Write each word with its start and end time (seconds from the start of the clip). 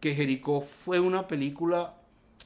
que 0.00 0.14
Jericó 0.14 0.60
fue 0.62 0.98
una 0.98 1.28
película 1.28 1.94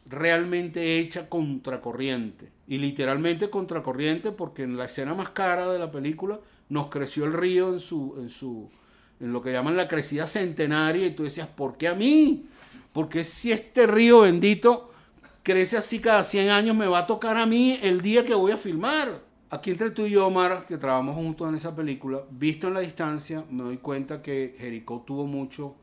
realmente 0.06 0.99
hecha 0.99 1.29
contracorriente. 1.29 2.50
Y 2.67 2.79
literalmente 2.79 3.50
contracorriente 3.50 4.33
porque 4.33 4.62
en 4.65 4.77
la 4.77 4.87
escena 4.87 5.15
más 5.15 5.30
cara 5.30 5.70
de 5.70 5.78
la 5.78 5.90
película 5.90 6.40
nos 6.68 6.88
creció 6.88 7.25
el 7.25 7.32
río 7.32 7.72
en 7.72 7.80
su, 7.80 8.14
en 8.18 8.29
su, 8.29 8.70
en 9.20 9.32
lo 9.32 9.43
que 9.43 9.52
llaman 9.52 9.77
la 9.77 9.88
crecida 9.88 10.27
centenaria 10.27 11.06
y 11.06 11.11
tú 11.12 11.22
decías, 11.22 11.46
¿por 11.46 11.77
qué 11.77 11.88
a 11.88 11.95
mí? 11.95 12.46
Porque 12.93 13.25
si 13.25 13.53
este 13.53 13.86
río 13.86 14.21
bendito 14.21 14.91
crece 15.43 15.77
así 15.77 16.00
cada 16.00 16.25
100 16.25 16.48
años, 16.48 16.77
me 16.77 16.86
va 16.86 17.00
a 17.00 17.07
tocar 17.07 17.36
a 17.36 17.46
mí 17.46 17.79
el 17.82 18.00
día 18.00 18.25
que 18.25 18.34
voy 18.34 18.52
a 18.52 18.57
filmar. 18.57 19.23
Aquí 19.50 19.71
entre 19.71 19.91
tú 19.91 20.07
y 20.07 20.11
yo, 20.11 20.27
Omar, 20.27 20.64
que 20.66 20.79
trabajamos 20.79 21.14
juntos 21.14 21.48
en 21.48 21.55
esa 21.55 21.77
película, 21.77 22.23
visto 22.30 22.66
en 22.66 22.75
la 22.75 22.80
distancia, 22.80 23.45
me 23.50 23.62
doy 23.62 23.77
cuenta 23.77 24.21
que 24.21 24.57
Jericó 24.59 25.05
tuvo 25.07 25.27
mucho 25.27 25.77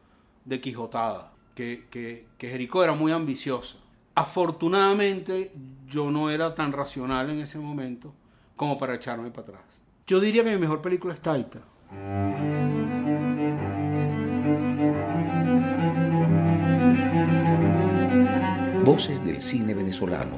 de 0.43 0.59
Quijotada, 0.59 1.31
que, 1.61 1.85
que, 1.91 2.25
que 2.39 2.49
Jericó 2.49 2.83
era 2.83 2.93
muy 2.93 3.11
ambiciosa. 3.11 3.77
Afortunadamente, 4.15 5.51
yo 5.87 6.09
no 6.09 6.31
era 6.31 6.55
tan 6.55 6.71
racional 6.71 7.29
en 7.29 7.39
ese 7.39 7.59
momento 7.59 8.15
como 8.55 8.79
para 8.79 8.95
echarme 8.95 9.29
para 9.29 9.49
atrás. 9.59 9.81
Yo 10.07 10.19
diría 10.19 10.43
que 10.43 10.51
mi 10.53 10.57
mejor 10.57 10.81
película 10.81 11.13
es 11.13 11.21
Taita. 11.21 11.59
Voces 18.83 19.23
del 19.23 19.39
cine 19.39 19.75
venezolano, 19.75 20.37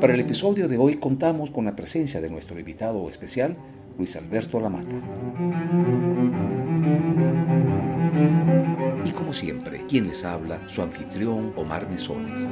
Para 0.00 0.14
el 0.14 0.20
episodio 0.20 0.68
de 0.68 0.78
hoy 0.78 0.96
contamos 0.96 1.50
con 1.50 1.64
la 1.64 1.74
presencia 1.74 2.20
de 2.20 2.30
nuestro 2.30 2.56
invitado 2.56 3.10
especial, 3.10 3.56
Luis 3.98 4.14
Alberto 4.14 4.60
Lamata. 4.60 4.94
Y 9.04 9.10
como 9.10 9.32
siempre, 9.32 9.84
quien 9.88 10.06
les 10.06 10.24
habla, 10.24 10.60
su 10.68 10.82
anfitrión 10.82 11.52
Omar 11.56 11.90
Mesones. 11.90 12.48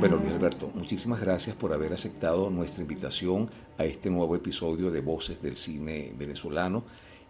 Bueno, 0.00 0.16
Luis 0.16 0.32
Alberto, 0.32 0.72
muchísimas 0.74 1.20
gracias 1.20 1.54
por 1.54 1.72
haber 1.72 1.92
aceptado 1.92 2.50
nuestra 2.50 2.82
invitación 2.82 3.50
a 3.78 3.84
este 3.84 4.10
nuevo 4.10 4.34
episodio 4.34 4.90
de 4.90 5.00
Voces 5.00 5.40
del 5.42 5.56
Cine 5.56 6.12
Venezolano 6.18 6.84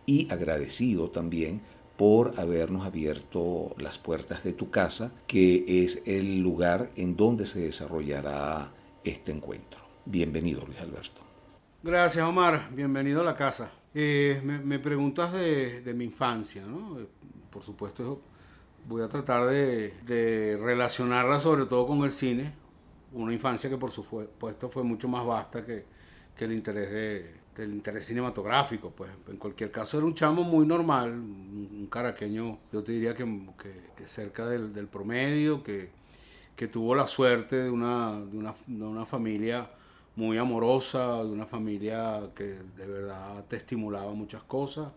y 0.06 0.32
agradecido 0.32 1.10
también 1.10 1.60
por 2.02 2.40
habernos 2.40 2.84
abierto 2.84 3.76
las 3.78 3.96
puertas 3.96 4.42
de 4.42 4.52
tu 4.52 4.70
casa, 4.70 5.12
que 5.28 5.84
es 5.84 6.02
el 6.04 6.40
lugar 6.40 6.90
en 6.96 7.16
donde 7.16 7.46
se 7.46 7.60
desarrollará 7.60 8.72
este 9.04 9.30
encuentro. 9.30 9.78
Bienvenido, 10.04 10.66
Luis 10.66 10.80
Alberto. 10.80 11.20
Gracias, 11.80 12.26
Omar. 12.26 12.70
Bienvenido 12.72 13.20
a 13.20 13.24
la 13.24 13.36
casa. 13.36 13.70
Eh, 13.94 14.40
me, 14.42 14.80
preguntas 14.80 15.32
de, 15.32 15.94
mi 15.94 16.06
infancia, 16.06 16.66
¿no? 16.66 16.98
Eh, 16.98 17.06
por 17.48 17.62
supuesto, 17.62 18.20
voy 18.88 19.02
a 19.02 19.08
tratar 19.08 19.46
de, 19.46 20.58
relacionarla 20.60 21.38
sobre 21.38 21.66
todo 21.66 21.86
con 21.86 22.02
el 22.02 22.10
cine. 22.10 22.52
Una 23.12 23.32
infancia 23.32 23.70
que, 23.70 23.78
por 23.78 23.92
supuesto, 23.92 24.68
fue 24.68 24.82
mucho 24.82 25.06
más 25.06 25.24
vasta 25.24 25.64
que 25.64 25.84
el 26.36 26.52
interés 26.52 26.90
de, 26.90 27.41
del 27.56 27.72
interés 27.72 28.06
cinematográfico, 28.06 28.90
pues 28.90 29.10
en 29.28 29.36
cualquier 29.36 29.70
caso 29.70 29.98
era 29.98 30.06
un 30.06 30.14
chamo 30.14 30.42
muy 30.42 30.66
normal, 30.66 31.12
un, 31.12 31.86
caraqueño, 31.90 32.58
yo 32.72 32.82
te 32.82 32.92
diría 32.92 33.14
que, 33.14 33.24
que, 33.96 34.06
cerca 34.06 34.46
del, 34.46 34.72
del 34.72 34.88
promedio, 34.88 35.62
que, 35.62 35.90
que, 36.56 36.68
tuvo 36.68 36.94
la 36.94 37.06
suerte 37.06 37.56
de 37.56 37.70
una, 37.70 38.18
de 38.20 38.38
una, 38.38 38.54
de 38.66 38.84
una 38.84 39.04
familia 39.04 39.70
muy 40.16 40.38
amorosa, 40.38 41.22
de 41.22 41.30
una 41.30 41.44
familia 41.44 42.30
que 42.34 42.44
de 42.44 42.86
verdad 42.86 43.44
te 43.46 43.56
estimulaba 43.56 44.12
muchas 44.14 44.42
cosas. 44.44 44.90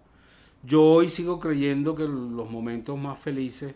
Yo 0.63 0.81
hoy 0.81 1.09
sigo 1.09 1.39
creyendo 1.39 1.95
que 1.95 2.03
los 2.03 2.49
momentos 2.49 2.97
más 2.97 3.19
felices 3.19 3.75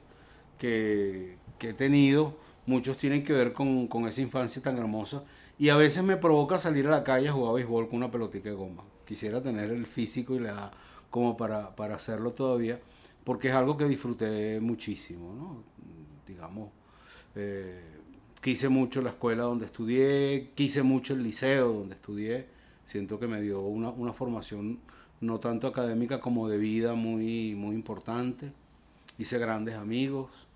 que, 0.58 1.38
que 1.58 1.70
he 1.70 1.74
tenido, 1.74 2.38
muchos 2.66 2.98
tienen 2.98 3.24
que 3.26 3.34
ver 3.34 3.52
con, 3.52 3.88
con 3.88 4.08
esa 4.08 4.22
infancia 4.22 4.62
tan 4.62 4.78
hermosa 4.78 5.24
y 5.60 5.70
a 5.70 5.76
veces 5.76 6.04
me 6.04 6.16
provoca 6.16 6.58
salir 6.58 6.88
a 6.88 6.92
la 6.92 7.04
calle 7.04 7.28
a 7.28 7.34
jugar 7.34 7.56
béisbol 7.56 7.90
con 7.90 7.98
una 7.98 8.10
pelotita 8.10 8.48
de 8.48 8.56
goma. 8.56 8.84
Quisiera 9.06 9.44
tener 9.44 9.70
el 9.72 9.86
físico 9.86 10.34
y 10.34 10.40
la 10.40 10.52
edad 10.52 10.72
como 11.10 11.36
para, 11.36 11.76
para 11.76 11.96
hacerlo 11.96 12.32
todavía, 12.32 12.80
porque 13.26 13.50
es 13.50 13.54
algo 13.54 13.76
que 13.76 13.86
disfruté 13.86 14.62
muchísimo, 14.62 15.34
¿no? 15.34 15.64
Digamos, 16.26 16.70
eh, 17.36 17.84
quise 18.42 18.70
mucho 18.70 19.02
la 19.02 19.10
escuela 19.10 19.44
donde 19.44 19.66
estudié, 19.66 20.52
quise 20.56 20.82
mucho 20.82 21.14
el 21.14 21.24
liceo 21.24 21.74
donde 21.74 21.96
estudié. 21.96 22.48
Siento 22.86 23.20
que 23.20 23.28
me 23.28 23.42
dio 23.42 23.60
una, 23.62 23.90
una 23.90 24.14
formación 24.14 24.80
no 25.20 25.42
tanto 25.42 25.68
académica 25.68 26.22
como 26.22 26.48
de 26.48 26.58
vida 26.58 26.94
muy, 26.94 27.54
muy 27.56 27.76
importante. 27.76 28.54
Hice 29.18 29.38
grandes 29.40 29.76
amigos, 29.76 30.48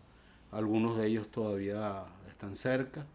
algunos 0.52 0.98
de 0.98 1.08
ellos 1.08 1.28
todavía 1.28 2.06
están 2.30 2.56
cerca. 2.56 3.06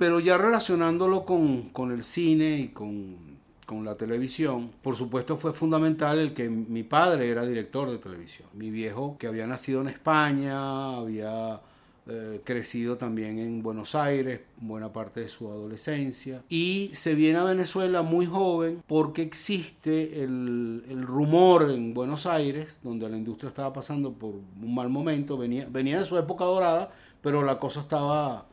Pero 0.00 0.18
ya 0.18 0.38
relacionándolo 0.38 1.26
con, 1.26 1.92
el 1.92 2.02
cine 2.02 2.58
y 2.58 2.68
con, 2.68 3.38
la 3.84 3.96
televisión, 3.96 4.70
por 4.80 4.96
supuesto 4.96 5.36
fue 5.36 5.52
fundamental 5.52 6.18
el 6.18 6.32
que 6.32 6.48
mi 6.48 6.84
padre 6.84 7.28
era 7.28 7.44
director 7.44 7.90
de 7.90 7.98
televisión. 7.98 8.48
Mi 8.54 8.70
viejo, 8.70 9.18
que 9.18 9.26
había 9.26 9.46
nacido 9.46 9.82
en 9.82 9.88
España, 9.88 10.96
había 10.96 11.60
eh, 12.06 12.40
crecido 12.44 12.96
también 12.96 13.38
en 13.38 13.62
Buenos 13.62 13.94
Aires, 13.94 14.40
buena 14.56 14.90
parte 14.90 15.20
de 15.20 15.28
su 15.28 15.50
adolescencia, 15.50 16.44
y 16.48 16.88
se 16.94 17.14
viene 17.14 17.38
a 17.38 17.44
Venezuela 17.44 18.00
muy 18.00 18.24
joven 18.24 18.82
porque 18.86 19.20
existe 19.20 20.24
el, 20.24 20.82
el, 20.88 21.02
rumor 21.02 21.70
en 21.70 21.92
Buenos 21.92 22.24
Aires, 22.24 22.80
donde 22.82 23.06
la 23.06 23.18
industria 23.18 23.50
estaba 23.50 23.70
pasando 23.74 24.14
por 24.14 24.30
un 24.34 24.74
mal 24.74 24.88
momento, 24.88 25.36
venía, 25.36 25.66
venía 25.70 25.98
de 25.98 26.06
su 26.06 26.16
época 26.16 26.46
dorada, 26.46 26.90
pero 27.20 27.42
la 27.42 27.58
cosa 27.58 27.80
estaba 27.80 28.46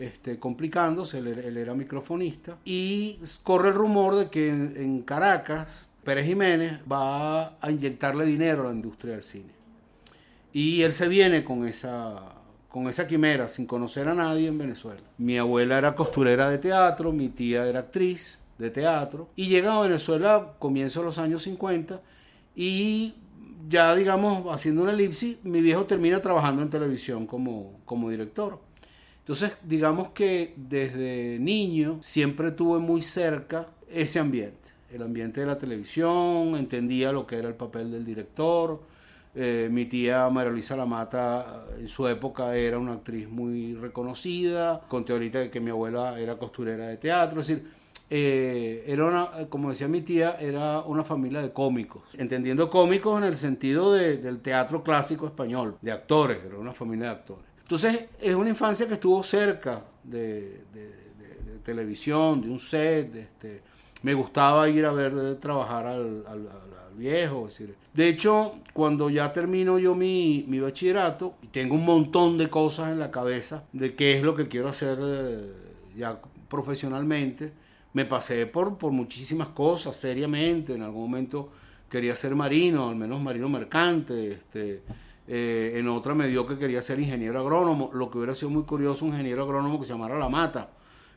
este, 0.00 0.38
complicándose, 0.38 1.18
él, 1.18 1.56
era 1.58 1.74
microfonista, 1.74 2.56
y 2.64 3.18
corre 3.42 3.68
el 3.68 3.74
rumor 3.74 4.16
de 4.16 4.30
que 4.30 4.48
en, 4.48 5.02
Caracas 5.02 5.90
Pérez 6.02 6.26
Jiménez 6.26 6.80
va 6.90 7.58
a 7.60 7.70
inyectarle 7.70 8.24
dinero 8.24 8.62
a 8.62 8.66
la 8.66 8.72
industria 8.72 9.12
del 9.12 9.22
cine. 9.22 9.52
Y 10.54 10.80
él 10.80 10.94
se 10.94 11.06
viene 11.06 11.44
con 11.44 11.68
esa, 11.68 12.34
con 12.70 12.88
esa 12.88 13.06
quimera, 13.06 13.46
sin 13.46 13.66
conocer 13.66 14.08
a 14.08 14.14
nadie 14.14 14.48
en 14.48 14.56
Venezuela. 14.56 15.02
Mi 15.18 15.36
abuela 15.36 15.76
era 15.76 15.94
costurera 15.94 16.48
de 16.48 16.56
teatro, 16.56 17.12
mi 17.12 17.28
tía 17.28 17.66
era 17.66 17.80
actriz 17.80 18.42
de 18.56 18.70
teatro, 18.70 19.28
y 19.36 19.48
llega 19.48 19.76
a 19.76 19.82
Venezuela 19.82 20.54
comienzo 20.58 21.00
de 21.00 21.06
los 21.06 21.18
años 21.18 21.42
50 21.42 22.00
y 22.56 23.14
ya 23.68 23.94
digamos, 23.94 24.52
haciendo 24.52 24.82
una 24.82 24.92
elipsis, 24.92 25.36
mi 25.44 25.60
viejo 25.60 25.84
termina 25.84 26.20
trabajando 26.20 26.62
en 26.62 26.70
televisión 26.70 27.26
como, 27.26 27.80
como 27.84 28.08
director. 28.08 28.69
Entonces, 29.30 29.58
digamos 29.62 30.08
que 30.08 30.54
desde 30.56 31.38
niño 31.38 31.98
siempre 32.02 32.50
tuve 32.50 32.80
muy 32.80 33.00
cerca 33.00 33.68
ese 33.88 34.18
ambiente, 34.18 34.70
el 34.92 35.04
ambiente 35.04 35.38
de 35.38 35.46
la 35.46 35.56
televisión, 35.56 36.56
entendía 36.56 37.12
lo 37.12 37.28
que 37.28 37.36
era 37.36 37.46
el 37.46 37.54
papel 37.54 37.92
del 37.92 38.04
director. 38.04 38.80
Eh, 39.36 39.68
mi 39.70 39.84
tía 39.84 40.28
María 40.30 40.50
Luisa 40.50 40.74
Lamata 40.74 41.64
en 41.78 41.86
su 41.86 42.08
época 42.08 42.56
era 42.56 42.76
una 42.76 42.94
actriz 42.94 43.28
muy 43.28 43.76
reconocida, 43.76 44.80
conté 44.88 45.12
ahorita 45.12 45.48
que 45.48 45.60
mi 45.60 45.70
abuela 45.70 46.18
era 46.18 46.36
costurera 46.36 46.88
de 46.88 46.96
teatro, 46.96 47.40
es 47.40 47.46
decir, 47.46 47.70
eh, 48.12 48.82
era 48.88 49.04
una, 49.04 49.48
como 49.48 49.68
decía 49.68 49.86
mi 49.86 50.00
tía, 50.00 50.38
era 50.40 50.80
una 50.80 51.04
familia 51.04 51.40
de 51.40 51.52
cómicos, 51.52 52.02
entendiendo 52.18 52.68
cómicos 52.68 53.16
en 53.18 53.28
el 53.28 53.36
sentido 53.36 53.92
del 53.92 54.40
teatro 54.40 54.82
clásico 54.82 55.28
español, 55.28 55.76
de 55.80 55.92
actores, 55.92 56.38
era 56.44 56.58
una 56.58 56.72
familia 56.72 57.04
de 57.04 57.12
actores. 57.12 57.49
Entonces, 57.70 58.06
es 58.20 58.34
una 58.34 58.48
infancia 58.48 58.88
que 58.88 58.94
estuvo 58.94 59.22
cerca 59.22 59.84
de, 60.02 60.64
televisión, 61.62 62.42
de 62.42 62.50
un 62.50 62.58
set. 62.58 63.14
Este, 63.14 63.62
me 64.02 64.12
gustaba 64.12 64.68
ir 64.68 64.84
a 64.84 64.90
ver 64.90 65.36
trabajar 65.36 65.86
al, 65.86 66.24
viejo. 66.96 67.44
decir. 67.44 67.76
De 67.94 68.08
hecho, 68.08 68.56
cuando 68.72 69.08
ya 69.08 69.32
termino 69.32 69.78
yo 69.78 69.94
mi, 69.94 70.44
bachillerato, 70.60 71.36
y 71.42 71.46
tengo 71.46 71.76
un 71.76 71.84
montón 71.84 72.36
de 72.38 72.50
cosas 72.50 72.90
en 72.90 72.98
la 72.98 73.12
cabeza 73.12 73.62
de 73.72 73.94
qué 73.94 74.16
es 74.16 74.24
lo 74.24 74.34
que 74.34 74.48
quiero 74.48 74.68
hacer 74.68 74.98
eh, 75.00 75.52
ya 75.96 76.20
profesionalmente, 76.48 77.52
me 77.92 78.04
pasé 78.04 78.46
por, 78.46 78.78
por 78.78 78.90
muchísimas 78.90 79.46
cosas, 79.50 79.94
seriamente. 79.94 80.74
En 80.74 80.82
algún 80.82 81.02
momento 81.02 81.52
quería 81.88 82.16
ser 82.16 82.34
marino, 82.34 82.88
al 82.88 82.96
menos 82.96 83.22
marino 83.22 83.48
mercante. 83.48 84.32
Este, 84.32 84.82
Eh, 85.32 85.78
en 85.78 85.86
otra 85.86 86.12
me 86.12 86.26
dio 86.26 86.44
que 86.44 86.58
quería 86.58 86.82
ser 86.82 86.98
ingeniero 86.98 87.38
agrónomo, 87.38 87.92
lo 87.94 88.10
que 88.10 88.18
hubiera 88.18 88.34
sido 88.34 88.50
muy 88.50 88.64
curioso, 88.64 89.04
un 89.04 89.12
ingeniero 89.12 89.44
agrónomo 89.44 89.78
que 89.78 89.86
se 89.86 89.92
llamara 89.92 90.18
La 90.18 90.28
Mata. 90.28 90.70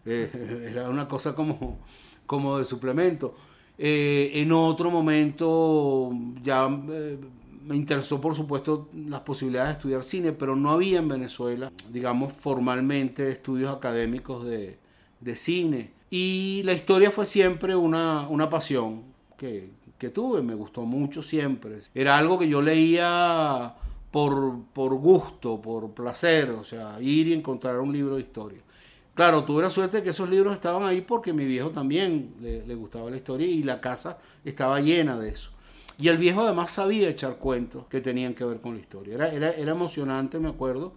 Eh, 0.05 0.67
era 0.69 0.87
una 0.87 1.07
cosa 1.07 1.33
como, 1.33 1.79
como 2.27 2.59
de 2.59 2.63
suplemento. 2.63 3.33
Eh, 3.75 4.29
en 4.35 4.51
otro 4.51 4.91
momento 4.91 6.11
ya 6.43 6.69
me 6.69 7.75
interesó, 7.75 8.21
por 8.21 8.35
supuesto, 8.35 8.87
las 8.93 9.21
posibilidades 9.21 9.69
de 9.69 9.73
estudiar 9.77 10.03
cine, 10.03 10.31
pero 10.31 10.55
no 10.55 10.69
había 10.69 10.99
en 10.99 11.07
Venezuela, 11.07 11.71
digamos, 11.89 12.33
formalmente 12.33 13.29
estudios 13.29 13.75
académicos 13.75 14.45
de, 14.45 14.77
de 15.21 15.35
cine. 15.35 15.89
Y 16.11 16.61
la 16.65 16.73
historia 16.73 17.09
fue 17.09 17.25
siempre 17.25 17.75
una, 17.75 18.27
una 18.29 18.47
pasión 18.47 19.01
que, 19.39 19.71
que, 19.97 20.09
tuve, 20.09 20.43
me 20.43 20.53
gustó 20.53 20.83
mucho 20.83 21.23
siempre. 21.23 21.79
Era 21.95 22.19
algo 22.19 22.37
que 22.37 22.47
yo 22.47 22.61
leía 22.61 23.73
por, 24.13 24.61
por 24.73 24.93
gusto, 24.93 25.59
por 25.59 25.89
placer, 25.89 26.51
o 26.51 26.63
sea, 26.63 27.01
ir 27.01 27.29
y 27.29 27.33
encontrar 27.33 27.79
un 27.79 27.91
libro 27.91 28.13
de 28.13 28.21
historia. 28.21 28.61
Claro, 29.15 29.43
tuve 29.43 29.63
la 29.63 29.71
suerte 29.71 29.97
de 29.97 30.03
que 30.03 30.11
esos 30.11 30.29
libros 30.29 30.53
estaban 30.53 30.83
ahí 30.83 31.01
porque 31.01 31.33
mi 31.33 31.45
viejo 31.45 31.71
también 31.71 32.35
le, 32.39 32.63
le 32.63 32.75
gustaba 32.75 33.09
la 33.09 33.17
historia 33.17 33.47
y 33.47 33.63
la 33.63 33.81
casa 33.81 34.19
estaba 34.45 34.79
llena 34.81 35.17
de 35.17 35.29
eso. 35.29 35.49
Y 35.97 36.09
el 36.09 36.19
viejo 36.19 36.41
además 36.41 36.69
sabía 36.69 37.09
echar 37.09 37.37
cuentos 37.37 37.87
que 37.87 38.01
tenían 38.01 38.35
que 38.35 38.45
ver 38.45 38.61
con 38.61 38.75
la 38.75 38.81
historia. 38.81 39.15
Era, 39.15 39.33
era, 39.33 39.49
era 39.49 39.71
emocionante, 39.71 40.37
me 40.37 40.49
acuerdo, 40.49 40.93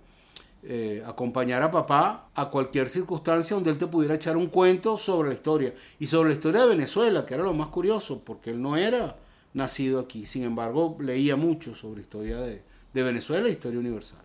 eh, 0.63 1.03
acompañar 1.07 1.63
a 1.63 1.71
papá 1.71 2.29
a 2.35 2.51
cualquier 2.51 2.87
circunstancia 2.87 3.55
donde 3.55 3.71
él 3.71 3.79
te 3.79 3.87
pudiera 3.87 4.15
echar 4.15 4.37
un 4.37 4.49
cuento 4.49 4.99
sobre 4.99 5.31
la 5.31 5.35
historia. 5.35 5.73
Y 5.99 6.07
sobre 6.07 6.29
la 6.29 6.35
historia 6.35 6.61
de 6.65 6.69
Venezuela, 6.69 7.25
que 7.25 7.33
era 7.33 7.45
lo 7.45 7.55
más 7.55 7.69
curioso, 7.69 8.21
porque 8.23 8.51
él 8.51 8.61
no 8.61 8.77
era 8.77 9.17
nacido 9.55 10.01
aquí. 10.01 10.27
Sin 10.27 10.45
embargo, 10.45 10.99
leía 11.01 11.37
mucho 11.37 11.75
sobre 11.75 12.03
historia 12.03 12.41
de, 12.41 12.76
de 12.97 13.03
Venezuela, 13.03 13.49
historia 13.49 13.79
universal. 13.79 14.21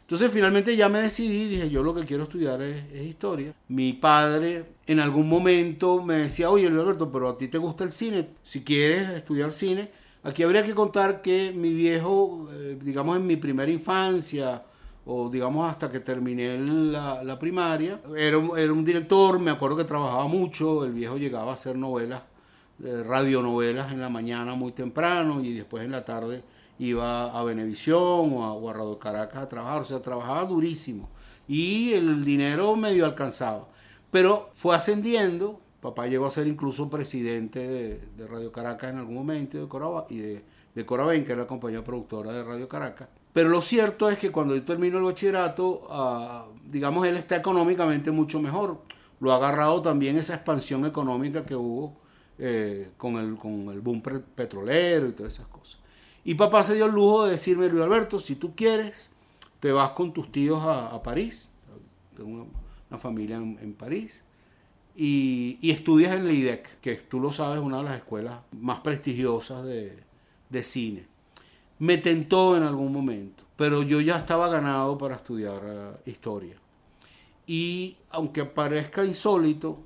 Entonces 0.00 0.30
finalmente 0.32 0.76
ya 0.76 0.88
me 0.88 1.00
decidí, 1.00 1.48
dije, 1.48 1.70
yo 1.70 1.82
lo 1.84 1.94
que 1.94 2.04
quiero 2.04 2.24
estudiar 2.24 2.60
es, 2.60 2.84
es, 2.92 3.06
historia. 3.06 3.54
Mi 3.68 3.92
padre 3.92 4.74
en 4.86 4.98
algún 4.98 5.28
momento 5.28 6.02
me 6.02 6.14
decía, 6.14 6.50
oye 6.50 6.68
Luis 6.68 6.82
Alberto, 6.82 7.10
pero 7.12 7.28
a 7.28 7.38
ti 7.38 7.46
te 7.46 7.58
gusta 7.58 7.84
el 7.84 7.92
cine, 7.92 8.28
si 8.42 8.64
quieres 8.64 9.08
estudiar 9.10 9.52
cine, 9.52 9.88
aquí 10.24 10.42
habría 10.42 10.64
que 10.64 10.74
contar 10.74 11.22
que 11.22 11.52
mi 11.56 11.72
viejo, 11.72 12.48
eh, 12.52 12.76
digamos 12.82 13.16
en 13.16 13.26
mi 13.26 13.36
primera 13.36 13.70
infancia, 13.70 14.64
o 15.06 15.30
digamos 15.30 15.70
hasta 15.70 15.90
que 15.90 16.00
terminé 16.00 16.58
la, 16.58 17.38
primaria, 17.38 18.00
era 18.16 18.36
un, 18.36 18.58
era 18.58 18.72
un, 18.72 18.84
director, 18.84 19.38
me 19.38 19.52
acuerdo 19.52 19.76
que 19.76 19.84
trabajaba 19.84 20.26
mucho, 20.26 20.84
el 20.84 20.92
viejo 20.92 21.16
llegaba 21.16 21.52
a 21.52 21.54
hacer 21.54 21.76
novelas, 21.76 22.22
eh, 22.84 23.02
radionovelas 23.04 23.92
en 23.92 24.00
la 24.00 24.08
mañana 24.08 24.54
muy 24.56 24.72
temprano 24.72 25.40
y 25.40 25.54
después 25.54 25.84
en 25.84 25.92
la 25.92 26.04
tarde 26.04 26.42
iba 26.78 27.38
a 27.38 27.44
Venevisión 27.44 28.32
o 28.34 28.44
a, 28.44 28.54
o 28.54 28.72
Radio 28.72 28.98
Caracas 28.98 29.42
a 29.42 29.48
trabajar, 29.48 29.82
o 29.82 29.84
sea, 29.84 30.00
trabajaba 30.02 30.44
durísimo 30.44 31.08
y 31.48 31.92
el 31.92 32.24
dinero 32.24 32.76
medio 32.76 33.04
alcanzaba. 33.04 33.68
Pero 34.10 34.50
fue 34.52 34.74
ascendiendo, 34.76 35.60
papá 35.80 36.06
llegó 36.06 36.26
a 36.26 36.30
ser 36.30 36.46
incluso 36.46 36.88
presidente 36.90 37.66
de, 38.16 38.26
Radio 38.26 38.52
Caracas 38.52 38.90
en 38.90 38.98
algún 38.98 39.14
momento 39.14 39.58
de 39.58 39.68
Coraba, 39.68 40.06
y 40.08 40.18
de, 40.18 40.44
de 40.74 40.86
que 40.86 41.32
es 41.32 41.38
la 41.38 41.46
compañía 41.46 41.82
productora 41.82 42.32
de 42.32 42.44
Radio 42.44 42.68
Caracas. 42.68 43.08
Pero 43.32 43.48
lo 43.48 43.60
cierto 43.60 44.10
es 44.10 44.18
que 44.18 44.30
cuando 44.30 44.54
yo 44.54 44.62
termino 44.62 44.98
el 44.98 45.04
bachillerato, 45.04 45.88
uh, 45.88 46.58
digamos, 46.70 47.06
él 47.06 47.16
está 47.16 47.36
económicamente 47.36 48.10
mucho 48.10 48.40
mejor. 48.40 48.82
Lo 49.20 49.32
ha 49.32 49.36
agarrado 49.36 49.80
también 49.80 50.16
esa 50.16 50.34
expansión 50.34 50.84
económica 50.84 51.44
que 51.44 51.54
hubo 51.54 51.96
eh, 52.38 52.92
con, 52.96 53.16
el, 53.16 53.36
con 53.36 53.68
el 53.70 53.80
boom 53.80 54.02
petrolero 54.02 55.08
y 55.08 55.12
todas 55.12 55.34
esas 55.34 55.46
cosas. 55.46 55.81
Y 56.24 56.34
papá 56.34 56.62
se 56.62 56.74
dio 56.74 56.86
el 56.86 56.92
lujo 56.92 57.24
de 57.24 57.32
decirme, 57.32 57.68
Luis 57.68 57.82
Alberto, 57.84 58.18
si 58.18 58.36
tú 58.36 58.54
quieres, 58.54 59.10
te 59.60 59.72
vas 59.72 59.90
con 59.90 60.12
tus 60.12 60.30
tíos 60.30 60.62
a, 60.64 61.02
París. 61.02 61.50
Tengo 62.16 62.46
una, 62.90 62.98
familia 62.98 63.36
en, 63.36 63.74
París. 63.74 64.24
Y, 64.94 65.58
estudias 65.62 66.14
en 66.14 66.26
la 66.26 66.32
IDEC, 66.32 66.80
que 66.80 66.94
tú 66.96 67.18
lo 67.18 67.32
sabes, 67.32 67.60
una 67.60 67.78
de 67.78 67.84
las 67.84 67.96
escuelas 67.96 68.40
más 68.52 68.80
prestigiosas 68.80 69.64
de, 69.64 69.98
de 70.48 70.62
cine. 70.62 71.06
Me 71.78 71.98
tentó 71.98 72.56
en 72.56 72.62
algún 72.62 72.92
momento, 72.92 73.42
pero 73.56 73.82
yo 73.82 74.00
ya 74.00 74.18
estaba 74.18 74.48
ganado 74.48 74.96
para 74.98 75.16
estudiar 75.16 75.64
uh, 75.64 76.08
historia. 76.08 76.56
Y 77.46 77.96
aunque 78.10 78.44
parezca 78.44 79.04
insólito, 79.04 79.80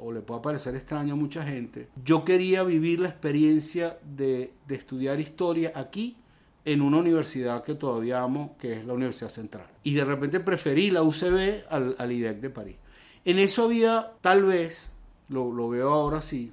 o 0.00 0.12
le 0.12 0.20
pueda 0.20 0.42
parecer 0.42 0.74
extraño 0.76 1.14
a 1.14 1.16
mucha 1.16 1.42
gente, 1.42 1.88
yo 2.04 2.24
quería 2.24 2.62
vivir 2.62 3.00
la 3.00 3.08
experiencia 3.08 3.98
de, 4.02 4.52
de, 4.66 4.74
estudiar 4.74 5.20
historia 5.20 5.72
aquí 5.74 6.16
en 6.64 6.82
una 6.82 6.98
universidad 6.98 7.62
que 7.64 7.74
todavía 7.74 8.22
amo, 8.22 8.56
que 8.58 8.74
es 8.74 8.86
la 8.86 8.92
Universidad 8.92 9.30
Central. 9.30 9.66
Y 9.82 9.94
de 9.94 10.04
repente 10.04 10.40
preferí 10.40 10.90
la 10.90 11.02
UCB 11.02 11.64
al, 11.70 11.96
al 11.98 12.12
IDEC 12.12 12.40
de 12.40 12.50
París. 12.50 12.76
En 13.24 13.38
eso 13.38 13.64
había, 13.64 14.12
tal 14.20 14.44
vez, 14.44 14.92
lo, 15.28 15.52
lo 15.52 15.68
veo 15.68 15.92
ahora 15.92 16.20
sí, 16.20 16.52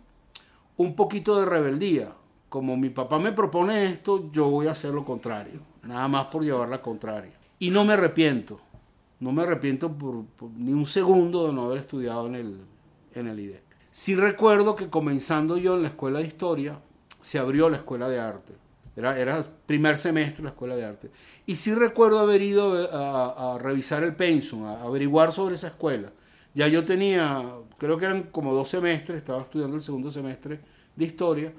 un 0.77 0.95
poquito 0.95 1.39
de 1.39 1.45
rebeldía. 1.45 2.13
Como 2.49 2.77
mi 2.77 2.89
papá 2.89 3.19
me 3.19 3.31
propone 3.31 3.85
esto, 3.85 4.31
yo 4.31 4.49
voy 4.49 4.67
a 4.67 4.71
hacer 4.71 4.93
lo 4.93 5.03
contrario. 5.03 5.59
Nada 5.83 6.07
más 6.07 6.27
por 6.27 6.43
llevar 6.43 6.69
la 6.69 6.81
contraria. 6.81 7.33
Y 7.59 7.69
no 7.69 7.83
me 7.83 7.93
arrepiento. 7.93 8.59
No 9.19 9.31
me 9.31 9.43
arrepiento 9.43 9.91
por, 9.91 10.25
por 10.25 10.49
ni 10.51 10.73
un 10.73 10.85
segundo 10.85 11.47
de 11.47 11.53
no 11.53 11.63
haber 11.63 11.79
estudiado 11.79 12.27
en 12.27 12.35
el, 12.35 12.59
en 13.15 13.27
el 13.27 13.39
IDEC. 13.39 13.63
Sí 13.91 14.15
recuerdo 14.15 14.75
que 14.75 14.89
comenzando 14.89 15.57
yo 15.57 15.75
en 15.75 15.83
la 15.83 15.87
escuela 15.87 16.19
de 16.19 16.27
historia, 16.27 16.79
se 17.21 17.39
abrió 17.39 17.69
la 17.69 17.77
escuela 17.77 18.09
de 18.09 18.19
arte. 18.19 18.53
Era, 18.95 19.19
era 19.19 19.43
primer 19.65 19.97
semestre 19.97 20.43
la 20.43 20.49
escuela 20.49 20.75
de 20.75 20.85
arte. 20.85 21.11
Y 21.45 21.55
sí 21.55 21.73
recuerdo 21.73 22.19
haber 22.19 22.41
ido 22.41 22.89
a, 22.91 23.57
revisar 23.57 24.03
el 24.03 24.15
pensum, 24.15 24.65
a 24.65 24.81
averiguar 24.83 25.31
sobre 25.31 25.55
esa 25.55 25.67
escuela. 25.67 26.11
Ya 26.53 26.67
yo 26.67 26.85
tenía, 26.85 27.43
creo 27.77 27.97
que 27.97 28.05
eran 28.05 28.23
como 28.23 28.53
dos 28.53 28.69
semestres, 28.69 29.17
estaba 29.17 29.41
estudiando 29.41 29.75
el 29.75 29.81
segundo 29.81 30.11
semestre 30.11 30.59
de 30.95 31.05
historia, 31.05 31.53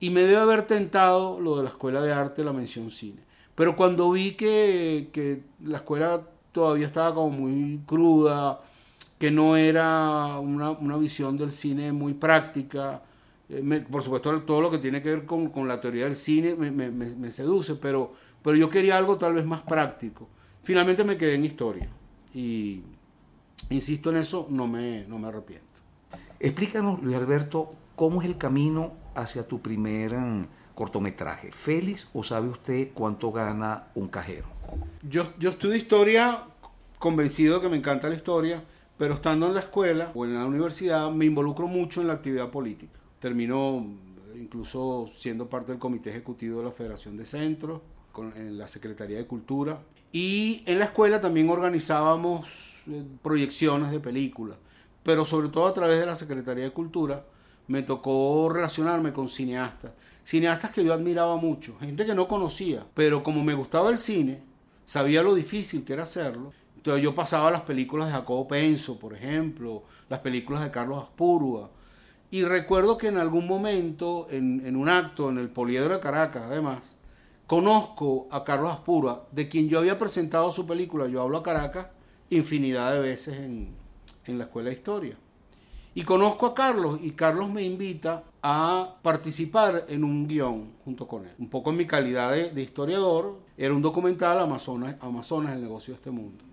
y 0.00 0.10
me 0.10 0.22
debe 0.22 0.36
haber 0.36 0.62
tentado 0.66 1.40
lo 1.40 1.56
de 1.56 1.64
la 1.64 1.68
escuela 1.70 2.00
de 2.00 2.12
arte, 2.12 2.44
la 2.44 2.52
mención 2.52 2.90
cine. 2.90 3.22
Pero 3.54 3.76
cuando 3.76 4.10
vi 4.10 4.32
que, 4.32 5.10
que 5.12 5.42
la 5.64 5.78
escuela 5.78 6.22
todavía 6.52 6.86
estaba 6.86 7.14
como 7.14 7.30
muy 7.30 7.80
cruda, 7.84 8.60
que 9.18 9.30
no 9.30 9.56
era 9.56 10.38
una, 10.38 10.70
una 10.70 10.96
visión 10.96 11.36
del 11.36 11.52
cine 11.52 11.92
muy 11.92 12.14
práctica. 12.14 13.02
Eh, 13.48 13.60
me, 13.62 13.80
por 13.80 14.02
supuesto, 14.02 14.42
todo 14.42 14.60
lo 14.60 14.70
que 14.70 14.78
tiene 14.78 15.02
que 15.02 15.10
ver 15.10 15.24
con, 15.26 15.48
con 15.48 15.66
la 15.66 15.80
teoría 15.80 16.04
del 16.04 16.16
cine 16.16 16.54
me, 16.54 16.70
me, 16.70 16.90
me, 16.90 17.30
seduce, 17.30 17.74
pero, 17.74 18.12
pero 18.42 18.56
yo 18.56 18.68
quería 18.68 18.96
algo 18.96 19.16
tal 19.16 19.34
vez 19.34 19.44
más 19.44 19.62
práctico. 19.62 20.28
Finalmente 20.62 21.02
me 21.04 21.16
quedé 21.16 21.34
en 21.34 21.44
historia 21.44 21.88
y, 22.34 22.82
insisto 23.70 24.10
en 24.10 24.18
eso, 24.18 24.46
no 24.50 24.66
me, 24.68 25.04
no 25.08 25.18
me 25.18 25.28
arrepiento. 25.28 25.66
Explícanos, 26.38 27.02
Luis 27.02 27.16
Alberto, 27.16 27.72
cómo 27.96 28.22
es 28.22 28.28
el 28.28 28.38
camino 28.38 28.92
hacia 29.16 29.48
tu 29.48 29.60
primer 29.60 30.14
um, 30.14 30.46
cortometraje. 30.74 31.50
¿Félix 31.50 32.08
o 32.14 32.22
sabe 32.22 32.48
usted 32.48 32.90
cuánto 32.94 33.32
gana 33.32 33.88
un 33.96 34.06
cajero? 34.06 34.46
Yo, 35.02 35.32
yo 35.38 35.50
estudio 35.50 35.74
historia 35.74 36.44
convencido 37.00 37.56
de 37.56 37.62
que 37.62 37.68
me 37.68 37.76
encanta 37.76 38.08
la 38.08 38.14
historia 38.14 38.62
pero 38.98 39.14
estando 39.14 39.46
en 39.46 39.54
la 39.54 39.60
escuela 39.60 40.10
o 40.14 40.24
en 40.24 40.34
la 40.34 40.44
universidad 40.44 41.10
me 41.10 41.24
involucro 41.24 41.66
mucho 41.68 42.00
en 42.00 42.08
la 42.08 42.14
actividad 42.14 42.50
política. 42.50 42.98
Termino 43.18 43.86
incluso 44.34 45.08
siendo 45.14 45.48
parte 45.48 45.72
del 45.72 45.78
comité 45.78 46.10
ejecutivo 46.10 46.58
de 46.58 46.66
la 46.66 46.72
Federación 46.72 47.16
de 47.16 47.24
Centros, 47.24 47.80
en 48.36 48.58
la 48.58 48.68
Secretaría 48.68 49.18
de 49.18 49.26
Cultura. 49.26 49.80
Y 50.12 50.62
en 50.66 50.78
la 50.78 50.86
escuela 50.86 51.20
también 51.20 51.48
organizábamos 51.50 52.80
eh, 52.88 53.04
proyecciones 53.22 53.90
de 53.90 54.00
películas, 54.00 54.56
pero 55.02 55.24
sobre 55.24 55.48
todo 55.48 55.66
a 55.66 55.74
través 55.74 56.00
de 56.00 56.06
la 56.06 56.16
Secretaría 56.16 56.64
de 56.64 56.70
Cultura 56.70 57.24
me 57.66 57.82
tocó 57.82 58.48
relacionarme 58.48 59.12
con 59.12 59.28
cineastas. 59.28 59.92
Cineastas 60.24 60.70
que 60.70 60.84
yo 60.84 60.92
admiraba 60.92 61.36
mucho, 61.36 61.76
gente 61.78 62.06
que 62.06 62.14
no 62.14 62.26
conocía, 62.26 62.86
pero 62.94 63.22
como 63.22 63.44
me 63.44 63.54
gustaba 63.54 63.90
el 63.90 63.98
cine, 63.98 64.42
sabía 64.84 65.22
lo 65.22 65.34
difícil 65.34 65.84
que 65.84 65.92
era 65.92 66.04
hacerlo, 66.04 66.52
entonces 66.88 67.04
yo 67.04 67.14
pasaba 67.14 67.50
las 67.50 67.60
películas 67.60 68.08
de 68.08 68.14
Jacobo 68.14 68.48
Penso, 68.48 68.98
por 68.98 69.12
ejemplo, 69.12 69.82
las 70.08 70.20
películas 70.20 70.62
de 70.62 70.70
Carlos 70.70 71.02
Aspurua. 71.02 71.70
Y 72.30 72.44
recuerdo 72.44 72.96
que 72.96 73.08
en 73.08 73.18
algún 73.18 73.46
momento, 73.46 74.26
en, 74.30 74.64
en 74.64 74.74
un 74.74 74.88
acto 74.88 75.28
en 75.28 75.36
el 75.36 75.50
Poliedro 75.50 75.92
de 75.92 76.00
Caracas, 76.00 76.44
además, 76.46 76.96
conozco 77.46 78.26
a 78.30 78.42
Carlos 78.42 78.72
Aspurua, 78.72 79.26
de 79.32 79.48
quien 79.48 79.68
yo 79.68 79.80
había 79.80 79.98
presentado 79.98 80.50
su 80.50 80.66
película, 80.66 81.08
Yo 81.08 81.20
hablo 81.20 81.36
a 81.36 81.42
Caracas, 81.42 81.88
infinidad 82.30 82.94
de 82.94 83.00
veces 83.00 83.36
en, 83.36 83.74
en 84.24 84.38
la 84.38 84.44
Escuela 84.44 84.70
de 84.70 84.76
Historia. 84.76 85.16
Y 85.94 86.04
conozco 86.04 86.46
a 86.46 86.54
Carlos 86.54 87.00
y 87.02 87.10
Carlos 87.10 87.50
me 87.50 87.62
invita 87.64 88.24
a 88.42 88.96
participar 89.02 89.84
en 89.88 90.04
un 90.04 90.26
guion 90.26 90.72
junto 90.86 91.06
con 91.06 91.26
él. 91.26 91.34
Un 91.38 91.50
poco 91.50 91.68
en 91.68 91.76
mi 91.76 91.86
calidad 91.86 92.32
de, 92.32 92.50
de 92.50 92.62
historiador, 92.62 93.40
era 93.58 93.74
un 93.74 93.82
documental 93.82 94.38
Amazonas, 94.38 94.96
Amazonas, 95.00 95.54
el 95.54 95.60
negocio 95.60 95.92
de 95.92 95.96
este 95.96 96.10
mundo. 96.10 96.47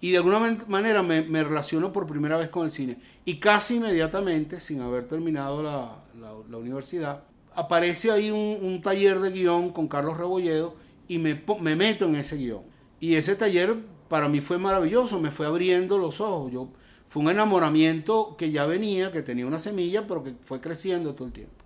Y 0.00 0.12
de 0.12 0.16
alguna 0.16 0.56
manera 0.66 1.02
me, 1.02 1.22
me, 1.22 1.44
relaciono 1.44 1.92
por 1.92 2.06
primera 2.06 2.38
vez 2.38 2.48
con 2.48 2.64
el 2.64 2.70
cine. 2.70 2.98
Y 3.24 3.38
casi 3.38 3.76
inmediatamente, 3.76 4.58
sin 4.58 4.80
haber 4.80 5.06
terminado 5.06 5.62
la, 5.62 6.02
la, 6.18 6.32
la 6.48 6.56
universidad, 6.56 7.24
aparece 7.54 8.10
ahí 8.10 8.30
un, 8.30 8.64
un, 8.64 8.80
taller 8.80 9.20
de 9.20 9.30
guion 9.30 9.70
con 9.72 9.88
Carlos 9.88 10.16
Rebolledo 10.16 10.74
y 11.06 11.18
me, 11.18 11.42
me 11.60 11.76
meto 11.76 12.06
en 12.06 12.16
ese 12.16 12.36
guion. 12.36 12.62
Y 12.98 13.14
ese 13.14 13.36
taller 13.36 13.76
para 14.08 14.28
mí 14.28 14.40
fue 14.40 14.58
maravilloso, 14.58 15.20
me 15.20 15.30
fue 15.30 15.46
abriendo 15.46 15.98
los 15.98 16.20
ojos. 16.20 16.50
Yo, 16.50 16.70
fue 17.08 17.22
un 17.22 17.28
enamoramiento 17.30 18.36
que 18.38 18.50
ya 18.50 18.66
venía, 18.66 19.12
que 19.12 19.22
tenía 19.22 19.46
una 19.46 19.58
semilla, 19.58 20.06
pero 20.06 20.22
que 20.22 20.34
fue 20.42 20.60
creciendo 20.60 21.14
todo 21.14 21.26
el 21.26 21.32
tiempo. 21.32 21.64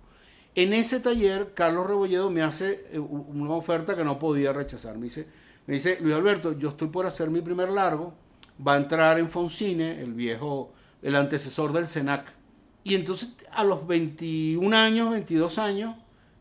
En 0.55 0.73
ese 0.73 0.99
taller, 0.99 1.53
Carlos 1.53 1.85
Rebolledo 1.85 2.29
me 2.29 2.41
hace 2.41 2.87
eh, 2.91 2.99
una 2.99 3.51
oferta 3.51 3.95
que 3.95 4.03
no 4.03 4.17
podía 4.17 4.53
rechazar. 4.53 4.97
Me 4.97 5.03
dice, 5.03 5.27
me 5.67 5.75
dice, 5.75 5.97
Luis 6.01 6.15
Alberto, 6.15 6.57
yo 6.57 6.69
estoy 6.69 6.87
por 6.87 7.05
hacer 7.05 7.29
mi 7.29 7.41
primer 7.41 7.69
largo, 7.69 8.13
va 8.65 8.73
a 8.73 8.77
entrar 8.77 9.19
en 9.19 9.29
Foncine, 9.29 10.01
el 10.01 10.13
viejo, 10.13 10.73
el 11.01 11.15
antecesor 11.15 11.73
del 11.73 11.87
SENAC. 11.87 12.33
Y 12.83 12.95
entonces 12.95 13.35
a 13.51 13.63
los 13.63 13.87
21 13.87 14.75
años, 14.75 15.09
22 15.11 15.57
años, 15.57 15.95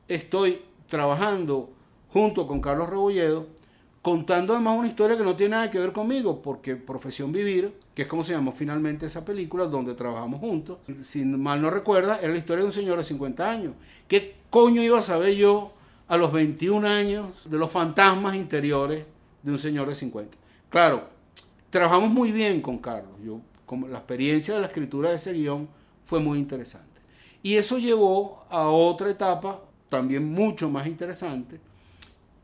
estoy 0.09 0.63
trabajando 0.89 1.71
junto 2.09 2.47
con 2.47 2.61
Carlos 2.61 2.89
Rebolledo 2.89 3.49
contando 4.05 4.53
además 4.53 4.79
una 4.79 4.87
historia 4.87 5.17
que 5.17 5.25
no 5.25 5.35
tiene 5.35 5.53
nada 5.53 5.71
que 5.71 5.79
ver 5.79 5.91
conmigo, 5.91 6.43
porque 6.43 6.77
Profesión 6.77 7.33
Vivir, 7.33 7.73
que 7.95 8.03
es 8.03 8.09
como 8.09 8.23
se 8.23 8.35
llamó 8.35 8.53
finalmente 8.53 9.07
esa 9.07 9.25
película, 9.25 9.65
donde 9.65 9.95
trabajamos 9.95 10.41
juntos, 10.41 10.77
si 11.01 11.25
mal 11.25 11.63
no 11.63 11.71
recuerda, 11.71 12.19
era 12.19 12.31
la 12.31 12.37
historia 12.37 12.61
de 12.61 12.67
un 12.67 12.73
señor 12.73 12.99
de 12.99 13.05
50 13.05 13.51
años. 13.51 13.73
¿Qué 14.07 14.37
coño 14.51 14.83
iba 14.83 14.99
a 14.99 15.01
saber 15.01 15.35
yo 15.37 15.73
a 16.07 16.19
los 16.19 16.35
21 16.35 16.87
años 16.87 17.49
de 17.49 17.57
los 17.57 17.73
fantasmas 17.73 18.35
interiores 18.35 19.07
de 19.43 19.51
un 19.51 19.57
señor 19.57 19.89
de 19.89 19.95
50? 19.95 20.37
Claro, 20.69 21.09
trabajamos 21.75 22.11
muy 22.11 22.31
bien 22.31 22.61
con 22.61 22.79
Carlos. 22.79 23.15
Yo, 23.25 23.41
como 23.67 23.89
la 23.89 23.99
experiencia 23.99 24.55
de 24.55 24.61
la 24.61 24.69
escritura 24.69 25.11
de 25.11 25.17
ese 25.17 25.33
guion 25.33 25.69
fue 26.05 26.21
muy 26.21 26.39
interesante. 26.39 27.01
Y 27.43 27.57
eso 27.57 27.79
llevó 27.79 28.47
a 28.49 28.69
otra 28.69 29.11
etapa 29.11 29.61
también 29.89 30.25
mucho 30.33 30.71
más 30.71 30.87
interesante, 30.87 31.61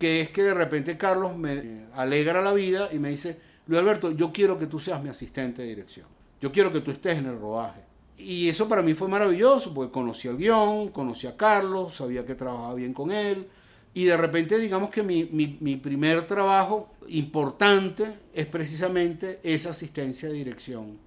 que 0.01 0.21
es 0.23 0.31
que 0.31 0.43
de 0.43 0.53
repente 0.53 0.99
Carlos 0.99 1.37
me 1.37 1.85
alegra 1.95 2.43
la 2.43 2.53
vida 2.53 2.89
y 2.93 2.99
me 2.99 3.11
dice, 3.11 3.39
Luis 3.69 3.81
Alberto, 3.81 4.11
yo 4.11 4.33
quiero 4.33 4.59
que 4.59 4.67
tú 4.67 4.81
seas 4.81 5.01
mi 5.01 5.09
asistente 5.09 5.63
de 5.63 5.69
dirección. 5.69 6.07
Yo 6.41 6.51
quiero 6.51 6.73
que 6.73 6.81
tú 6.81 6.91
estés 6.91 7.19
en 7.19 7.27
el 7.27 7.39
rodaje. 7.39 7.83
Y 8.19 8.49
eso 8.49 8.67
para 8.67 8.83
mí 8.83 8.95
fue 8.95 9.07
maravilloso, 9.07 9.73
porque 9.73 9.93
conocí 9.93 10.27
el 10.27 10.39
guion, 10.39 10.89
conocí 10.89 11.29
a 11.29 11.37
Carlos, 11.37 11.95
sabía 11.95 12.27
que 12.27 12.35
trabajaba 12.35 12.75
bien 12.75 12.93
con 12.93 13.13
él. 13.13 13.49
Y 13.93 14.05
de 14.05 14.17
repente 14.17 14.59
digamos 14.59 14.91
que 14.91 15.03
mi, 15.03 15.25
mi 15.25 15.77
primer 15.77 16.27
trabajo 16.27 16.91
importante 17.09 18.19
es 18.33 18.47
precisamente 18.47 19.41
esa 19.43 19.71
asistencia 19.71 20.29
de 20.29 20.35
dirección 20.35 20.99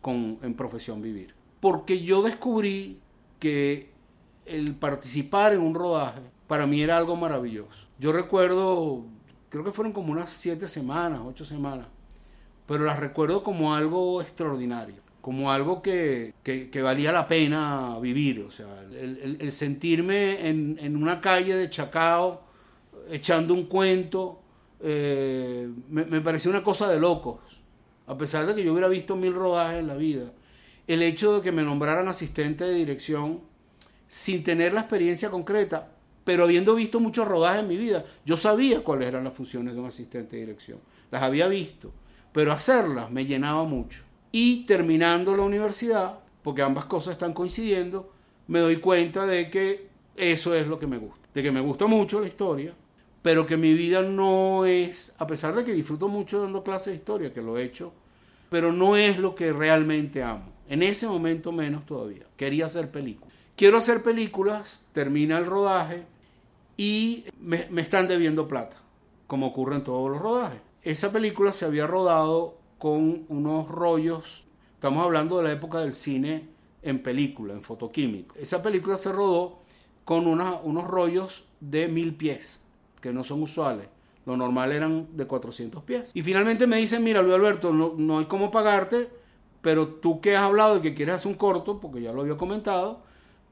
con, 0.00 0.38
en 0.42 0.54
Profesión 0.54 1.00
Vivir. 1.00 1.34
Porque 1.60 2.02
yo 2.02 2.22
descubrí 2.22 3.00
que 3.38 3.88
el 4.44 4.74
participar 4.74 5.54
en 5.54 5.60
un 5.60 5.74
rodaje 5.74 6.20
para 6.46 6.66
mí 6.66 6.82
era 6.82 6.98
algo 6.98 7.16
maravilloso. 7.16 7.88
Yo 7.98 8.12
recuerdo, 8.12 9.04
creo 9.48 9.64
que 9.64 9.72
fueron 9.72 9.92
como 9.92 10.12
unas 10.12 10.30
siete 10.30 10.68
semanas, 10.68 11.20
ocho 11.24 11.44
semanas, 11.44 11.86
pero 12.66 12.84
las 12.84 13.00
recuerdo 13.00 13.42
como 13.42 13.74
algo 13.74 14.20
extraordinario, 14.20 14.96
como 15.24 15.50
algo 15.50 15.80
que, 15.80 16.34
que, 16.42 16.82
valía 16.82 17.10
la 17.10 17.26
pena 17.26 17.98
vivir. 17.98 18.40
O 18.40 18.50
sea, 18.50 18.66
el, 18.92 19.50
sentirme 19.52 20.46
en, 20.46 20.78
en, 20.78 20.96
una 20.96 21.18
calle 21.18 21.56
de 21.56 21.70
Chacao 21.70 22.42
echando 23.10 23.54
un 23.54 23.64
cuento, 23.64 24.42
eh, 24.82 25.66
me, 25.88 26.04
me 26.04 26.20
pareció 26.20 26.50
una 26.50 26.62
cosa 26.62 26.90
de 26.90 27.00
locos. 27.00 27.40
A 28.06 28.18
pesar 28.18 28.44
de 28.44 28.54
que 28.54 28.62
yo 28.62 28.72
hubiera 28.72 28.86
visto 28.86 29.16
mil 29.16 29.32
rodajes 29.32 29.78
en 29.78 29.86
la 29.86 29.94
vida, 29.94 30.30
el 30.86 31.02
hecho 31.02 31.36
de 31.36 31.40
que 31.40 31.52
me 31.52 31.62
nombraran 31.62 32.06
asistente 32.06 32.64
de 32.64 32.74
dirección 32.74 33.40
sin 34.06 34.44
tener 34.44 34.74
la 34.74 34.80
experiencia 34.80 35.30
concreta, 35.30 35.90
pero 36.22 36.44
habiendo 36.44 36.74
visto 36.74 37.00
muchos 37.00 37.26
rodajes 37.26 37.62
en 37.62 37.68
mi 37.68 37.78
vida, 37.78 38.04
yo 38.26 38.36
sabía 38.36 38.84
cuáles 38.84 39.08
eran 39.08 39.24
las 39.24 39.32
funciones 39.32 39.72
de 39.72 39.80
un 39.80 39.86
asistente 39.86 40.36
de 40.36 40.42
dirección. 40.42 40.80
Las 41.10 41.22
había 41.22 41.48
visto, 41.48 41.92
pero 42.30 42.52
hacerlas 42.52 43.10
me 43.10 43.24
llenaba 43.24 43.64
mucho. 43.64 44.04
Y 44.36 44.64
terminando 44.64 45.36
la 45.36 45.44
universidad, 45.44 46.18
porque 46.42 46.60
ambas 46.60 46.86
cosas 46.86 47.12
están 47.12 47.32
coincidiendo, 47.32 48.10
me 48.48 48.58
doy 48.58 48.78
cuenta 48.78 49.26
de 49.26 49.48
que 49.48 49.86
eso 50.16 50.56
es 50.56 50.66
lo 50.66 50.76
que 50.76 50.88
me 50.88 50.98
gusta. 50.98 51.28
De 51.32 51.40
que 51.40 51.52
me 51.52 51.60
gusta 51.60 51.86
mucho 51.86 52.20
la 52.20 52.26
historia, 52.26 52.74
pero 53.22 53.46
que 53.46 53.56
mi 53.56 53.74
vida 53.74 54.02
no 54.02 54.66
es, 54.66 55.14
a 55.18 55.26
pesar 55.28 55.54
de 55.54 55.64
que 55.64 55.72
disfruto 55.72 56.08
mucho 56.08 56.42
dando 56.42 56.64
clases 56.64 56.86
de 56.88 56.94
historia, 56.96 57.32
que 57.32 57.42
lo 57.42 57.56
he 57.56 57.62
hecho, 57.62 57.92
pero 58.50 58.72
no 58.72 58.96
es 58.96 59.18
lo 59.18 59.36
que 59.36 59.52
realmente 59.52 60.20
amo. 60.20 60.50
En 60.68 60.82
ese 60.82 61.06
momento 61.06 61.52
menos 61.52 61.86
todavía. 61.86 62.26
Quería 62.36 62.66
hacer 62.66 62.90
películas. 62.90 63.32
Quiero 63.54 63.78
hacer 63.78 64.02
películas, 64.02 64.82
termina 64.92 65.38
el 65.38 65.46
rodaje, 65.46 66.02
y 66.76 67.24
me, 67.40 67.68
están 67.80 68.08
debiendo 68.08 68.48
plata, 68.48 68.78
como 69.28 69.46
ocurre 69.46 69.76
en 69.76 69.84
todos 69.84 70.10
los 70.10 70.20
rodajes. 70.20 70.58
Esa 70.82 71.12
película 71.12 71.52
se 71.52 71.66
había 71.66 71.86
rodado 71.86 72.63
con 72.78 73.24
unos 73.28 73.68
rollos, 73.68 74.44
estamos 74.74 75.04
hablando 75.04 75.38
de 75.38 75.44
la 75.44 75.52
época 75.52 75.80
del 75.80 75.94
cine 75.94 76.48
en 76.82 77.02
película, 77.02 77.54
en 77.54 77.62
fotoquímico. 77.62 78.34
Esa 78.38 78.62
película 78.62 78.96
se 78.96 79.10
rodó 79.12 79.60
con 80.04 80.26
unos 80.26 80.84
rollos 80.86 81.44
de 81.60 81.88
mil 81.88 82.14
pies, 82.14 82.60
que 83.00 83.12
no 83.12 83.24
son 83.24 83.42
usuales. 83.42 83.88
Lo 84.26 84.36
normal 84.36 84.72
eran 84.72 85.08
de 85.16 85.26
400 85.26 85.82
pies. 85.82 86.10
Y 86.14 86.22
finalmente 86.22 86.66
me 86.66 86.76
dicen, 86.76 87.04
mira 87.04 87.22
Luis 87.22 87.34
Alberto, 87.34 87.72
no, 87.72 87.94
no 87.96 88.18
hay 88.18 88.24
cómo 88.24 88.50
pagarte, 88.50 89.08
pero 89.60 89.88
tú 89.88 90.20
que 90.20 90.36
has 90.36 90.42
hablado 90.42 90.76
de 90.76 90.82
que 90.82 90.94
quieres 90.94 91.16
hacer 91.16 91.32
un 91.32 91.38
corto, 91.38 91.80
porque 91.80 92.02
ya 92.02 92.12
lo 92.12 92.22
había 92.22 92.36
comentado, 92.36 93.02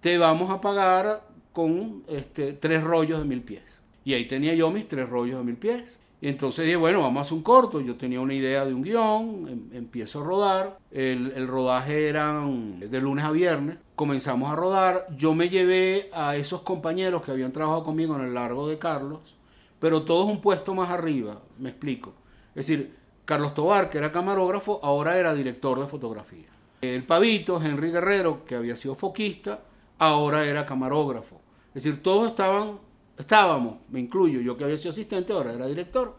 te 0.00 0.18
vamos 0.18 0.50
a 0.50 0.60
pagar 0.60 1.26
con 1.52 2.02
este, 2.08 2.52
tres 2.52 2.82
rollos 2.82 3.18
de 3.18 3.24
mil 3.24 3.42
pies. 3.42 3.80
Y 4.04 4.14
ahí 4.14 4.26
tenía 4.26 4.54
yo 4.54 4.70
mis 4.70 4.88
tres 4.88 5.08
rollos 5.08 5.38
de 5.38 5.44
mil 5.44 5.56
pies. 5.56 6.00
Entonces 6.28 6.64
dije, 6.64 6.76
bueno, 6.76 7.00
vamos 7.00 7.18
a 7.18 7.22
hacer 7.22 7.34
un 7.34 7.42
corto. 7.42 7.80
Yo 7.80 7.96
tenía 7.96 8.20
una 8.20 8.32
idea 8.32 8.64
de 8.64 8.72
un 8.72 8.82
guion, 8.82 9.48
em, 9.48 9.76
empiezo 9.76 10.20
a 10.20 10.24
rodar. 10.24 10.78
El, 10.92 11.32
el, 11.34 11.48
rodaje 11.48 12.08
era 12.08 12.40
de 12.78 13.00
lunes 13.00 13.24
a 13.24 13.32
viernes. 13.32 13.78
Comenzamos 13.96 14.50
a 14.50 14.54
rodar. 14.54 15.06
Yo 15.16 15.34
me 15.34 15.48
llevé 15.48 16.08
a 16.12 16.36
esos 16.36 16.62
compañeros 16.62 17.22
que 17.22 17.32
habían 17.32 17.50
trabajado 17.50 17.82
conmigo 17.82 18.14
en 18.14 18.22
el 18.22 18.34
largo 18.34 18.68
de 18.68 18.78
Carlos, 18.78 19.36
pero 19.80 20.02
todos 20.02 20.26
un 20.26 20.40
puesto 20.40 20.74
más 20.74 20.90
arriba, 20.90 21.42
me 21.58 21.70
explico. 21.70 22.12
Es 22.54 22.66
decir, 22.66 22.94
Carlos 23.24 23.54
Tobar, 23.54 23.90
que 23.90 23.98
era 23.98 24.12
camarógrafo, 24.12 24.78
ahora 24.82 25.18
era 25.18 25.34
director 25.34 25.80
de 25.80 25.86
fotografía. 25.86 26.48
El 26.82 27.04
pavito, 27.04 27.60
Henry 27.62 27.90
Guerrero, 27.90 28.44
que 28.44 28.54
había 28.54 28.76
sido 28.76 28.94
foquista, 28.94 29.60
ahora 29.98 30.44
era 30.44 30.66
camarógrafo. 30.66 31.40
Es 31.74 31.84
decir, 31.84 32.02
todos 32.02 32.28
estaban, 32.28 32.78
estábamos, 33.18 33.76
me 33.90 34.00
incluyo, 34.00 34.40
yo 34.40 34.56
que 34.56 34.64
había 34.64 34.76
sido 34.76 34.90
asistente, 34.90 35.32
ahora 35.32 35.52
era 35.52 35.66
director. 35.66 36.16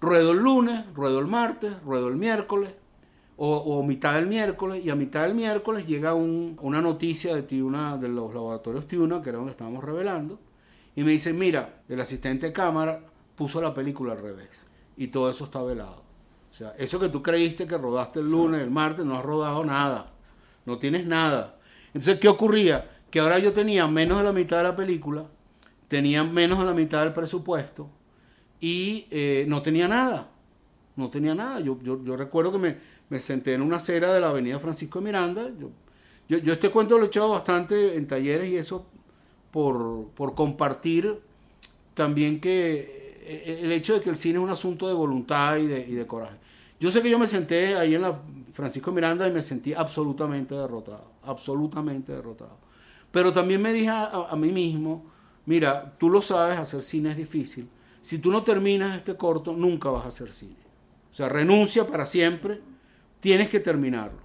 Ruedo 0.00 0.32
el 0.32 0.38
lunes, 0.38 0.92
ruedo 0.94 1.18
el 1.18 1.26
martes, 1.26 1.80
ruedo 1.82 2.08
el 2.08 2.16
miércoles, 2.16 2.74
o, 3.36 3.82
mitad 3.82 4.14
del 4.14 4.28
miércoles, 4.28 4.84
y 4.84 4.90
a 4.90 4.94
mitad 4.94 5.22
del 5.22 5.34
miércoles 5.34 5.86
llega 5.86 6.14
una 6.14 6.80
noticia 6.80 7.34
de 7.34 7.42
Tiuna, 7.42 7.96
de 7.96 8.08
los 8.08 8.32
laboratorios 8.32 8.86
Tiuna, 8.86 9.20
que 9.20 9.30
era 9.30 9.38
donde 9.38 9.50
estábamos 9.50 9.82
revelando, 9.82 10.38
y 10.94 11.02
me 11.02 11.12
dicen, 11.12 11.36
mira, 11.38 11.82
el 11.88 12.00
asistente 12.00 12.46
de 12.46 12.52
cámara 12.52 13.00
puso 13.34 13.60
la 13.60 13.74
película 13.74 14.12
al 14.12 14.20
revés, 14.20 14.66
y 14.96 15.08
todo 15.08 15.28
eso 15.28 15.44
está 15.44 15.60
velado. 15.62 16.02
O 16.50 16.54
sea, 16.54 16.74
eso 16.78 17.00
que 17.00 17.08
tú 17.08 17.22
creíste 17.22 17.66
que 17.66 17.78
rodaste 17.78 18.20
el 18.20 18.30
lunes, 18.30 18.60
el 18.60 18.70
martes, 18.70 19.04
no 19.04 19.16
has 19.16 19.24
rodado 19.24 19.64
nada, 19.64 20.12
no 20.66 20.78
tienes 20.78 21.06
nada. 21.06 21.56
Entonces, 21.88 22.20
¿qué 22.20 22.28
ocurría? 22.28 22.90
Que 23.10 23.20
ahora 23.20 23.38
yo 23.38 23.52
tenía 23.52 23.88
menos 23.88 24.18
de 24.18 24.24
la 24.24 24.32
mitad 24.32 24.58
de 24.58 24.64
la 24.64 24.76
película, 24.76 25.24
tenía 25.92 26.24
menos 26.24 26.58
de 26.58 26.64
la 26.64 26.72
mitad 26.72 27.04
del 27.04 27.12
presupuesto 27.12 27.86
y 28.58 29.06
eh, 29.10 29.44
no 29.46 29.60
tenía 29.60 29.86
nada. 29.86 30.30
No 30.96 31.10
tenía 31.10 31.34
nada. 31.34 31.60
Yo, 31.60 31.78
yo, 31.82 32.16
recuerdo 32.16 32.50
que 32.50 32.56
me, 32.56 32.78
me, 33.10 33.20
senté 33.20 33.52
en 33.52 33.60
una 33.60 33.76
acera 33.76 34.10
de 34.10 34.18
la 34.18 34.30
avenida 34.30 34.58
Francisco 34.58 35.00
de 35.00 35.04
Miranda. 35.04 35.50
Yo, 36.30 36.38
yo, 36.38 36.50
este 36.50 36.70
cuento 36.70 36.96
lo 36.96 37.04
he 37.04 37.08
echado 37.08 37.28
bastante 37.28 37.94
en 37.94 38.06
talleres 38.06 38.48
y 38.48 38.56
eso 38.56 38.86
por, 39.50 40.08
por 40.14 40.34
compartir 40.34 41.20
también 41.92 42.40
que 42.40 43.20
eh, 43.26 43.60
el 43.62 43.70
hecho 43.72 43.92
de 43.92 44.00
que 44.00 44.08
el 44.08 44.16
cine 44.16 44.38
es 44.38 44.44
un 44.44 44.48
asunto 44.48 44.88
de 44.88 44.94
voluntad 44.94 45.58
y 45.58 45.66
de, 45.66 45.80
y 45.80 45.92
de 45.92 46.06
coraje. 46.06 46.38
Yo 46.80 46.90
sé 46.90 47.02
que 47.02 47.10
yo 47.10 47.18
me 47.18 47.26
senté 47.26 47.74
ahí 47.74 47.94
en 47.94 48.00
la 48.00 48.18
Francisco 48.54 48.92
Miranda 48.92 49.28
y 49.28 49.30
me 49.30 49.42
sentí 49.42 49.74
absolutamente 49.74 50.54
derrotado, 50.54 51.12
absolutamente 51.22 52.12
derrotado. 52.12 52.56
Pero 53.10 53.30
también 53.30 53.60
me 53.60 53.74
dije 53.74 53.90
a, 53.90 54.34
mí 54.36 54.52
mismo, 54.52 55.11
mira, 55.46 55.94
tú 55.98 56.10
lo 56.10 56.22
sabes, 56.22 56.58
hacer 56.58 56.82
cine 56.82 57.10
es 57.10 57.16
difícil. 57.16 57.68
Si 58.00 58.18
tú 58.18 58.30
no 58.30 58.42
terminas 58.42 58.96
este 58.96 59.16
corto, 59.16 59.52
nunca 59.52 59.90
vas 59.90 60.04
a 60.04 60.08
hacer 60.08 60.28
cine. 60.28 60.56
O 61.10 61.14
sea, 61.14 61.28
renuncia 61.28 61.86
para 61.86 62.06
siempre, 62.06 62.60
tienes 63.20 63.48
que 63.48 63.60
terminarlo. 63.60 64.20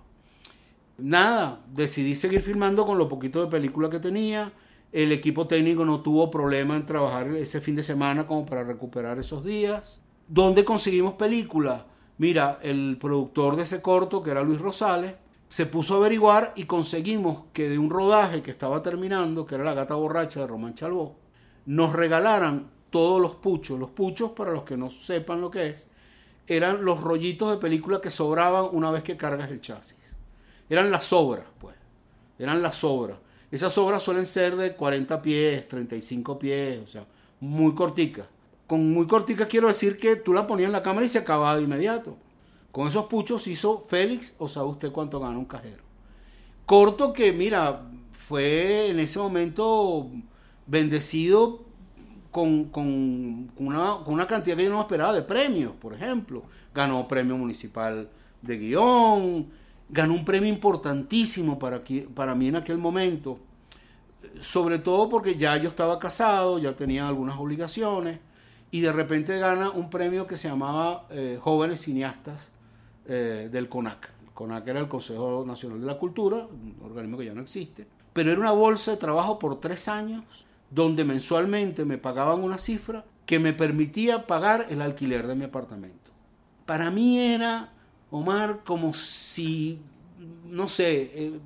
Nada, 0.97 1.61
decidí 1.71 2.15
seguir 2.15 2.41
filmando 2.41 2.85
con 2.85 2.97
lo 2.97 3.07
poquito 3.07 3.39
de 3.41 3.51
película 3.51 3.89
que 3.89 3.99
tenía. 3.99 4.51
El 4.91 5.11
equipo 5.11 5.45
técnico 5.45 5.85
no 5.85 6.01
tuvo 6.01 6.31
problema 6.31 6.75
en 6.75 6.85
trabajar 6.85 7.27
ese 7.35 7.61
fin 7.61 7.75
de 7.75 7.83
semana 7.83 8.25
como 8.25 8.45
para 8.45 8.63
recuperar 8.63 9.19
esos 9.19 9.45
días. 9.45 10.01
¿Dónde 10.27 10.65
conseguimos 10.65 11.13
películas? 11.13 11.83
Mira, 12.17 12.59
el 12.63 12.97
productor 12.99 13.55
de 13.55 13.63
ese 13.63 13.81
corto, 13.81 14.23
que 14.23 14.31
era 14.31 14.41
Luis 14.41 14.59
Rosales, 14.59 15.13
se 15.49 15.65
puso 15.65 15.95
a 15.95 15.97
averiguar 15.97 16.53
y 16.55 16.65
conseguimos 16.65 17.43
que 17.53 17.69
de 17.69 17.77
un 17.77 17.89
rodaje 17.89 18.41
que 18.41 18.51
estaba 18.51 18.81
terminando, 18.81 19.45
que 19.45 19.55
era 19.55 19.63
La 19.63 19.73
gata 19.73 19.95
borracha 19.95 20.41
de 20.41 20.47
Román 20.47 20.73
Chalbó, 20.73 21.15
nos 21.65 21.93
regalaran 21.93 22.69
todos 22.89 23.21
los 23.21 23.35
puchos. 23.35 23.79
Los 23.79 23.91
puchos, 23.91 24.31
para 24.31 24.51
los 24.51 24.63
que 24.63 24.77
no 24.77 24.89
sepan 24.89 25.41
lo 25.41 25.49
que 25.49 25.67
es, 25.67 25.87
eran 26.47 26.83
los 26.83 27.01
rollitos 27.01 27.51
de 27.51 27.57
película 27.57 28.01
que 28.01 28.09
sobraban 28.09 28.67
una 28.71 28.91
vez 28.91 29.03
que 29.03 29.17
cargas 29.17 29.51
el 29.51 29.61
chasis. 29.61 30.15
Eran 30.69 30.91
las 30.91 31.05
sobras, 31.05 31.45
pues. 31.59 31.75
Eran 32.39 32.61
las 32.61 32.75
sobras. 32.75 33.17
Esas 33.51 33.71
sobras 33.71 34.03
suelen 34.03 34.25
ser 34.25 34.55
de 34.55 34.75
40 34.75 35.21
pies, 35.21 35.67
35 35.67 36.37
pies, 36.37 36.81
o 36.83 36.87
sea, 36.87 37.05
muy 37.39 37.73
corticas. 37.73 38.27
Con 38.67 38.91
muy 38.91 39.07
corticas 39.07 39.47
quiero 39.47 39.69
decir 39.69 39.97
que 39.97 40.17
tú 40.17 40.33
la 40.33 40.45
ponías 40.45 40.67
en 40.67 40.73
la 40.73 40.83
cámara 40.83 41.05
y 41.05 41.09
se 41.09 41.19
acababa 41.19 41.55
de 41.55 41.63
inmediato. 41.63 42.17
Con 42.71 42.87
esos 42.87 43.05
puchos 43.05 43.47
hizo 43.47 43.85
Félix, 43.87 44.35
o 44.37 44.47
sabe 44.47 44.67
usted 44.67 44.91
cuánto 44.91 45.19
gana 45.19 45.37
un 45.37 45.45
cajero. 45.45 45.83
Corto 46.65 47.13
que, 47.13 47.31
mira, 47.31 47.89
fue 48.11 48.89
en 48.89 48.99
ese 48.99 49.19
momento 49.19 50.09
bendecido 50.65 51.61
con, 52.29 52.65
con, 52.65 53.49
una, 53.57 53.97
con, 54.03 54.13
una, 54.13 54.27
cantidad 54.27 54.57
que 54.57 54.65
yo 54.65 54.69
no 54.69 54.81
esperaba 54.81 55.13
de 55.13 55.21
premios, 55.21 55.71
por 55.73 55.93
ejemplo. 55.93 56.43
Ganó 56.73 57.07
premio 57.07 57.37
municipal 57.37 58.09
de 58.41 58.57
guion, 58.57 59.47
ganó 59.89 60.13
un 60.13 60.25
premio 60.25 60.49
importantísimo 60.49 61.57
para, 61.57 61.81
para 62.13 62.35
mí 62.35 62.49
en 62.49 62.57
aquel 62.57 62.77
momento, 62.77 63.39
sobre 64.39 64.77
todo 64.79 65.09
porque 65.09 65.35
ya 65.35 65.57
yo 65.57 65.69
estaba 65.69 65.97
casado, 65.97 66.59
ya 66.59 66.75
tenía 66.75 67.07
algunas 67.07 67.37
obligaciones, 67.37 68.19
y 68.69 68.81
de 68.81 68.91
repente 68.91 69.39
gana 69.39 69.69
un 69.69 69.89
premio 69.89 70.27
que 70.27 70.35
se 70.35 70.49
llamaba 70.49 71.07
eh, 71.09 71.39
Jóvenes 71.41 71.81
Cineastas 71.81 72.51
eh, 73.07 73.49
del 73.51 73.69
CONAC. 73.69 74.11
El 74.21 74.33
CONAC 74.33 74.67
era 74.67 74.79
el 74.79 74.87
Consejo 74.87 75.43
Nacional 75.45 75.79
de 75.79 75.87
la 75.87 75.97
Cultura, 75.97 76.37
un 76.37 76.75
organismo 76.83 77.17
que 77.17 77.25
ya 77.25 77.33
no 77.33 77.41
existe, 77.41 77.87
pero 78.13 78.31
era 78.31 78.39
una 78.39 78.51
bolsa 78.51 78.91
de 78.91 78.97
trabajo 78.97 79.39
por 79.39 79.59
tres 79.59 79.87
años, 79.87 80.23
donde 80.69 81.05
mensualmente 81.05 81.85
me 81.85 81.97
pagaban 81.97 82.43
una 82.43 82.57
cifra 82.57 83.05
que 83.25 83.39
me 83.39 83.53
permitía 83.53 84.25
pagar 84.27 84.67
el 84.69 84.81
alquiler 84.81 85.27
de 85.27 85.35
mi 85.35 85.45
apartamento. 85.45 86.11
Para 86.65 86.91
mí 86.91 87.19
era 87.19 87.73
Omar, 88.09 88.61
como 88.65 88.93
si, 88.93 89.79
no 90.45 90.67
sé, 90.69 91.11
eh, 91.13 91.39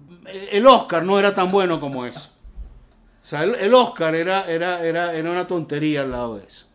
el 0.51 0.65
Oscar 0.67 1.03
no 1.03 1.17
era 1.17 1.33
tan 1.33 1.51
bueno 1.51 1.79
como 1.79 2.05
eso. 2.05 2.31
O 3.21 3.25
sea, 3.25 3.43
el, 3.43 3.73
Oscar 3.73 4.15
era, 4.15 4.49
era, 4.49 4.83
era, 4.83 5.13
era 5.13 5.31
una 5.31 5.45
tontería 5.45 6.01
al 6.01 6.11
lado 6.11 6.37
de 6.37 6.45
eso. 6.47 6.65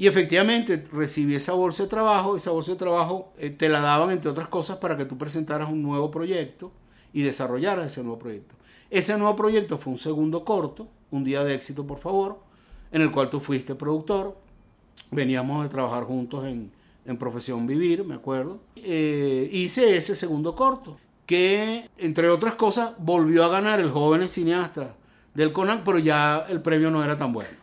Y 0.00 0.06
efectivamente 0.06 0.82
recibí 0.94 1.34
esa 1.34 1.52
bolsa 1.52 1.82
de 1.82 1.90
trabajo, 1.90 2.34
esa 2.34 2.52
bolsa 2.52 2.72
de 2.72 2.78
trabajo 2.78 3.34
eh, 3.36 3.50
te 3.50 3.68
la 3.68 3.80
daban 3.80 4.10
entre 4.10 4.30
otras 4.30 4.48
cosas 4.48 4.78
para 4.78 4.96
que 4.96 5.04
tú 5.04 5.18
presentaras 5.18 5.68
un 5.68 5.82
nuevo 5.82 6.10
proyecto 6.10 6.72
y 7.12 7.20
desarrollaras 7.20 7.84
ese 7.84 8.02
nuevo 8.02 8.18
proyecto. 8.18 8.54
Ese 8.88 9.18
nuevo 9.18 9.36
proyecto 9.36 9.76
fue 9.76 9.92
un 9.92 9.98
segundo 9.98 10.42
corto, 10.42 10.88
Un 11.10 11.22
día 11.22 11.44
de 11.44 11.54
éxito 11.54 11.86
por 11.86 11.98
favor, 11.98 12.38
en 12.92 13.02
el 13.02 13.10
cual 13.10 13.28
tú 13.28 13.40
fuiste 13.40 13.74
productor. 13.74 14.38
Veníamos 15.10 15.64
de 15.64 15.68
trabajar 15.68 16.04
juntos 16.04 16.46
en, 16.46 16.72
en 17.04 17.18
Profesión 17.18 17.66
Vivir, 17.66 18.02
me 18.02 18.14
acuerdo. 18.14 18.58
Eh, 18.76 19.50
hice 19.52 19.98
ese 19.98 20.16
segundo 20.16 20.54
corto, 20.54 20.96
que 21.26 21.90
entre 21.98 22.30
otras 22.30 22.54
cosas 22.54 22.92
volvió 22.96 23.44
a 23.44 23.48
ganar 23.48 23.80
el 23.80 23.90
joven 23.90 24.26
cineasta 24.28 24.94
del 25.34 25.52
Conan, 25.52 25.82
pero 25.84 25.98
ya 25.98 26.46
el 26.48 26.62
premio 26.62 26.90
no 26.90 27.04
era 27.04 27.18
tan 27.18 27.34
bueno. 27.34 27.60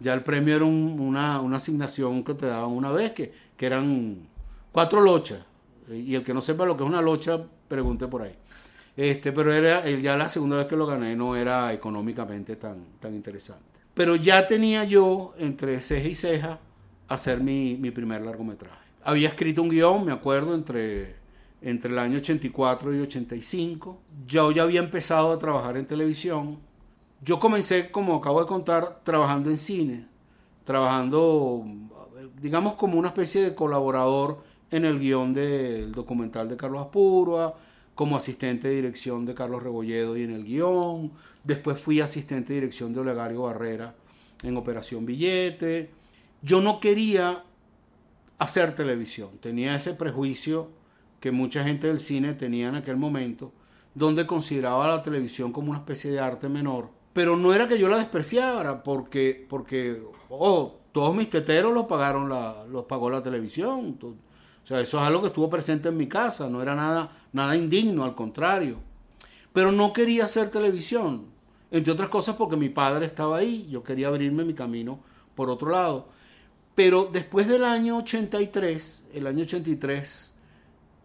Ya 0.00 0.14
el 0.14 0.22
premio 0.22 0.56
era 0.56 0.64
una, 0.64 1.40
asignación 1.56 2.22
que 2.24 2.34
te 2.34 2.46
daban 2.46 2.70
una 2.70 2.90
vez, 2.90 3.12
que, 3.12 3.32
que 3.56 3.66
eran 3.66 4.28
cuatro 4.72 5.00
lochas. 5.00 5.40
Y 5.90 6.14
el 6.14 6.22
que 6.22 6.34
no 6.34 6.40
sepa 6.40 6.66
lo 6.66 6.76
que 6.76 6.84
es 6.84 6.88
una 6.88 7.02
locha, 7.02 7.40
pregunte 7.66 8.06
por 8.06 8.22
ahí. 8.22 8.34
Este, 8.96 9.32
pero 9.32 9.52
era 9.52 9.88
ya 9.88 10.16
la 10.16 10.28
segunda 10.28 10.56
vez 10.56 10.66
que 10.66 10.76
lo 10.76 10.84
gané 10.84 11.14
no 11.14 11.36
era 11.36 11.72
económicamente 11.72 12.56
tan, 12.56 12.84
tan 13.00 13.14
interesante. 13.14 13.62
Pero 13.94 14.16
ya 14.16 14.46
tenía 14.46 14.84
yo 14.84 15.34
entre 15.38 15.80
ceja 15.80 16.08
y 16.08 16.14
ceja 16.14 16.58
hacer 17.08 17.40
mi, 17.40 17.76
mi 17.76 17.90
primer 17.90 18.22
largometraje. 18.22 18.76
Había 19.04 19.28
escrito 19.28 19.62
un 19.62 19.68
guion, 19.68 20.04
me 20.04 20.12
acuerdo, 20.12 20.54
entre, 20.54 21.14
entre 21.62 21.92
el 21.92 21.98
año 21.98 22.18
84 22.18 22.94
y 22.94 23.00
85. 23.00 24.00
Yo 24.26 24.50
ya 24.52 24.64
había 24.64 24.80
empezado 24.80 25.32
a 25.32 25.38
trabajar 25.38 25.76
en 25.76 25.86
televisión. 25.86 26.58
Yo 27.20 27.38
comencé, 27.38 27.90
como 27.90 28.14
acabo 28.16 28.40
de 28.40 28.46
contar, 28.46 29.00
trabajando 29.02 29.50
en 29.50 29.58
cine, 29.58 30.06
trabajando, 30.64 31.64
digamos, 32.40 32.74
como 32.74 32.98
una 32.98 33.08
especie 33.08 33.42
de 33.42 33.54
colaborador 33.54 34.42
en 34.70 34.84
el 34.84 34.98
guion 34.98 35.34
del 35.34 35.92
documental 35.92 36.48
de 36.48 36.56
Carlos 36.56 36.82
Apurua, 36.82 37.56
como 37.94 38.16
asistente 38.16 38.68
de 38.68 38.76
dirección 38.76 39.26
de 39.26 39.34
Carlos 39.34 39.62
Rebolledo 39.62 40.16
y 40.16 40.22
en 40.22 40.30
el 40.30 40.44
guion. 40.44 41.12
Después 41.42 41.80
fui 41.80 42.00
asistente 42.00 42.52
de 42.52 42.60
dirección 42.60 42.92
de 42.92 43.00
Olegario 43.00 43.42
Barrera 43.42 43.94
en 44.42 44.56
Operación 44.56 45.04
Billete 45.04 45.98
yo 46.42 46.60
no 46.60 46.80
quería 46.80 47.44
hacer 48.38 48.74
televisión. 48.74 49.30
Tenía 49.40 49.74
ese 49.74 49.94
prejuicio 49.94 50.70
que 51.20 51.32
mucha 51.32 51.64
gente 51.64 51.88
del 51.88 51.98
cine 51.98 52.34
tenía 52.34 52.68
en 52.68 52.76
aquel 52.76 52.96
momento, 52.96 53.52
donde 53.94 54.26
consideraba 54.26 54.86
la 54.86 55.02
televisión 55.02 55.52
como 55.52 55.70
una 55.70 55.80
especie 55.80 56.10
de 56.10 56.20
arte 56.20 56.48
menor. 56.48 56.90
Pero 57.12 57.36
no 57.36 57.52
era 57.52 57.66
que 57.66 57.78
yo 57.78 57.88
la 57.88 57.98
despreciara, 57.98 58.82
porque, 58.82 59.46
porque 59.48 60.02
oh, 60.28 60.76
todos 60.92 61.14
mis 61.14 61.30
teteros 61.30 61.72
los 61.72 61.86
pagaron 61.86 62.28
la, 62.28 62.64
los 62.70 62.84
pagó 62.84 63.10
la 63.10 63.22
televisión. 63.22 63.98
O 64.02 64.66
sea, 64.66 64.80
eso 64.80 64.98
es 64.98 65.04
algo 65.04 65.22
que 65.22 65.28
estuvo 65.28 65.48
presente 65.48 65.88
en 65.88 65.96
mi 65.96 66.06
casa, 66.06 66.48
no 66.48 66.60
era 66.60 66.74
nada, 66.74 67.10
nada 67.32 67.56
indigno, 67.56 68.04
al 68.04 68.14
contrario. 68.14 68.78
Pero 69.52 69.72
no 69.72 69.92
quería 69.92 70.26
hacer 70.26 70.50
televisión, 70.50 71.26
entre 71.70 71.92
otras 71.92 72.08
cosas 72.08 72.36
porque 72.36 72.56
mi 72.56 72.68
padre 72.68 73.06
estaba 73.06 73.38
ahí, 73.38 73.66
yo 73.70 73.82
quería 73.82 74.08
abrirme 74.08 74.44
mi 74.44 74.54
camino 74.54 75.00
por 75.34 75.50
otro 75.50 75.70
lado. 75.70 76.08
Pero 76.74 77.08
después 77.10 77.48
del 77.48 77.64
año 77.64 77.96
83, 77.98 79.08
el 79.14 79.26
año 79.26 79.42
83 79.42 80.34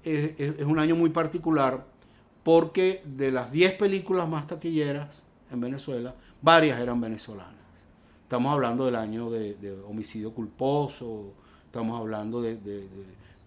es, 0.03 0.65
un 0.65 0.79
año 0.79 0.95
muy 0.95 1.09
particular 1.09 1.85
porque 2.43 3.01
de 3.05 3.31
las 3.31 3.51
10 3.51 3.73
películas 3.73 4.27
más 4.27 4.47
taquilleras 4.47 5.25
en 5.53 5.61
Venezuela, 5.61 6.13
varias 6.41 6.79
eran 6.79 6.99
venezolanas. 6.99 7.53
Estamos 8.23 8.51
hablando 8.51 8.85
del 8.85 8.95
año 8.95 9.29
de, 9.29 9.77
homicidio 9.87 10.33
culposo, 10.33 11.33
estamos 11.65 11.99
hablando 11.99 12.41
de, 12.41 12.87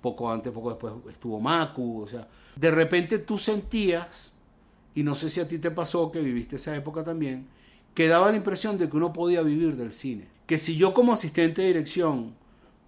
poco 0.01 0.31
antes, 0.31 0.53
poco 0.53 0.71
después 0.71 0.95
estuvo 1.11 1.41
Macu, 1.41 2.03
o 2.03 2.07
sea, 2.07 2.29
de 2.55 2.71
repente 2.71 3.19
tú 3.19 3.39
sentías, 3.39 4.35
y 4.95 5.03
no 5.03 5.15
sé 5.15 5.29
si 5.29 5.41
a 5.41 5.49
ti 5.49 5.59
te 5.59 5.71
pasó 5.71 6.11
que 6.11 6.21
viviste 6.21 6.57
esa 6.57 6.75
época 6.77 7.03
también, 7.03 7.49
que 7.95 8.09
daba 8.09 8.31
la 8.31 8.37
impresión 8.37 8.79
de 8.79 8.89
que 8.89 8.97
uno 8.97 9.13
podía 9.13 9.43
vivir 9.43 9.77
del 9.77 9.93
cine 9.93 10.37
que 10.47 10.59
si 10.59 10.77
yo 10.77 10.95
como 10.95 11.13
asistente 11.13 11.63
de 11.63 11.69
dirección 11.69 12.35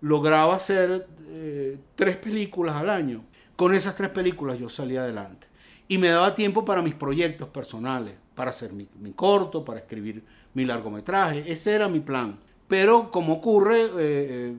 lograba 0.00 0.54
hacer 0.54 1.08
eh, 1.26 1.76
tres 1.96 2.16
películas 2.16 2.76
al 2.76 2.88
año, 2.88 3.24
con 3.56 3.74
esas 3.74 3.96
tres 3.96 4.10
películas 4.10 4.58
yo 4.58 4.68
salía 4.68 5.02
adelante. 5.02 5.48
Y 5.88 5.98
me 5.98 6.08
daba 6.08 6.34
tiempo 6.34 6.64
para 6.64 6.82
mis 6.82 6.94
proyectos 6.94 7.48
personales, 7.48 8.14
para 8.38 8.50
hacer 8.50 8.72
mi, 8.72 8.86
corto, 9.16 9.64
para 9.64 9.80
escribir 9.80 10.24
mi 10.54 10.64
largometraje. 10.64 11.42
Ese 11.50 11.74
era 11.74 11.88
mi 11.88 11.98
plan. 11.98 12.38
Pero 12.68 13.10
como 13.10 13.34
ocurre, 13.34 13.82
eh, 13.82 13.90
eh, 13.98 14.54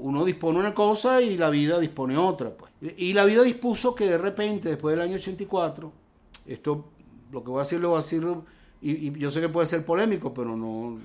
uno 0.00 0.24
dispone 0.24 0.58
una 0.58 0.74
cosa 0.74 1.22
y 1.22 1.36
la 1.36 1.48
vida 1.50 1.78
dispone 1.78 2.18
otra. 2.18 2.50
Pues. 2.50 2.72
Y 2.96 3.12
la 3.12 3.24
vida 3.24 3.44
dispuso 3.44 3.94
que 3.94 4.06
de 4.06 4.18
repente, 4.18 4.70
después 4.70 4.96
del 4.96 5.04
año 5.04 5.14
84, 5.14 5.92
esto 6.46 6.86
lo 7.30 7.44
que 7.44 7.50
voy 7.50 7.60
a 7.60 7.62
decir 7.62 7.78
lo 7.78 7.90
voy 7.90 7.98
a 7.98 8.02
decir, 8.02 8.26
y 8.80 9.16
yo 9.16 9.30
sé 9.30 9.40
que 9.40 9.48
puede 9.48 9.68
ser 9.68 9.84
polémico, 9.84 10.34
pero 10.34 10.56
no, 10.56 10.98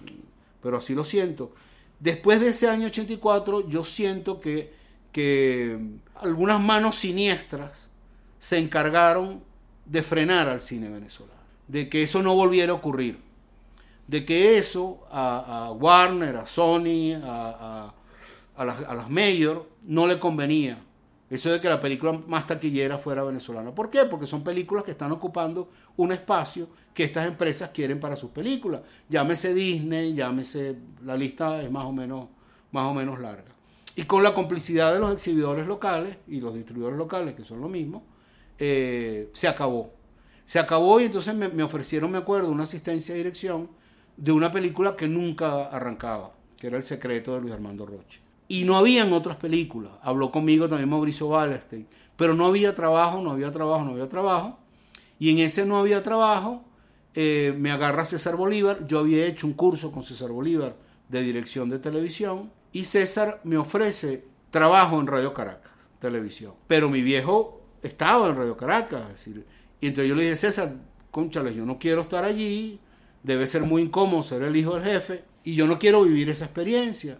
pero 0.60 0.78
así 0.78 0.96
lo 0.96 1.04
siento. 1.04 1.52
Después 2.00 2.40
de 2.40 2.48
ese 2.48 2.68
año 2.68 2.88
84, 2.88 3.70
yo 3.70 3.84
siento 3.84 4.40
que, 4.40 4.74
que 5.12 5.80
algunas 6.16 6.60
manos 6.60 6.96
siniestras 6.96 7.92
se 8.40 8.58
encargaron 8.58 9.42
de 9.86 10.02
frenar 10.02 10.50
al 10.50 10.62
cine 10.62 10.90
venezolano, 10.90 11.37
de 11.68 11.90
que 11.90 12.04
eso 12.04 12.22
no 12.22 12.36
volviera 12.36 12.72
a 12.72 12.76
ocurrir, 12.76 13.20
de 14.08 14.26
que 14.26 14.58
eso 14.58 15.06
a, 15.12 15.72
Warner, 15.72 16.38
a 16.38 16.46
Sony, 16.46 17.14
a, 17.24 17.94
a, 18.56 18.66
las, 18.66 18.82
a 18.82 18.96
las 18.96 19.10
Mayor 19.10 19.70
no 19.84 20.08
le 20.08 20.20
convenía, 20.20 20.80
eso 21.30 21.52
de 21.52 21.60
que 21.60 21.68
la 21.68 21.80
película 21.80 22.14
más 22.14 22.48
taquillera 22.48 22.98
fuera 22.98 23.24
venezolana. 23.24 23.76
¿Por 23.76 23.90
qué? 23.90 24.06
Porque 24.06 24.26
son 24.26 24.44
películas 24.44 24.86
que 24.86 24.92
están 24.92 25.12
ocupando 25.12 25.70
un 25.98 26.14
espacio 26.14 26.70
que 26.94 27.04
estas 27.04 27.28
empresas 27.28 27.70
quieren 27.72 28.00
para 28.00 28.16
sus 28.16 28.32
películas. 28.32 28.82
Llámese 29.10 29.54
Disney, 29.54 30.14
llámese, 30.14 30.78
la 31.04 31.18
lista 31.18 31.62
es 31.62 31.70
más 31.70 31.86
o 31.86 31.92
menos, 31.92 32.30
más 32.72 32.86
o 32.86 32.94
menos 32.94 33.20
larga. 33.20 33.52
Y 33.96 34.04
con 34.04 34.24
la 34.24 34.34
complicidad 34.34 34.94
de 34.94 35.00
los 35.00 35.12
exhibidores 35.12 35.68
locales 35.68 36.18
y 36.28 36.40
los 36.40 36.54
distribuidores 36.54 36.98
locales, 36.98 37.36
que 37.36 37.44
son 37.44 37.60
lo 37.60 37.68
mismo, 37.68 38.06
eh, 38.58 39.30
se 39.34 39.48
acabó. 39.50 39.97
Se 40.48 40.60
acabó 40.60 41.02
y 41.02 41.04
entonces 41.04 41.36
me, 41.36 41.62
ofrecieron, 41.62 42.10
me 42.10 42.18
acuerdo, 42.18 42.50
una 42.50 42.64
asistencia 42.64 43.14
de 43.14 43.18
dirección 43.18 43.68
de 44.16 44.32
una 44.32 44.50
película 44.50 44.96
que 44.96 45.06
nunca 45.06 45.66
arrancaba, 45.66 46.32
que 46.58 46.68
era 46.68 46.78
El 46.78 46.84
secreto 46.84 47.34
de 47.36 47.42
Luis 47.42 47.54
Armando 47.54 47.86
Roche. 47.86 48.22
Y 48.48 48.64
no 48.64 48.78
habían 48.78 49.12
otras 49.12 49.36
películas. 49.36 49.92
Habló 50.02 50.32
conmigo 50.32 50.70
también 50.70 50.90
Mauricio 50.90 51.28
Wallerstein. 51.28 51.86
Pero 52.16 52.34
no 52.34 52.46
había 52.46 52.74
trabajo, 52.74 53.22
no 53.22 53.32
había 53.32 53.52
trabajo, 53.52 53.84
no 53.84 53.92
había 53.92 54.08
trabajo. 54.08 54.58
Y 55.20 55.32
en 55.32 55.40
ese 55.40 55.66
no 55.66 55.80
había 55.80 56.02
trabajo, 56.02 56.64
eh, 57.14 57.54
me 57.58 57.70
agarra 57.70 58.06
César 58.06 58.38
Bolívar. 58.38 58.88
Yo 58.88 59.00
había 59.00 59.26
hecho 59.26 59.48
un 59.48 59.54
curso 59.54 59.92
con 59.92 60.02
César 60.02 60.32
Bolívar 60.32 60.78
de 61.10 61.24
dirección 61.24 61.70
de 61.70 61.80
televisión 61.80 62.54
y 62.72 62.86
César 62.86 63.42
me 63.44 63.58
ofrece 63.58 64.24
trabajo 64.50 64.98
en 65.02 65.08
Radio 65.08 65.34
Caracas, 65.34 65.90
televisión. 66.00 66.54
Pero 66.68 66.90
mi 66.90 67.02
viejo 67.02 67.64
estaba 67.84 68.30
en 68.30 68.38
Radio 68.38 68.56
Caracas, 68.56 69.02
es 69.08 69.26
decir, 69.26 69.46
y 69.80 69.88
entonces 69.88 70.10
yo 70.10 70.16
le 70.16 70.24
dije, 70.24 70.36
César, 70.36 70.74
conchales, 71.12 71.56
yo 71.56 71.66
no 71.66 71.78
quiero 71.78 72.02
estar 72.02 72.24
allí, 72.24 72.80
debe 73.24 73.48
ser 73.48 73.64
muy 73.64 73.84
incómodo 73.84 74.24
ser 74.24 74.44
el 74.44 74.56
hijo 74.56 74.76
del 74.76 74.84
jefe, 74.84 75.24
y 75.44 75.56
yo 75.56 75.68
no 75.68 75.80
quiero 75.80 76.04
vivir 76.04 76.30
esa 76.30 76.46
experiencia. 76.46 77.20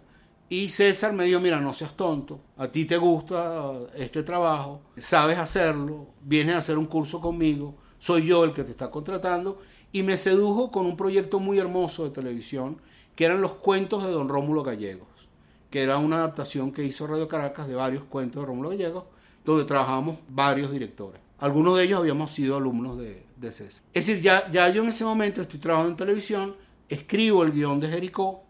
Y 0.50 0.68
César 0.68 1.12
me 1.12 1.24
dijo, 1.24 1.40
mira, 1.40 1.60
no 1.60 1.74
seas 1.74 1.94
tonto, 1.94 2.40
a 2.56 2.68
ti 2.68 2.84
te 2.84 2.96
gusta 2.96 3.72
este 3.94 4.22
trabajo, 4.22 4.80
sabes 4.96 5.38
hacerlo, 5.38 6.06
vienes 6.22 6.54
a 6.54 6.58
hacer 6.58 6.78
un 6.78 6.86
curso 6.86 7.20
conmigo, 7.20 7.74
soy 7.98 8.26
yo 8.26 8.44
el 8.44 8.52
que 8.52 8.64
te 8.64 8.70
está 8.70 8.90
contratando, 8.90 9.58
y 9.92 10.02
me 10.02 10.16
sedujo 10.16 10.70
con 10.70 10.86
un 10.86 10.96
proyecto 10.96 11.38
muy 11.38 11.58
hermoso 11.58 12.04
de 12.04 12.10
televisión, 12.10 12.78
que 13.14 13.24
eran 13.24 13.40
los 13.40 13.52
cuentos 13.54 14.04
de 14.04 14.10
don 14.10 14.28
Rómulo 14.28 14.62
Gallegos, 14.62 15.08
que 15.70 15.82
era 15.82 15.98
una 15.98 16.16
adaptación 16.16 16.72
que 16.72 16.84
hizo 16.84 17.06
Radio 17.06 17.28
Caracas 17.28 17.68
de 17.68 17.74
varios 17.74 18.04
cuentos 18.04 18.42
de 18.42 18.46
Rómulo 18.46 18.70
Gallegos, 18.70 19.04
donde 19.44 19.64
trabajábamos 19.64 20.18
varios 20.28 20.70
directores. 20.70 21.27
Algunos 21.38 21.76
de 21.76 21.84
ellos 21.84 22.00
habíamos 22.00 22.32
sido 22.32 22.56
alumnos 22.56 22.98
de, 22.98 23.26
César. 23.52 23.84
Es 23.94 24.06
decir, 24.06 24.20
ya, 24.20 24.50
yo 24.50 24.82
en 24.82 24.88
ese 24.88 25.04
momento 25.04 25.40
estoy 25.40 25.60
trabajando 25.60 25.90
en 25.92 25.96
televisión, 25.96 26.56
escribo 26.88 27.44
el 27.44 27.52
guion 27.52 27.78
de 27.78 27.88
Jericó, 27.88 28.42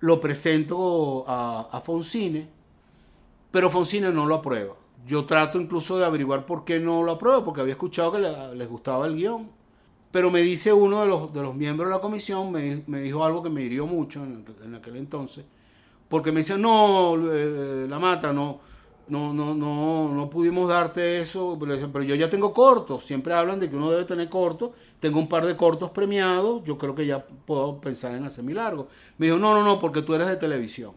lo 0.00 0.20
presento 0.20 1.24
a, 1.26 1.68
a 1.72 1.80
Foncine, 1.80 2.48
pero 3.50 3.70
Foncine 3.70 4.12
no 4.12 4.26
lo 4.26 4.36
aprueba. 4.36 4.74
Yo 5.06 5.24
trato 5.24 5.58
incluso 5.58 5.98
de 5.98 6.04
averiguar 6.04 6.44
por 6.44 6.64
qué 6.64 6.78
no 6.78 7.02
lo 7.02 7.12
aprueba, 7.12 7.42
porque 7.42 7.62
había 7.62 7.72
escuchado 7.72 8.12
que 8.12 8.18
les 8.18 8.68
gustaba 8.68 9.06
el 9.06 9.16
guion. 9.16 9.50
Pero 10.10 10.30
me 10.30 10.40
dice 10.40 10.72
uno 10.72 11.00
de 11.00 11.06
los, 11.42 11.54
miembros 11.54 11.88
de 11.88 11.94
la 11.94 12.00
comisión, 12.00 12.50
me, 12.50 12.82
me 12.86 13.00
dijo 13.00 13.24
algo 13.24 13.42
que 13.42 13.50
me 13.50 13.62
hirió 13.62 13.86
mucho 13.86 14.24
en, 14.24 14.44
en, 14.64 14.74
aquel 14.74 14.96
entonces, 14.96 15.44
porque 16.08 16.32
me 16.32 16.40
dice, 16.40 16.56
no, 16.56 17.14
eh, 17.30 17.86
la 17.88 17.98
mata, 17.98 18.32
no, 18.32 18.60
no, 19.08 19.32
no, 19.32 19.54
no, 19.54 20.14
no 20.14 20.30
pudimos 20.30 20.68
darte 20.68 21.20
eso, 21.20 21.58
pero 21.58 22.02
yo 22.02 22.14
ya 22.14 22.28
tengo 22.28 22.52
cortos, 22.52 23.04
siempre 23.04 23.34
hablan 23.34 23.58
de 23.60 23.68
que 23.68 23.76
uno 23.76 23.90
debe 23.90 24.04
tener 24.04 24.28
cortos, 24.28 24.70
tengo 25.00 25.18
un 25.18 25.28
par 25.28 25.46
de 25.46 25.56
cortos 25.56 25.90
premiados, 25.90 26.62
yo 26.64 26.76
creo 26.76 26.94
que 26.94 27.06
ya 27.06 27.24
puedo 27.24 27.80
pensar 27.80 28.14
en 28.14 28.24
hacer 28.24 28.44
mi 28.44 28.52
largo. 28.52 28.88
Me 29.16 29.26
dijo, 29.26 29.38
no, 29.38 29.54
no, 29.54 29.62
no, 29.62 29.78
porque 29.78 30.02
tú 30.02 30.14
eres 30.14 30.28
de 30.28 30.36
televisión. 30.36 30.92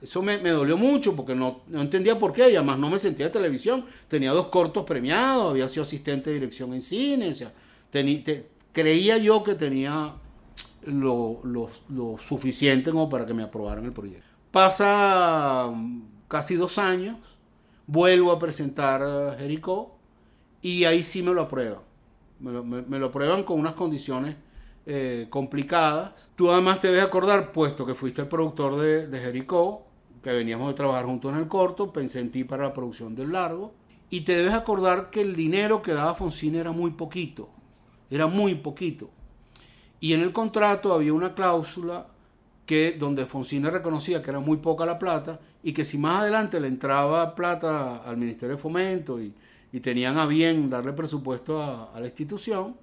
Eso 0.00 0.22
me, 0.22 0.38
me 0.38 0.50
dolió 0.50 0.76
mucho 0.76 1.16
porque 1.16 1.34
no, 1.34 1.62
no, 1.66 1.80
entendía 1.80 2.18
por 2.18 2.32
qué, 2.32 2.50
y 2.50 2.56
además 2.56 2.78
no 2.78 2.88
me 2.88 2.98
sentía 2.98 3.26
de 3.26 3.32
televisión. 3.32 3.84
Tenía 4.06 4.32
dos 4.32 4.46
cortos 4.46 4.84
premiados, 4.84 5.50
había 5.50 5.66
sido 5.66 5.82
asistente 5.82 6.30
de 6.30 6.34
dirección 6.34 6.72
en 6.74 6.82
cine, 6.82 7.30
o 7.30 7.34
sea, 7.34 7.52
te, 7.90 8.46
creía 8.72 9.18
yo 9.18 9.42
que 9.42 9.54
tenía 9.56 10.14
lo, 10.84 11.40
lo, 11.42 11.68
lo 11.88 12.16
suficiente 12.18 12.92
como 12.92 13.08
para 13.08 13.26
que 13.26 13.34
me 13.34 13.42
aprobaran 13.42 13.84
el 13.84 13.92
proyecto. 13.92 14.28
Pasa 14.52 15.72
casi 16.28 16.54
dos 16.54 16.78
años 16.78 17.16
vuelvo 17.88 18.30
a 18.30 18.38
presentar 18.38 19.36
Jericó 19.38 19.96
y 20.62 20.84
ahí 20.84 21.02
sí 21.02 21.22
me 21.22 21.32
lo 21.32 21.42
aprueban. 21.42 21.80
Me 22.38 22.98
lo, 23.00 23.06
aprueban 23.06 23.42
con 23.42 23.58
unas 23.58 23.74
condiciones 23.74 24.36
eh, 24.86 25.26
complicadas. 25.28 26.30
Tú 26.36 26.52
además 26.52 26.78
te 26.78 26.88
debes 26.88 27.02
acordar, 27.02 27.50
puesto 27.50 27.84
que 27.84 27.96
fuiste 27.96 28.22
el 28.22 28.28
productor 28.28 28.76
de, 28.76 29.08
de 29.08 29.18
Jericó, 29.18 29.86
que 30.22 30.32
veníamos 30.32 30.68
de 30.68 30.74
trabajar 30.74 31.06
juntos 31.06 31.32
en 31.32 31.40
el 31.40 31.48
corto, 31.48 31.92
pensé 31.92 32.20
en 32.20 32.30
ti 32.30 32.44
para 32.44 32.64
la 32.64 32.72
producción 32.72 33.16
del 33.16 33.32
largo, 33.32 33.72
y 34.10 34.20
te 34.20 34.36
debes 34.36 34.52
acordar 34.52 35.10
que 35.10 35.22
el 35.22 35.34
dinero 35.34 35.82
que 35.82 35.94
daba 35.94 36.14
Foncine 36.14 36.58
era 36.58 36.70
muy 36.70 36.92
poquito, 36.92 37.48
era 38.08 38.26
muy 38.28 38.54
poquito. 38.54 39.10
Y 39.98 40.12
en 40.12 40.20
el 40.20 40.32
contrato 40.32 40.92
había 40.92 41.12
una 41.12 41.34
cláusula 41.34 42.06
que 42.66 42.92
donde 42.92 43.26
Foncine 43.26 43.70
reconocía 43.70 44.22
que 44.22 44.30
era 44.30 44.40
muy 44.40 44.58
poca 44.58 44.86
la 44.86 44.98
plata 44.98 45.40
y 45.68 45.74
que 45.74 45.84
si 45.84 45.98
más 45.98 46.22
adelante 46.22 46.58
le 46.60 46.66
entraba 46.66 47.34
plata 47.34 47.98
al 47.98 48.16
Ministerio 48.16 48.56
de 48.56 48.62
Fomento 48.62 49.20
y, 49.20 49.34
y 49.70 49.80
tenían 49.80 50.16
a 50.16 50.24
bien 50.24 50.70
darle 50.70 50.94
presupuesto 50.94 51.62
a, 51.62 51.92
la 52.00 52.06
institución, 52.06 52.74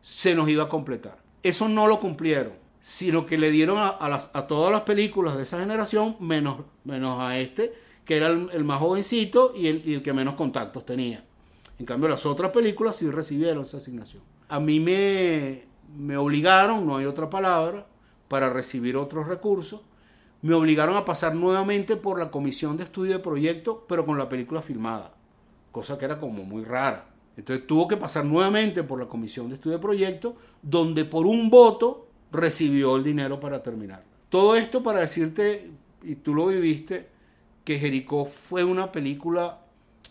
se 0.00 0.36
nos 0.36 0.48
iba 0.48 0.62
a 0.62 0.68
completar. 0.68 1.18
Eso 1.42 1.68
no 1.68 1.88
lo 1.88 1.98
cumplieron, 1.98 2.52
sino 2.80 3.26
que 3.26 3.36
le 3.38 3.50
dieron 3.50 3.78
a, 3.78 4.08
las, 4.08 4.30
a 4.34 4.46
todas 4.46 4.70
las 4.70 4.82
películas 4.82 5.36
de 5.36 5.42
esa 5.42 5.58
generación, 5.58 6.14
menos, 6.20 6.58
menos 6.84 7.20
a 7.20 7.40
este, 7.40 7.72
que 8.04 8.18
era 8.18 8.28
el, 8.28 8.62
más 8.62 8.78
jovencito 8.78 9.52
y 9.56 9.66
el, 9.66 9.82
y 9.84 10.00
que 10.00 10.12
menos 10.12 10.34
contactos 10.34 10.86
tenía. 10.86 11.24
En 11.76 11.86
cambio, 11.86 12.08
las 12.08 12.24
otras 12.24 12.52
películas 12.52 12.94
sí 12.94 13.10
recibieron 13.10 13.62
esa 13.62 13.78
asignación. 13.78 14.22
A 14.48 14.60
mí 14.60 14.78
me, 14.78 15.62
me 15.98 16.16
obligaron, 16.16 16.86
no 16.86 16.98
hay 16.98 17.04
otra 17.06 17.28
palabra, 17.28 17.84
para 18.28 18.48
recibir 18.48 18.96
otros 18.96 19.26
recursos 19.26 19.80
me 20.42 20.54
obligaron 20.54 20.96
a 20.96 21.04
pasar 21.04 21.34
nuevamente 21.34 21.96
por 21.96 22.18
la 22.18 22.30
comisión 22.30 22.76
de 22.76 22.84
estudio 22.84 23.12
de 23.12 23.18
proyecto, 23.18 23.84
pero 23.88 24.06
con 24.06 24.18
la 24.18 24.28
película 24.28 24.62
filmada, 24.62 25.14
cosa 25.72 25.98
que 25.98 26.04
era 26.04 26.20
como 26.20 26.44
muy 26.44 26.64
rara. 26.64 27.06
Entonces 27.36 27.66
tuvo 27.66 27.86
que 27.86 27.96
pasar 27.96 28.24
nuevamente 28.24 28.82
por 28.82 28.98
la 28.98 29.06
comisión 29.06 29.48
de 29.48 29.54
estudio 29.54 29.76
de 29.76 29.82
proyecto, 29.82 30.36
donde 30.62 31.04
por 31.04 31.26
un 31.26 31.50
voto 31.50 32.08
recibió 32.32 32.96
el 32.96 33.04
dinero 33.04 33.38
para 33.40 33.62
terminar. 33.62 34.04
Todo 34.28 34.56
esto 34.56 34.82
para 34.82 35.00
decirte, 35.00 35.70
y 36.02 36.16
tú 36.16 36.34
lo 36.34 36.46
viviste, 36.46 37.08
que 37.64 37.78
Jericó 37.78 38.24
fue 38.24 38.64
una 38.64 38.90
película 38.90 39.60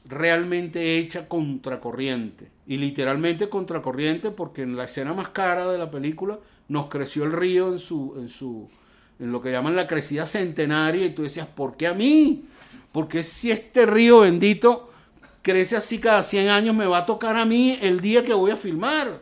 realmente 0.05 0.97
hecha 0.97 1.27
contracorriente. 1.27 2.49
Y 2.65 2.77
literalmente 2.77 3.49
contracorriente 3.49 4.31
porque 4.31 4.61
en 4.61 4.75
la 4.75 4.85
escena 4.85 5.13
más 5.13 5.29
cara 5.29 5.69
de 5.69 5.77
la 5.77 5.91
película 5.91 6.39
nos 6.67 6.87
creció 6.87 7.23
el 7.23 7.33
río 7.33 7.71
en 7.71 7.79
su, 7.79 8.15
en 8.17 8.29
su, 8.29 8.69
en 9.19 9.31
lo 9.31 9.41
que 9.41 9.51
llaman 9.51 9.75
la 9.75 9.87
crecida 9.87 10.25
centenaria, 10.25 11.05
y 11.05 11.11
tú 11.11 11.23
decías, 11.23 11.47
¿por 11.47 11.75
qué 11.75 11.87
a 11.87 11.93
mí? 11.93 12.45
Porque 12.91 13.23
si 13.23 13.51
este 13.51 13.85
río 13.85 14.19
bendito 14.21 14.91
crece 15.41 15.75
así 15.75 15.99
cada 15.99 16.23
100 16.23 16.49
años, 16.49 16.75
me 16.75 16.85
va 16.87 16.99
a 16.99 17.05
tocar 17.05 17.35
a 17.37 17.45
mí 17.45 17.77
el 17.81 17.99
día 17.99 18.23
que 18.23 18.33
voy 18.33 18.51
a 18.51 18.57
filmar. 18.57 19.21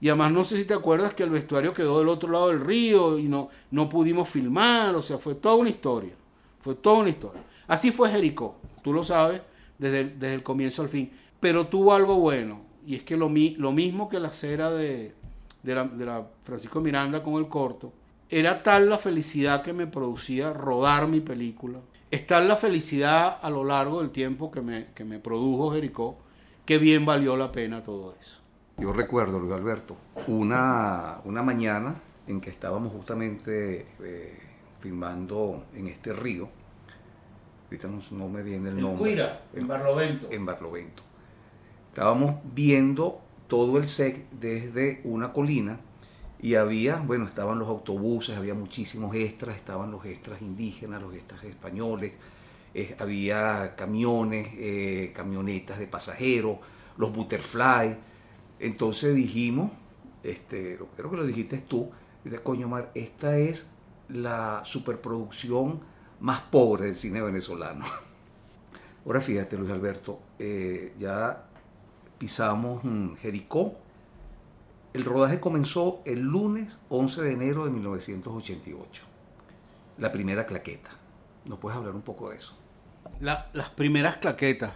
Y 0.00 0.08
además 0.08 0.32
no 0.32 0.44
sé 0.44 0.56
si 0.56 0.64
te 0.64 0.74
acuerdas 0.74 1.14
que 1.14 1.22
el 1.22 1.30
vestuario 1.30 1.72
quedó 1.72 1.98
del 1.98 2.08
otro 2.08 2.30
lado 2.30 2.48
del 2.48 2.60
río 2.60 3.18
y 3.18 3.24
no, 3.24 3.48
no 3.70 3.88
pudimos 3.88 4.28
filmar, 4.28 4.94
o 4.94 5.02
sea, 5.02 5.18
fue 5.18 5.34
toda 5.34 5.54
una 5.54 5.70
historia, 5.70 6.12
fue 6.60 6.74
toda 6.74 6.98
una 6.98 7.08
historia. 7.08 7.42
Así 7.66 7.90
fue 7.90 8.10
Jericó, 8.10 8.56
tú 8.82 8.92
lo 8.92 9.02
sabes, 9.02 9.40
desde 9.78 10.00
el, 10.00 10.18
desde 10.18 10.34
el 10.34 10.42
comienzo 10.42 10.82
al 10.82 10.88
fin, 10.88 11.10
pero 11.40 11.66
tuvo 11.66 11.94
algo 11.94 12.16
bueno, 12.16 12.60
y 12.86 12.94
es 12.94 13.02
que 13.02 13.16
lo, 13.16 13.28
lo 13.28 13.72
mismo 13.72 14.08
que 14.08 14.20
la 14.20 14.32
cera 14.32 14.70
de, 14.70 15.14
de, 15.62 15.74
la, 15.74 16.26
Francisco 16.42 16.80
Miranda 16.80 17.22
con 17.22 17.34
el 17.34 17.48
corto, 17.48 17.92
era 18.30 18.62
tal 18.62 18.90
la 18.90 18.98
felicidad 18.98 19.62
que 19.62 19.72
me 19.72 19.86
producía 19.86 20.52
rodar 20.52 21.06
mi 21.06 21.20
película, 21.20 21.80
es 22.10 22.26
tal 22.26 22.48
la 22.48 22.56
felicidad 22.56 23.38
a 23.40 23.50
lo 23.50 23.64
largo 23.64 24.00
del 24.00 24.10
tiempo 24.10 24.50
que 24.50 24.60
me, 24.60 24.86
que 24.94 25.04
me 25.04 25.18
produjo 25.18 25.72
Jericó, 25.72 26.18
que 26.64 26.78
bien 26.78 27.04
valió 27.04 27.36
la 27.36 27.52
pena 27.52 27.82
todo 27.82 28.14
eso. 28.20 28.40
Yo 28.78 28.92
recuerdo, 28.92 29.38
Luis 29.38 29.52
Alberto, 29.52 29.96
una, 30.26 31.20
una 31.24 31.42
mañana 31.42 31.96
en 32.26 32.40
que 32.40 32.50
estábamos 32.50 32.92
justamente 32.92 33.86
eh, 34.02 34.38
filmando 34.80 35.64
en 35.74 35.86
este 35.86 36.12
río, 36.12 36.48
ahorita 37.64 37.88
no, 37.88 38.00
no 38.10 38.28
me 38.28 38.42
viene 38.42 38.68
el, 38.68 38.76
el 38.76 38.82
nombre. 38.82 38.98
Cuira, 38.98 39.42
en 39.54 39.66
Barlovento. 39.66 40.28
En 40.30 40.44
Barlovento. 40.44 41.02
Estábamos 41.88 42.36
viendo 42.54 43.20
todo 43.48 43.78
el 43.78 43.86
set 43.86 44.28
desde 44.30 45.00
una 45.04 45.32
colina 45.32 45.80
y 46.40 46.54
había, 46.54 46.96
bueno, 46.96 47.26
estaban 47.26 47.58
los 47.58 47.68
autobuses, 47.68 48.36
había 48.36 48.54
muchísimos 48.54 49.14
extras, 49.14 49.56
estaban 49.56 49.90
los 49.90 50.04
extras 50.04 50.42
indígenas, 50.42 51.00
los 51.00 51.14
extras 51.14 51.44
españoles, 51.44 52.12
había 52.98 53.74
camiones, 53.74 54.48
eh, 54.54 55.12
camionetas 55.14 55.78
de 55.78 55.86
pasajeros, 55.86 56.58
los 56.98 57.12
butterfly. 57.12 57.96
Entonces 58.58 59.14
dijimos, 59.14 59.70
este, 60.22 60.78
creo 60.96 61.10
que 61.10 61.16
lo 61.16 61.26
dijiste 61.26 61.58
tú, 61.58 61.90
dice, 62.24 62.38
coño 62.42 62.68
Mar, 62.68 62.90
esta 62.94 63.38
es 63.38 63.70
la 64.08 64.62
superproducción 64.64 65.80
más 66.20 66.40
pobre 66.40 66.86
del 66.86 66.96
cine 66.96 67.22
venezolano. 67.22 67.84
Ahora 69.06 69.20
fíjate, 69.20 69.56
Luis 69.56 69.70
Alberto, 69.70 70.20
eh, 70.38 70.94
ya 70.98 71.46
pisamos 72.18 72.82
mm, 72.84 73.14
Jericó, 73.14 73.76
el 74.96 75.04
rodaje 75.04 75.40
comenzó 75.40 76.00
el 76.06 76.20
lunes 76.20 76.78
11 76.88 77.20
de 77.20 77.32
enero 77.34 77.66
de 77.66 77.70
1988. 77.70 79.02
La 79.98 80.10
primera 80.10 80.46
claqueta. 80.46 80.88
¿Nos 81.44 81.58
puedes 81.58 81.76
hablar 81.76 81.94
un 81.94 82.00
poco 82.00 82.30
de 82.30 82.36
eso? 82.36 82.54
La, 83.20 83.50
las 83.52 83.68
primeras 83.68 84.16
claquetas. 84.16 84.72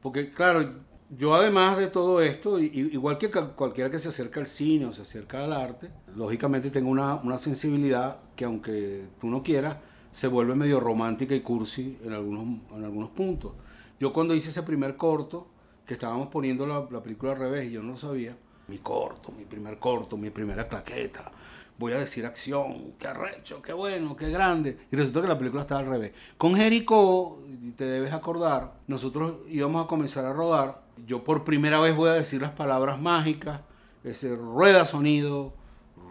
Porque, 0.00 0.30
claro, 0.30 0.70
yo 1.10 1.34
además 1.34 1.78
de 1.78 1.88
todo 1.88 2.20
esto, 2.20 2.60
igual 2.60 3.18
que 3.18 3.28
cualquiera 3.28 3.90
que 3.90 3.98
se 3.98 4.10
acerca 4.10 4.38
al 4.38 4.46
cine 4.46 4.86
o 4.86 4.92
se 4.92 5.02
acerca 5.02 5.42
al 5.42 5.52
arte, 5.52 5.90
lógicamente 6.14 6.70
tengo 6.70 6.88
una, 6.88 7.16
una 7.16 7.36
sensibilidad 7.36 8.18
que 8.36 8.44
aunque 8.44 9.08
tú 9.20 9.26
no 9.26 9.42
quieras, 9.42 9.78
se 10.12 10.28
vuelve 10.28 10.54
medio 10.54 10.78
romántica 10.78 11.34
y 11.34 11.40
cursi 11.40 11.98
en 12.04 12.12
algunos, 12.12 12.60
en 12.72 12.84
algunos 12.84 13.10
puntos. 13.10 13.50
Yo 13.98 14.12
cuando 14.12 14.32
hice 14.32 14.50
ese 14.50 14.62
primer 14.62 14.96
corto, 14.96 15.48
que 15.84 15.94
estábamos 15.94 16.28
poniendo 16.28 16.68
la, 16.68 16.86
la 16.88 17.02
película 17.02 17.32
al 17.32 17.38
revés 17.38 17.66
y 17.66 17.72
yo 17.72 17.82
no 17.82 17.90
lo 17.90 17.96
sabía, 17.96 18.36
mi 18.68 18.78
corto, 18.78 19.32
mi 19.32 19.44
primer 19.44 19.78
corto, 19.78 20.16
mi 20.16 20.30
primera 20.30 20.66
claqueta. 20.66 21.30
voy 21.78 21.92
a 21.92 21.98
decir 21.98 22.24
acción, 22.24 22.94
qué 22.98 23.06
arrecho, 23.08 23.60
qué 23.60 23.72
bueno, 23.72 24.16
qué 24.16 24.30
grande. 24.30 24.78
Y 24.90 24.96
resulta 24.96 25.22
que 25.22 25.28
la 25.28 25.38
película 25.38 25.62
estaba 25.62 25.80
al 25.80 25.86
revés. 25.86 26.12
Con 26.38 26.56
Jericó, 26.56 27.42
te 27.76 27.84
debes 27.84 28.12
acordar, 28.12 28.72
nosotros 28.86 29.34
íbamos 29.48 29.84
a 29.84 29.88
comenzar 29.88 30.24
a 30.24 30.32
rodar. 30.32 30.82
Yo 31.06 31.22
por 31.22 31.44
primera 31.44 31.78
vez 31.80 31.94
voy 31.94 32.08
a 32.08 32.14
decir 32.14 32.40
las 32.40 32.52
palabras 32.52 33.00
mágicas, 33.00 33.60
ese 34.02 34.34
rueda 34.34 34.86
sonido, 34.86 35.52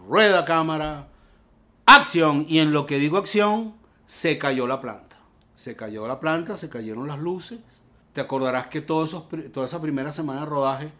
rueda 0.06 0.44
cámara, 0.44 1.08
acción. 1.84 2.46
Y 2.48 2.60
en 2.60 2.72
lo 2.72 2.86
que 2.86 2.98
digo 2.98 3.18
acción, 3.18 3.74
se 4.06 4.38
cayó 4.38 4.66
la 4.66 4.80
planta. 4.80 5.18
Se 5.56 5.74
cayó 5.74 6.06
la 6.06 6.20
planta, 6.20 6.56
se 6.56 6.68
cayeron 6.68 7.08
las 7.08 7.18
luces. 7.18 7.58
Te 8.12 8.20
acordarás 8.20 8.68
que 8.68 8.78
esos, 8.78 9.24
toda 9.52 9.66
esa 9.66 9.80
primera 9.80 10.12
semana 10.12 10.40
de 10.40 10.46
rodaje 10.46 10.92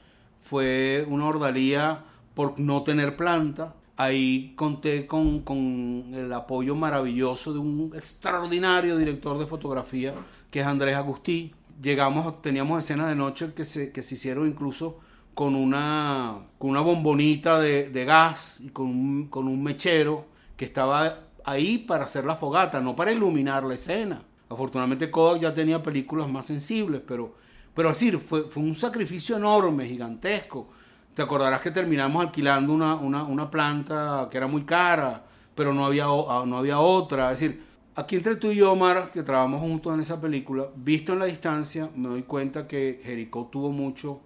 fue 0.47 1.05
una 1.09 1.27
ordalía 1.27 2.05
por 2.35 2.61
no 2.61 2.85
tener 2.85 3.17
planta. 3.17 3.75
Ahí 3.97 4.53
conté 4.57 5.07
con, 5.07 5.41
con, 5.41 6.13
el 6.15 6.33
apoyo 6.33 6.77
maravilloso 6.77 7.53
de 7.53 7.59
un 7.59 7.93
extraordinario 7.97 8.97
director 8.97 9.39
de 9.39 9.47
fotografía 9.47 10.15
que 10.51 10.61
es 10.61 10.67
Andrés 10.67 10.97
Agustí. 10.97 11.53
Llegamos, 11.83 12.41
teníamos 12.43 12.85
escenas 12.85 13.09
de 13.09 13.17
noche 13.17 13.55
que 13.55 13.65
se, 13.65 13.91
que 13.91 14.03
se 14.03 14.15
hicieron 14.15 14.47
incluso 14.47 14.99
con 15.35 15.57
una, 15.57 16.39
con 16.59 16.71
una 16.71 16.81
bombonita 16.81 17.59
de, 17.59 17.91
de 17.91 18.05
gas 18.05 18.61
y 18.61 18.69
con 18.69 18.87
un, 18.87 19.27
con 19.29 19.49
un 19.49 19.63
mechero 19.63 20.27
que 20.57 20.65
estaba 20.65 21.25
ahí 21.45 21.79
para 21.79 22.05
hacer 22.05 22.25
la 22.25 22.37
fogata, 22.37 22.81
no 22.81 22.95
para 22.95 23.13
iluminar 23.13 23.65
la 23.65 23.75
escena. 23.75 24.23
Afortunadamente 24.49 25.11
Kodak 25.11 25.43
ya 25.43 25.53
tenía 25.53 25.83
películas 25.83 26.29
más 26.29 26.47
sensibles, 26.47 27.03
pero, 27.07 27.35
pero 27.77 27.91
decir, 27.91 28.19
fue, 28.19 28.45
fue 28.45 28.63
un 28.63 28.75
sacrificio 28.75 29.37
enorme, 29.37 29.87
gigantesco. 29.87 30.71
Te 31.13 31.21
acordarás 31.21 31.61
que 31.61 31.71
terminamos 31.71 32.25
alquilando 32.25 32.73
una, 32.73 32.95
una, 32.95 33.23
una 33.23 33.51
planta 33.51 34.29
que 34.31 34.39
era 34.39 34.47
muy 34.47 34.65
cara, 34.65 35.23
pero 35.55 35.75
no 35.75 35.85
había, 35.85 36.07
ah, 36.07 36.45
no 36.47 36.57
había 36.57 36.81
otra. 36.81 37.31
Es 37.33 37.41
decir, 37.41 37.63
aquí 37.95 38.17
entre 38.17 38.37
tú 38.37 38.51
y 38.51 38.57
yo, 38.57 38.73
Omar, 38.73 39.11
que 39.13 39.23
trabajamos 39.23 39.61
juntos 39.61 39.93
en 39.93 40.01
esa 40.01 40.19
película, 40.19 40.69
visto 40.75 41.13
en 41.13 41.19
la 41.19 41.27
distancia, 41.27 41.91
me 41.95 42.09
doy 42.09 42.23
cuenta 42.23 42.67
que 42.67 42.99
Jericó 43.05 43.49
tuvo 43.53 43.71
mucho 43.71 44.23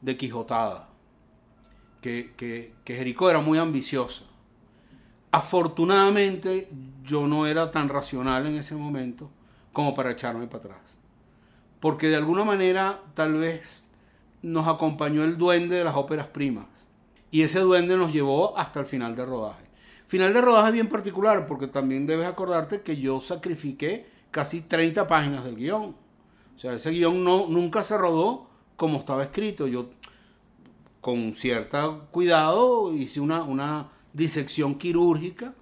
de 0.00 0.16
Quijotada. 0.16 0.88
Que, 2.00 2.32
que, 2.38 2.72
que 2.84 2.96
Jericó 2.96 3.28
era 3.28 3.40
muy 3.40 3.58
ambiciosa. 3.58 4.24
Afortunadamente, 5.30 6.70
yo 7.02 7.26
no 7.26 7.46
era 7.46 7.70
tan 7.70 7.90
racional 7.90 8.46
en 8.46 8.54
ese 8.54 8.74
momento 8.74 9.28
como 9.74 9.94
para 9.94 10.12
echarme 10.12 10.46
para 10.46 10.64
atrás. 10.64 11.03
Porque 11.84 12.08
de 12.08 12.16
alguna 12.16 12.44
manera, 12.44 13.02
tal 13.12 13.34
vez 13.34 13.84
nos 14.40 14.66
acompañó 14.68 15.22
el 15.22 15.36
duende 15.36 15.76
de 15.76 15.84
las 15.84 15.96
óperas 15.96 16.28
primas. 16.28 16.64
Y 17.30 17.42
ese 17.42 17.60
duende 17.60 17.94
nos 17.98 18.10
llevó 18.10 18.56
hasta 18.56 18.80
el 18.80 18.86
final 18.86 19.14
de 19.14 19.26
rodaje. 19.26 19.66
Final 20.06 20.32
de 20.32 20.40
rodaje 20.40 20.72
bien 20.72 20.88
particular, 20.88 21.46
porque 21.46 21.66
también 21.66 22.06
debes 22.06 22.26
acordarte 22.26 22.80
que 22.80 22.96
yo 22.96 23.20
sacrifiqué 23.20 24.06
casi 24.30 24.62
30 24.62 25.06
páginas 25.06 25.44
del 25.44 25.56
guion. 25.56 25.94
O 26.56 26.58
sea, 26.58 26.72
ese 26.72 26.88
guion 26.88 27.22
no, 27.22 27.48
nunca 27.48 27.82
se 27.82 27.98
rodó 27.98 28.48
como 28.76 28.96
estaba 29.00 29.22
escrito. 29.22 29.66
Yo, 29.66 29.90
con 31.02 31.34
cierto 31.34 32.08
cuidado, 32.10 32.94
hice 32.94 33.20
una, 33.20 33.42
una 33.42 33.90
disección 34.14 34.76
quirúrgica 34.76 35.52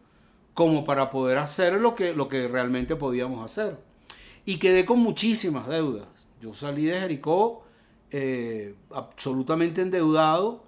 como 0.54 0.84
para 0.84 1.10
poder 1.10 1.38
hacer 1.38 1.80
lo 1.80 1.96
que, 1.96 2.14
lo 2.14 2.28
que 2.28 2.46
realmente 2.46 2.94
podíamos 2.94 3.44
hacer. 3.44 3.90
Y 4.44 4.58
quedé 4.58 4.84
con 4.84 4.98
muchísimas 4.98 5.68
deudas. 5.68 6.06
Yo 6.40 6.54
salí 6.54 6.84
de 6.86 6.98
Jericó 6.98 7.64
eh, 8.10 8.74
absolutamente 8.90 9.80
endeudado, 9.80 10.64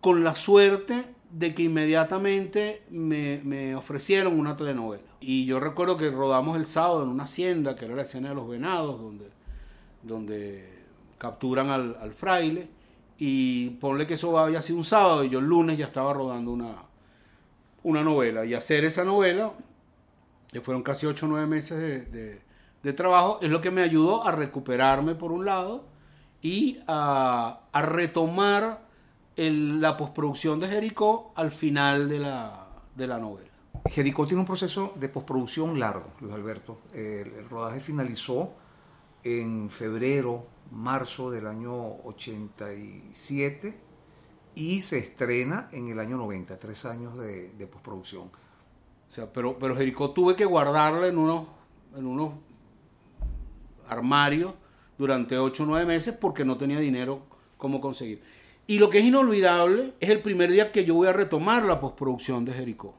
con 0.00 0.24
la 0.24 0.34
suerte 0.34 1.06
de 1.30 1.54
que 1.54 1.62
inmediatamente 1.62 2.82
me, 2.90 3.74
ofrecieron 3.74 4.38
una 4.38 4.56
telenovela. 4.56 5.04
Y 5.20 5.46
yo 5.46 5.58
recuerdo 5.58 5.96
que 5.96 6.10
rodamos 6.10 6.56
el 6.56 6.66
sábado 6.66 7.02
en 7.02 7.08
una 7.08 7.24
hacienda, 7.24 7.76
que 7.76 7.86
era 7.86 7.94
la 7.94 8.02
escena 8.02 8.28
de 8.28 8.34
los 8.34 8.48
venados, 8.48 9.00
donde, 9.00 9.30
donde 10.02 10.68
capturan 11.18 11.70
al, 11.70 12.12
fraile. 12.12 12.68
Y 13.18 13.70
ponle 13.70 14.06
que 14.06 14.14
eso 14.14 14.38
había 14.38 14.60
sido 14.60 14.78
un 14.78 14.84
sábado 14.84 15.24
y 15.24 15.30
yo 15.30 15.38
el 15.38 15.46
lunes 15.46 15.78
ya 15.78 15.86
estaba 15.86 16.12
rodando 16.12 16.52
una, 16.52 16.74
una 17.84 18.02
novela. 18.02 18.44
Y 18.44 18.52
hacer 18.52 18.84
esa 18.84 19.04
novela, 19.04 19.52
que 20.52 20.60
fueron 20.60 20.82
casi 20.82 21.06
8 21.06 21.24
o 21.24 21.28
9 21.30 21.46
meses 21.46 22.12
de 22.12 22.45
trabajo, 22.92 23.38
es 23.42 23.50
lo 23.50 23.60
que 23.60 23.70
me 23.70 23.82
ayudó 23.82 24.26
a 24.26 24.32
recuperarme 24.32 25.14
por 25.14 25.32
un 25.32 25.44
lado 25.44 25.84
y 26.42 26.80
a, 26.86 27.60
retomar 27.74 28.86
la 29.36 29.96
postproducción 29.96 30.60
de 30.60 30.68
Jericó 30.68 31.32
al 31.34 31.50
final 31.50 32.08
de 32.08 32.20
la, 32.20 32.68
de 32.94 33.06
la 33.06 33.18
novela. 33.18 33.50
Jericó 33.88 34.26
tiene 34.26 34.40
un 34.40 34.46
proceso 34.46 34.92
de 34.96 35.08
postproducción 35.08 35.78
largo, 35.78 36.12
Luis 36.20 36.34
Alberto. 36.34 36.78
El, 36.92 37.48
rodaje 37.48 37.80
finalizó 37.80 38.52
en 39.22 39.70
febrero, 39.70 40.46
marzo 40.70 41.30
del 41.30 41.46
año 41.46 41.74
87 42.04 43.74
y 44.54 44.82
se 44.82 44.98
estrena 44.98 45.68
en 45.72 45.88
el 45.88 45.98
año 45.98 46.16
90, 46.16 46.56
tres 46.56 46.84
años 46.84 47.16
de, 47.18 47.50
de 47.50 47.66
postproducción. 47.66 48.24
O 49.08 49.12
sea, 49.12 49.32
pero, 49.32 49.58
pero 49.58 49.76
Jericó 49.76 50.10
tuve 50.10 50.34
que 50.34 50.44
guardarla 50.44 51.06
en 51.06 51.18
unos, 51.18 51.46
en 51.94 52.06
unos 52.06 52.32
armarios 53.88 54.54
durante 54.98 55.38
8 55.38 55.62
o 55.62 55.66
9 55.66 55.86
meses 55.86 56.16
porque 56.18 56.44
no 56.44 56.56
tenía 56.56 56.78
dinero 56.78 57.22
como 57.56 57.80
conseguir. 57.80 58.22
Y 58.66 58.78
lo 58.78 58.90
que 58.90 58.98
es 58.98 59.04
inolvidable 59.04 59.94
es 60.00 60.10
el 60.10 60.20
primer 60.20 60.50
día 60.50 60.72
que 60.72 60.84
yo 60.84 60.94
voy 60.94 61.08
a 61.08 61.12
retomar 61.12 61.64
la 61.64 61.80
postproducción 61.80 62.44
de 62.44 62.52
Jericó. 62.52 62.94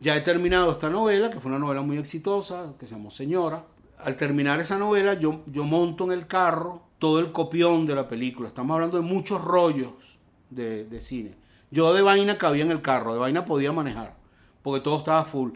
Ya 0.00 0.16
he 0.16 0.20
terminado 0.20 0.72
esta 0.72 0.90
novela, 0.90 1.30
que 1.30 1.40
fue 1.40 1.50
una 1.50 1.58
novela 1.58 1.82
muy 1.82 1.98
exitosa, 1.98 2.74
que 2.78 2.86
se 2.86 2.94
llamó 2.94 3.10
Señora. 3.10 3.64
Al 3.98 4.16
terminar 4.16 4.60
esa 4.60 4.78
novela, 4.78 5.14
yo, 5.14 5.42
yo 5.46 5.64
monto 5.64 6.04
en 6.04 6.12
el 6.12 6.26
carro 6.26 6.82
todo 6.98 7.18
el 7.18 7.32
copión 7.32 7.86
de 7.86 7.94
la 7.94 8.08
película. 8.08 8.48
Estamos 8.48 8.74
hablando 8.74 8.96
de 8.96 9.02
muchos 9.02 9.42
rollos 9.42 10.18
de, 10.50 10.84
de 10.84 11.00
cine. 11.00 11.34
Yo 11.70 11.92
de 11.92 12.02
vaina 12.02 12.38
cabía 12.38 12.64
en 12.64 12.70
el 12.70 12.82
carro, 12.82 13.12
de 13.12 13.18
vaina 13.18 13.44
podía 13.44 13.72
manejar, 13.72 14.16
porque 14.62 14.80
todo 14.80 14.98
estaba 14.98 15.24
full. 15.24 15.52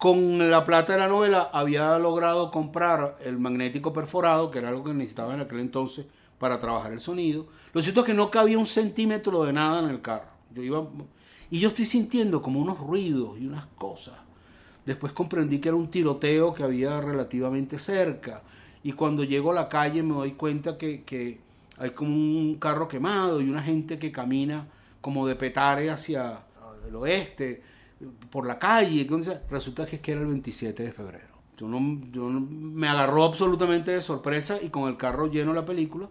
Con 0.00 0.50
la 0.50 0.64
plata 0.64 0.94
de 0.94 0.98
la 0.98 1.08
novela 1.08 1.50
había 1.52 1.98
logrado 1.98 2.50
comprar 2.50 3.18
el 3.22 3.38
magnético 3.38 3.92
perforado, 3.92 4.50
que 4.50 4.58
era 4.58 4.70
algo 4.70 4.82
que 4.82 4.94
necesitaba 4.94 5.34
en 5.34 5.42
aquel 5.42 5.60
entonces 5.60 6.06
para 6.38 6.58
trabajar 6.58 6.94
el 6.94 7.00
sonido. 7.00 7.48
Lo 7.74 7.82
cierto 7.82 8.00
es 8.00 8.06
que 8.06 8.14
no 8.14 8.30
cabía 8.30 8.56
un 8.56 8.64
centímetro 8.64 9.44
de 9.44 9.52
nada 9.52 9.80
en 9.80 9.90
el 9.90 10.00
carro. 10.00 10.30
Yo 10.54 10.62
iba 10.62 10.88
y 11.50 11.60
yo 11.60 11.68
estoy 11.68 11.84
sintiendo 11.84 12.40
como 12.40 12.60
unos 12.60 12.78
ruidos 12.78 13.38
y 13.38 13.46
unas 13.46 13.66
cosas. 13.76 14.14
Después 14.86 15.12
comprendí 15.12 15.58
que 15.58 15.68
era 15.68 15.76
un 15.76 15.90
tiroteo 15.90 16.54
que 16.54 16.62
había 16.62 16.98
relativamente 17.02 17.78
cerca. 17.78 18.40
Y 18.82 18.92
cuando 18.92 19.22
llego 19.22 19.50
a 19.50 19.54
la 19.54 19.68
calle 19.68 20.02
me 20.02 20.14
doy 20.14 20.32
cuenta 20.32 20.78
que, 20.78 21.02
que 21.02 21.40
hay 21.76 21.90
como 21.90 22.14
un 22.14 22.56
carro 22.58 22.88
quemado 22.88 23.42
y 23.42 23.50
una 23.50 23.62
gente 23.62 23.98
que 23.98 24.10
camina 24.10 24.66
como 25.02 25.26
de 25.26 25.36
petare 25.36 25.90
hacia 25.90 26.38
el 26.88 26.96
oeste 26.96 27.68
por 28.30 28.46
la 28.46 28.58
calle. 28.58 29.06
Resulta 29.50 29.86
que, 29.86 29.96
es 29.96 30.02
que 30.02 30.12
era 30.12 30.20
el 30.20 30.26
27 30.26 30.82
de 30.82 30.92
febrero. 30.92 31.30
Yo 31.56 31.68
no, 31.68 32.00
yo 32.10 32.24
me 32.24 32.88
agarró 32.88 33.24
absolutamente 33.24 33.90
de 33.90 34.00
sorpresa 34.00 34.58
y 34.62 34.70
con 34.70 34.88
el 34.88 34.96
carro 34.96 35.26
lleno 35.26 35.52
la 35.52 35.64
película. 35.64 36.08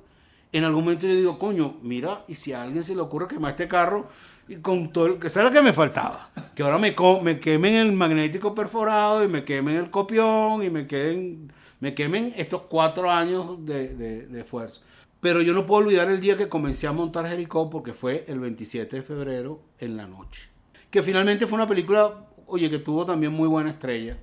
En 0.52 0.64
algún 0.64 0.84
momento 0.84 1.08
yo 1.08 1.16
digo, 1.16 1.40
coño, 1.40 1.78
mira, 1.82 2.24
y 2.28 2.36
si 2.36 2.54
a 2.54 2.64
alguien 2.64 2.84
se 2.84 2.96
le 2.96 3.02
ocurre 3.02 3.28
quemar 3.28 3.52
este 3.52 3.68
carro, 3.68 4.08
y 4.48 4.56
con 4.58 4.92
todo 4.92 5.06
el 5.06 5.20
que 5.20 5.30
sea 5.30 5.44
lo 5.44 5.52
que 5.52 5.62
me 5.62 5.74
faltaba, 5.74 6.32
que 6.56 6.64
ahora 6.64 6.80
me, 6.80 6.96
me 7.22 7.40
quemen 7.40 7.76
el 7.76 7.92
magnético 7.92 8.56
perforado 8.56 9.24
y 9.24 9.28
me 9.28 9.44
quemen 9.44 9.76
el 9.76 9.92
copión 9.92 10.64
y 10.64 10.72
me 10.72 10.88
queden, 10.88 11.52
me 11.80 11.94
quemen 11.94 12.34
estos 12.36 12.64
cuatro 12.64 13.12
años 13.12 13.64
de, 13.64 13.90
de, 13.96 14.28
de 14.28 14.40
esfuerzo. 14.42 14.82
Pero 15.20 15.42
yo 15.42 15.54
no 15.54 15.66
puedo 15.66 15.86
olvidar 15.86 16.10
el 16.10 16.20
día 16.20 16.38
que 16.38 16.50
comencé 16.50 16.88
a 16.88 16.94
montar 16.94 17.28
Jericó 17.28 17.70
porque 17.70 17.94
fue 17.94 18.26
el 18.28 18.40
27 18.40 18.96
de 18.96 19.02
febrero 19.04 19.62
en 19.80 19.98
la 19.98 20.08
noche 20.08 20.50
que 20.90 21.04
finalmente 21.04 21.48
fue 21.48 21.58
una 21.58 21.68
película, 21.68 22.14
oye, 22.48 22.70
que 22.70 22.80
tuvo 22.80 23.06
también 23.06 23.32
muy 23.32 23.48
buena 23.48 23.70
estrella, 23.70 24.18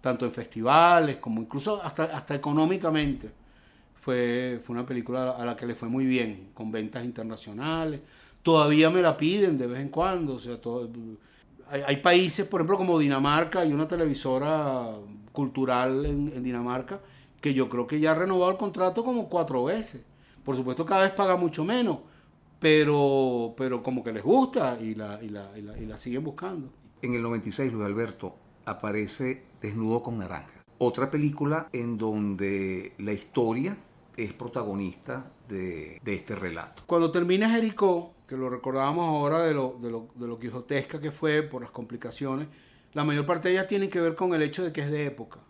tanto 0.00 0.24
en 0.24 0.32
festivales 0.32 1.16
como 1.16 1.40
incluso 1.40 1.82
hasta, 1.82 2.04
hasta 2.04 2.34
económicamente. 2.34 3.30
Fue, 3.94 4.60
fue 4.64 4.74
una 4.74 4.84
película 4.84 5.30
a 5.30 5.44
la 5.44 5.56
que 5.56 5.66
le 5.66 5.74
fue 5.74 5.88
muy 5.88 6.06
bien, 6.06 6.50
con 6.54 6.72
ventas 6.72 7.04
internacionales. 7.04 8.00
Todavía 8.42 8.90
me 8.90 9.00
la 9.00 9.16
piden 9.16 9.56
de 9.56 9.68
vez 9.68 9.78
en 9.78 9.88
cuando. 9.90 10.34
O 10.34 10.38
sea, 10.40 10.60
todo, 10.60 10.90
hay, 11.70 11.82
hay, 11.86 11.96
países, 11.98 12.46
por 12.46 12.60
ejemplo, 12.60 12.78
como 12.78 12.98
Dinamarca, 12.98 13.60
hay 13.60 13.72
una 13.72 13.86
televisora 13.86 14.88
cultural 15.30 16.04
en, 16.04 16.32
en 16.34 16.42
Dinamarca 16.42 17.00
que 17.40 17.52
yo 17.54 17.68
creo 17.68 17.86
que 17.86 18.00
ya 18.00 18.12
ha 18.12 18.14
renovado 18.14 18.50
el 18.52 18.56
contrato 18.56 19.04
como 19.04 19.28
cuatro 19.28 19.64
veces. 19.64 20.04
Por 20.44 20.56
supuesto, 20.56 20.86
cada 20.86 21.02
vez 21.02 21.10
paga 21.10 21.36
mucho 21.36 21.64
menos, 21.64 21.98
pero, 22.62 23.54
pero 23.56 23.82
como 23.82 24.04
que 24.04 24.12
les 24.12 24.22
gusta 24.22 24.78
y 24.80 24.94
la, 24.94 25.18
y, 25.20 25.30
la, 25.30 25.50
y, 25.58 25.84
la, 25.84 25.98
siguen 25.98 26.22
buscando. 26.22 26.70
En 27.02 27.12
el 27.14 27.20
96, 27.20 27.72
Luis 27.72 27.84
Alberto 27.84 28.36
aparece 28.64 29.42
Desnudo 29.60 30.00
con 30.00 30.18
Naranja. 30.18 30.62
Otra 30.78 31.10
película 31.10 31.68
en 31.72 31.98
donde 31.98 32.92
la 32.98 33.12
historia 33.12 33.76
es 34.16 34.32
protagonista 34.32 35.32
de, 35.48 36.00
este 36.06 36.36
relato. 36.36 36.84
Cuando 36.86 37.10
termina 37.10 37.50
Jericó, 37.50 38.12
que 38.28 38.36
lo 38.36 38.48
recordábamos 38.48 39.08
ahora 39.08 39.40
de 39.40 39.54
lo, 39.54 39.76
de, 39.82 39.90
lo, 39.90 40.08
de 40.14 40.28
lo 40.28 40.38
quijotesca 40.38 41.00
que 41.00 41.10
fue 41.10 41.42
por 41.42 41.62
las 41.62 41.72
complicaciones, 41.72 42.46
la 42.92 43.02
mayor 43.02 43.26
parte 43.26 43.48
de 43.48 43.54
ellas 43.54 43.66
tiene 43.66 43.88
que 43.88 44.00
ver 44.00 44.14
con 44.14 44.34
el 44.34 44.42
hecho 44.42 44.62
de 44.62 44.72
que 44.72 44.82
es 44.82 44.90
de 44.90 45.06
época. 45.06 45.40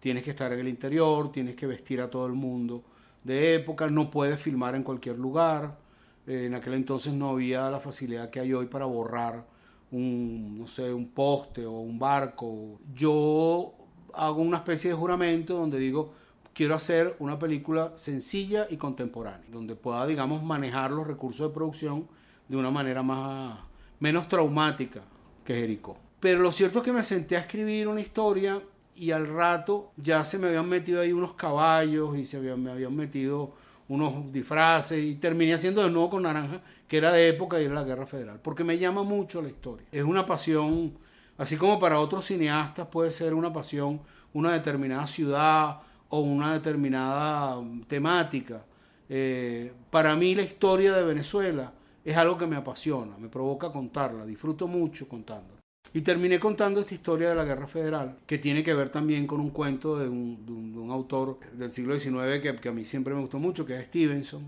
Tienes 0.00 0.22
que 0.22 0.30
estar 0.30 0.52
en 0.52 0.60
el 0.60 0.68
interior, 0.68 1.32
tienes 1.32 1.54
que 1.54 1.66
vestir 1.66 2.02
a 2.02 2.10
todo 2.10 2.26
el 2.26 2.34
mundo 2.34 2.84
de 3.24 3.54
época, 3.54 3.88
no 3.88 4.10
puedes 4.10 4.38
filmar 4.38 4.74
en 4.74 4.82
cualquier 4.82 5.18
lugar. 5.18 5.80
Eh, 6.26 6.46
en 6.46 6.54
aquel 6.54 6.74
entonces 6.74 7.12
no 7.12 7.30
había 7.30 7.70
la 7.70 7.80
facilidad 7.80 8.30
que 8.30 8.40
hay 8.40 8.52
hoy 8.52 8.66
para 8.66 8.84
borrar 8.84 9.44
un, 9.90 10.58
no 10.58 10.66
sé, 10.66 10.92
un 10.92 11.08
poste 11.08 11.66
o 11.66 11.80
un 11.80 11.98
barco. 11.98 12.80
Yo 12.94 13.74
hago 14.14 14.42
una 14.42 14.58
especie 14.58 14.90
de 14.90 14.96
juramento 14.96 15.54
donde 15.54 15.78
digo, 15.78 16.12
quiero 16.54 16.74
hacer 16.74 17.16
una 17.18 17.38
película 17.38 17.92
sencilla 17.96 18.66
y 18.70 18.76
contemporánea, 18.76 19.48
donde 19.50 19.74
pueda, 19.74 20.06
digamos, 20.06 20.42
manejar 20.42 20.90
los 20.90 21.06
recursos 21.06 21.48
de 21.48 21.54
producción 21.54 22.06
de 22.48 22.56
una 22.56 22.70
manera 22.70 23.02
más, 23.02 23.58
menos 24.00 24.28
traumática 24.28 25.02
que 25.44 25.54
Jericó. 25.54 25.96
Pero 26.20 26.40
lo 26.40 26.52
cierto 26.52 26.78
es 26.78 26.84
que 26.84 26.92
me 26.92 27.02
senté 27.02 27.36
a 27.36 27.40
escribir 27.40 27.88
una 27.88 28.00
historia 28.00 28.62
y 28.94 29.10
al 29.10 29.26
rato 29.26 29.92
ya 29.96 30.22
se 30.22 30.38
me 30.38 30.48
habían 30.48 30.68
metido 30.68 31.00
ahí 31.00 31.12
unos 31.12 31.34
caballos 31.34 32.16
y 32.16 32.24
se 32.24 32.38
me 32.38 32.70
habían 32.70 32.94
metido 32.94 33.54
unos 33.88 34.32
disfraces 34.32 35.02
y 35.02 35.16
terminé 35.16 35.54
haciendo 35.54 35.82
de 35.82 35.90
nuevo 35.90 36.10
con 36.10 36.22
Naranja, 36.22 36.60
que 36.88 36.96
era 36.96 37.12
de 37.12 37.28
época 37.28 37.60
y 37.60 37.64
era 37.64 37.74
la 37.74 37.84
Guerra 37.84 38.06
Federal, 38.06 38.40
porque 38.42 38.64
me 38.64 38.78
llama 38.78 39.02
mucho 39.02 39.42
la 39.42 39.48
historia. 39.48 39.86
Es 39.92 40.04
una 40.04 40.26
pasión, 40.26 40.92
así 41.38 41.56
como 41.56 41.78
para 41.78 41.98
otros 41.98 42.24
cineastas 42.24 42.86
puede 42.88 43.10
ser 43.10 43.34
una 43.34 43.52
pasión, 43.52 44.00
una 44.32 44.52
determinada 44.52 45.06
ciudad 45.06 45.80
o 46.08 46.20
una 46.20 46.52
determinada 46.52 47.62
temática. 47.86 48.64
Eh, 49.08 49.72
para 49.90 50.14
mí 50.16 50.34
la 50.34 50.42
historia 50.42 50.94
de 50.94 51.04
Venezuela 51.04 51.72
es 52.04 52.16
algo 52.16 52.36
que 52.36 52.46
me 52.46 52.56
apasiona, 52.56 53.16
me 53.18 53.28
provoca 53.28 53.70
contarla, 53.70 54.24
disfruto 54.24 54.66
mucho 54.66 55.08
contándola. 55.08 55.61
Y 55.94 56.00
terminé 56.00 56.38
contando 56.38 56.80
esta 56.80 56.94
historia 56.94 57.28
de 57.28 57.34
la 57.34 57.44
Guerra 57.44 57.66
Federal, 57.66 58.16
que 58.26 58.38
tiene 58.38 58.62
que 58.62 58.72
ver 58.72 58.88
también 58.88 59.26
con 59.26 59.40
un 59.40 59.50
cuento 59.50 59.98
de 59.98 60.08
un, 60.08 60.88
autor 60.90 61.38
del 61.52 61.72
siglo 61.72 61.98
XIX 61.98 62.40
que, 62.42 62.56
que, 62.56 62.68
a 62.68 62.72
mí 62.72 62.84
siempre 62.84 63.14
me 63.14 63.20
gustó 63.20 63.38
mucho, 63.38 63.64
que 63.64 63.78
es 63.78 63.86
Stevenson, 63.86 64.42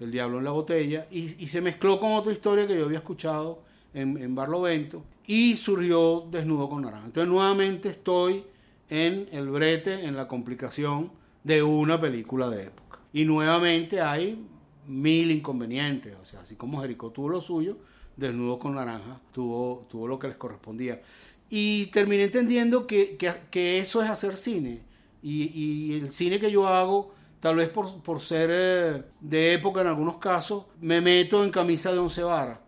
El 0.00 0.10
Diablo 0.10 0.38
en 0.38 0.44
la 0.44 0.50
Botella, 0.50 1.06
y, 1.10 1.28
se 1.28 1.60
mezcló 1.60 1.98
con 1.98 2.12
otra 2.12 2.32
historia 2.32 2.66
que 2.66 2.76
yo 2.78 2.84
había 2.84 2.98
escuchado 2.98 3.62
en, 3.92 4.16
en 4.18 4.34
Barlovento, 4.34 5.02
y 5.26 5.56
surgió 5.56 6.26
Desnudo 6.30 6.68
con 6.68 6.82
Naranja. 6.82 7.06
Entonces 7.06 7.30
nuevamente 7.30 7.88
estoy 7.90 8.44
en 8.88 9.26
el 9.32 9.48
brete, 9.48 10.04
en 10.04 10.16
la 10.16 10.28
complicación 10.28 11.10
de 11.44 11.62
una 11.62 12.00
película 12.00 12.48
de 12.48 12.64
época. 12.64 12.98
Y 13.12 13.24
nuevamente 13.24 14.00
hay 14.00 14.46
mil 14.86 15.30
inconvenientes, 15.30 16.14
o 16.20 16.24
sea, 16.24 16.40
así 16.40 16.56
como 16.56 16.80
Jericó 16.80 17.10
tuvo 17.10 17.28
lo 17.28 17.40
suyo, 17.40 17.76
Desnudo 18.18 18.58
con 18.58 18.74
Naranja 18.74 19.20
tuvo, 19.32 19.86
tuvo 19.88 20.08
lo 20.08 20.18
que 20.18 20.26
les 20.26 20.36
correspondía. 20.36 21.00
Y 21.48 21.86
terminé 21.86 22.24
entendiendo 22.24 22.84
que, 22.84 23.16
que, 23.16 23.78
eso 23.78 24.02
es 24.02 24.10
hacer 24.10 24.36
cine. 24.36 24.82
Y, 25.22 25.44
y, 25.54 25.94
el 25.94 26.10
cine 26.10 26.40
que 26.40 26.50
yo 26.50 26.66
hago, 26.66 27.14
tal 27.38 27.56
vez 27.56 27.68
por, 27.68 28.02
por 28.02 28.20
ser 28.20 28.50
eh, 28.52 29.02
de 29.20 29.54
época 29.54 29.82
en 29.82 29.86
algunos 29.86 30.16
casos, 30.16 30.64
me 30.80 31.00
meto 31.00 31.44
en 31.44 31.50
camisa 31.50 31.92
de 31.92 31.98
once 31.98 32.24
varas. 32.24 32.58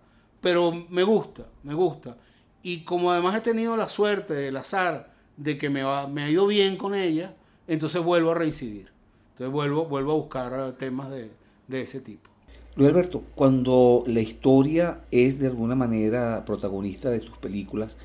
Pero 0.40 0.86
me 0.88 1.02
gusta, 1.02 1.48
me 1.64 1.74
gusta. 1.74 2.16
Y 2.62 2.84
como 2.84 3.10
además 3.10 3.34
he 3.34 3.40
tenido 3.40 3.76
la 3.76 3.88
suerte, 3.88 4.46
el 4.48 4.56
azar, 4.56 5.12
de 5.36 5.58
que 5.58 5.68
me, 5.68 5.82
va, 5.82 6.06
me 6.06 6.22
ha 6.22 6.30
ido 6.30 6.46
bien 6.46 6.76
con 6.76 6.94
ella, 6.94 7.34
entonces 7.66 8.00
vuelvo 8.02 8.30
a 8.30 8.34
reincidir. 8.34 8.92
Entonces 9.32 9.52
vuelvo, 9.52 9.86
vuelvo 9.86 10.12
a 10.12 10.16
buscar 10.16 10.72
temas 10.78 11.10
de, 11.10 11.32
de 11.66 11.80
ese 11.82 12.00
tipo. 12.00 12.29
Luis 12.76 12.88
Alberto, 12.88 13.24
cuando 13.34 14.04
la 14.06 14.20
historia 14.20 15.00
es 15.10 15.40
de 15.40 15.48
alguna 15.48 15.74
manera 15.74 16.44
protagonista 16.44 17.10
de 17.10 17.20
sus 17.20 17.36
películas, 17.36 17.96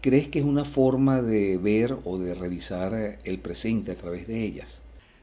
¿crees 0.00 0.28
que 0.28 0.40
es 0.40 0.44
una 0.44 0.64
forma 0.64 1.22
de 1.22 1.58
ver 1.58 1.96
o 2.04 2.18
de 2.18 2.34
revisar 2.34 3.20
el 3.22 3.38
presente 3.38 3.92
a 3.92 3.94
través 3.94 4.26
de 4.26 4.42
ellas? 4.42 4.82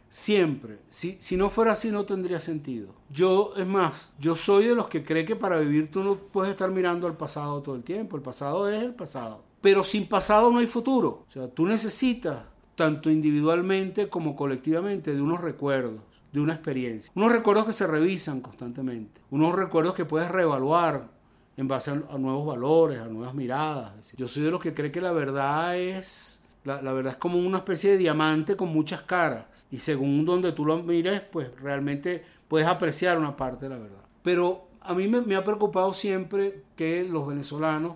Siempre. 0.10 0.78
Si, 0.88 1.17
si 1.19 1.36
no 1.36 1.50
fuera 1.50 1.73
así 1.73 1.91
no 1.91 2.06
tendría 2.06 2.39
sentido. 2.39 2.93
Yo, 3.10 3.54
es 3.58 3.67
más, 3.67 4.13
yo 4.19 4.36
soy 4.36 4.67
de 4.67 4.76
los 4.76 4.88
que 4.88 5.04
cree 5.04 5.26
que 5.26 5.36
para 5.36 5.60
vivir 5.60 5.91
tú 5.91 6.02
no 6.02 6.15
puedes 6.15 6.52
estar 6.52 6.71
mirando 6.71 7.08
al 7.08 7.17
pasado 7.17 7.62
todo 7.62 7.76
el 7.76 7.84
tiempo. 7.84 8.15
El 8.15 8.23
pasado 8.23 8.69
es 8.69 8.82
el 8.82 8.93
pasado. 8.93 9.43
Pero 9.60 9.84
sin 9.84 10.08
pasado 10.08 10.50
no 10.50 10.60
hay 10.60 10.67
futuro. 10.67 11.26
O 11.28 11.32
sea, 11.32 11.50
tú 11.50 11.65
necesitas, 11.65 12.43
tanto 12.76 13.12
individualmente 13.12 14.08
como 14.08 14.34
colectivamente, 14.38 15.13
de 15.13 15.21
unos 15.21 15.41
recuerdos 15.41 16.07
de 16.31 16.39
una 16.39 16.53
experiencia. 16.53 17.11
Unos 17.15 17.31
recuerdos 17.31 17.65
que 17.65 17.73
se 17.73 17.87
revisan 17.87 18.41
constantemente, 18.41 19.21
unos 19.31 19.53
recuerdos 19.55 19.93
que 19.93 20.05
puedes 20.05 20.29
reevaluar 20.29 21.09
en 21.55 21.67
base 21.67 21.91
a, 21.91 22.17
nuevos 22.17 22.45
valores, 22.45 22.99
a 22.99 23.07
nuevas 23.07 23.33
miradas. 23.33 24.13
Yo 24.15 24.27
soy 24.27 24.43
de 24.43 24.51
los 24.51 24.61
que 24.61 24.73
cree 24.73 24.91
que 24.91 25.01
la 25.01 25.11
verdad 25.11 25.77
es 25.77 26.43
la, 26.63 26.91
verdad 26.91 27.13
es 27.13 27.17
como 27.17 27.39
una 27.39 27.59
especie 27.59 27.91
de 27.91 27.97
diamante 27.97 28.57
con 28.57 28.69
muchas 28.69 29.01
caras 29.01 29.45
y 29.71 29.77
según 29.77 30.25
donde 30.25 30.51
tú 30.51 30.65
lo 30.65 30.77
mires, 30.83 31.21
pues 31.21 31.49
realmente 31.61 32.23
puedes 32.47 32.67
apreciar 32.67 33.17
una 33.17 33.37
parte 33.37 33.65
de 33.65 33.69
la 33.69 33.81
verdad. 33.81 34.03
Pero 34.21 34.67
a 34.81 34.93
mí 34.93 35.07
me, 35.07 35.21
me 35.21 35.35
ha 35.35 35.43
preocupado 35.43 35.93
siempre 35.93 36.63
que 36.75 37.05
los 37.05 37.25
venezolanos 37.25 37.95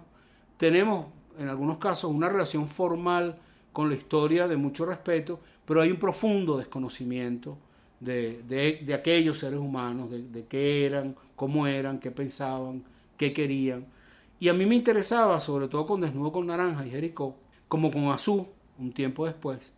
tenemos 0.55 1.07
en 1.37 1.49
algunos 1.49 1.77
casos 1.77 2.11
una 2.11 2.29
relación 2.29 2.67
formal 2.67 3.37
con 3.73 3.89
la 3.89 3.95
historia 3.95 4.47
de 4.47 4.55
mucho 4.55 4.85
respeto, 4.85 5.39
pero 5.65 5.81
hay 5.81 5.91
un 5.91 5.99
profundo 5.99 6.57
desconocimiento 6.57 7.57
de, 8.01 8.93
aquellos 8.93 9.37
seres 9.37 9.59
humanos, 9.59 10.09
de, 10.11 10.45
qué 10.45 10.85
eran, 10.85 11.15
cómo 11.35 11.67
eran, 11.67 11.99
qué 11.99 12.11
pensaban, 12.11 12.83
qué 13.17 13.31
querían. 13.31 13.85
Y 14.39 14.49
a 14.49 14.53
mí 14.53 14.65
me 14.65 14.75
interesaba, 14.75 15.39
sobre 15.39 15.67
todo 15.67 15.85
con 15.85 16.01
Desnudo 16.01 16.31
con 16.31 16.47
Naranja 16.47 16.85
y 16.85 16.89
Jericó, 16.89 17.35
como 17.67 17.91
con 17.91 18.05
Azú, 18.07 18.47
un 18.79 18.91
tiempo 18.91 19.25
después, 19.25 19.73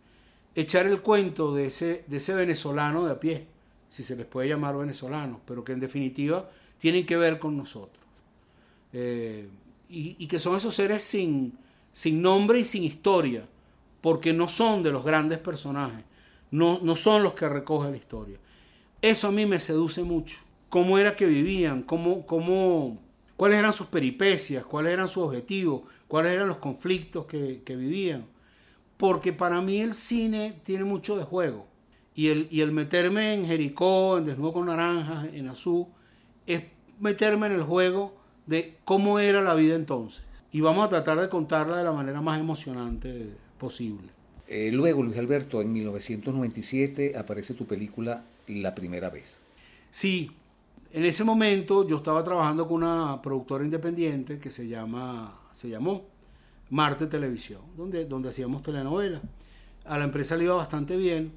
echar 0.54 0.86
el 0.86 1.02
cuento 1.02 1.54
de 1.54 1.66
ese, 1.66 2.04
de 2.06 2.16
ese 2.16 2.34
venezolano 2.34 3.04
de 3.04 3.12
a 3.12 3.20
pie, 3.20 3.46
si 3.90 4.02
se 4.02 4.16
les 4.16 4.26
puede 4.26 4.48
llamar 4.48 4.76
venezolano, 4.76 5.40
pero 5.44 5.62
que 5.62 5.72
en 5.72 5.80
definitiva 5.80 6.48
tienen 6.78 7.04
que 7.04 7.16
ver 7.16 7.38
con 7.38 7.56
nosotros. 7.56 8.02
Eh, 8.92 9.48
y, 9.90 10.16
y, 10.18 10.26
que 10.26 10.38
son 10.38 10.56
esos 10.56 10.74
seres 10.74 11.02
sin, 11.02 11.52
sin 11.92 12.22
nombre 12.22 12.58
y 12.58 12.64
sin 12.64 12.84
historia, 12.84 13.46
porque 14.00 14.32
no 14.32 14.48
son 14.48 14.82
de 14.82 14.90
los 14.90 15.04
grandes 15.04 15.38
personajes, 15.38 16.04
no, 16.54 16.96
son 16.96 17.24
los 17.24 17.34
que 17.34 17.48
recoge 17.48 17.90
la 17.90 17.96
historia. 17.96 18.38
Eso 19.02 19.28
a 19.28 19.32
mí 19.32 19.44
me 19.44 19.58
seduce 19.58 20.04
mucho. 20.04 20.38
Cómo 20.68 20.98
era 20.98 21.16
que 21.16 21.26
vivían, 21.26 21.82
cómo, 21.82 22.24
cómo, 22.26 22.98
cuáles 23.36 23.58
eran 23.58 23.72
sus 23.72 23.88
peripecias, 23.88 24.64
cuáles 24.64 24.92
eran 24.92 25.08
sus 25.08 25.24
objetivos, 25.24 25.82
cuáles 26.06 26.32
eran 26.32 26.46
los 26.46 26.58
conflictos 26.58 27.26
que, 27.26 27.60
vivían. 27.66 28.26
Porque 28.96 29.32
para 29.32 29.60
mí 29.60 29.80
el 29.80 29.94
cine 29.94 30.60
tiene 30.62 30.84
mucho 30.84 31.16
de 31.16 31.24
juego. 31.24 31.66
Y 32.14 32.28
el, 32.28 32.46
y 32.52 32.60
el 32.60 32.70
meterme 32.70 33.34
en 33.34 33.44
Jericó, 33.44 34.18
en 34.18 34.26
Desnudo 34.26 34.52
con 34.52 34.66
Naranjas, 34.66 35.28
en 35.34 35.48
Azul, 35.48 35.86
es 36.46 36.62
meterme 37.00 37.46
en 37.46 37.54
el 37.54 37.62
juego 37.64 38.14
de 38.46 38.78
cómo 38.84 39.18
era 39.18 39.42
la 39.42 39.54
vida 39.54 39.74
entonces. 39.74 40.22
Y 40.52 40.60
vamos 40.60 40.86
a 40.86 40.88
tratar 40.88 41.20
de 41.20 41.28
contarla 41.28 41.76
de 41.76 41.84
la 41.84 41.92
manera 41.92 42.20
más 42.20 42.38
emocionante 42.38 43.30
posible. 43.58 44.14
Eh, 44.46 44.70
luego, 44.72 45.02
Luis 45.02 45.16
Alberto, 45.18 45.62
en 45.62 45.72
1997 45.72 47.16
aparece 47.16 47.54
tu 47.54 47.66
película 47.66 48.24
La 48.48 48.74
Primera 48.74 49.08
Vez. 49.10 49.38
Sí, 49.90 50.30
en 50.92 51.04
ese 51.04 51.24
momento 51.24 51.86
yo 51.86 51.96
estaba 51.96 52.22
trabajando 52.22 52.68
con 52.68 52.82
una 52.82 53.20
productora 53.22 53.64
independiente 53.64 54.38
que 54.38 54.50
se, 54.50 54.68
llama, 54.68 55.40
se 55.52 55.68
llamó 55.68 56.04
Marte 56.70 57.06
Televisión, 57.06 57.62
donde, 57.76 58.04
donde 58.04 58.28
hacíamos 58.28 58.62
telenovelas. 58.62 59.22
A 59.84 59.98
la 59.98 60.04
empresa 60.04 60.36
le 60.36 60.44
iba 60.44 60.54
bastante 60.54 60.96
bien 60.96 61.32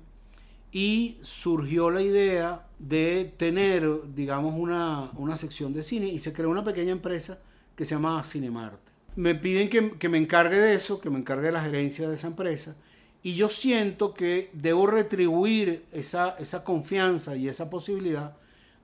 y 0.72 1.18
surgió 1.22 1.90
la 1.90 2.02
idea 2.02 2.66
de 2.78 3.34
tener, 3.38 3.90
digamos, 4.14 4.54
una, 4.58 5.12
una 5.16 5.38
sección 5.38 5.74
de 5.74 5.82
cine 5.82 6.08
y 6.08 6.20
se 6.20 6.34
creó 6.34 6.50
una 6.50 6.64
pequeña 6.64 6.92
empresa 6.92 7.40
que 7.76 7.86
se 7.86 7.96
llama 7.96 8.24
Cinemarte. 8.24 8.92
Me 9.16 9.34
piden 9.34 9.70
que, 9.70 9.92
que 9.98 10.10
me 10.10 10.18
encargue 10.18 10.58
de 10.58 10.76
eso, 10.76 11.00
que 11.00 11.10
me 11.10 11.18
encargue 11.18 11.48
de 11.48 11.52
la 11.54 11.64
gerencia 11.64 12.08
de 12.08 12.16
esa 12.16 12.28
empresa 12.28 12.76
y 13.24 13.34
yo 13.36 13.50
siento 13.50 14.14
que 14.14 14.50
debo 14.54 14.88
retribuir 14.88 15.86
esa, 15.92 16.36
esa 16.40 16.64
confianza 16.64 17.36
y 17.36 17.48
esa 17.48 17.70
posibilidad 17.70 18.36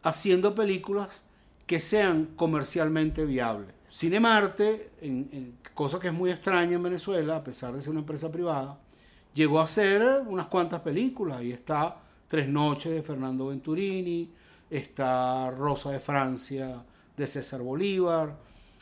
haciendo 0.04 0.54
películas 0.54 1.24
que 1.66 1.80
sean 1.80 2.30
comercialmente 2.36 3.26
viables. 3.26 3.74
Cinemarte, 3.90 4.92
en, 5.02 5.58
cosa 5.74 6.00
que 6.00 6.08
es 6.08 6.14
muy 6.14 6.32
extraña 6.32 6.76
en 6.76 6.84
Venezuela, 6.84 7.38
a 7.38 7.44
pesar 7.44 7.74
de 7.74 7.82
ser 7.82 7.92
una 7.92 8.02
empresa 8.02 8.32
privada, 8.32 8.78
llegó 9.34 9.60
a 9.60 9.64
hacer 9.64 10.24
unas 10.28 10.48
cuantas 10.48 10.82
películas. 10.82 11.38
Ahí 11.38 11.52
está 11.52 11.98
Tres 12.28 12.48
Noches 12.48 12.92
de 12.92 13.02
Fernando 13.02 13.48
Venturini, 13.48 14.30
está 14.70 15.52
Rosa 15.52 15.92
de 15.92 16.00
Francia 16.00 16.84
de 17.16 17.28
César 17.28 17.62
Bolívar. 17.62 18.36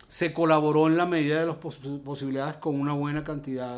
Se 0.08 0.34
colaboró 0.34 0.88
en 0.88 0.98
la 0.98 1.06
medida 1.06 1.40
de 1.40 1.46
las 1.46 1.58
posibilidades 1.58 2.56
con 2.56 2.80
una 2.80 2.94
buena 2.94 3.24
cantidad 3.24 3.78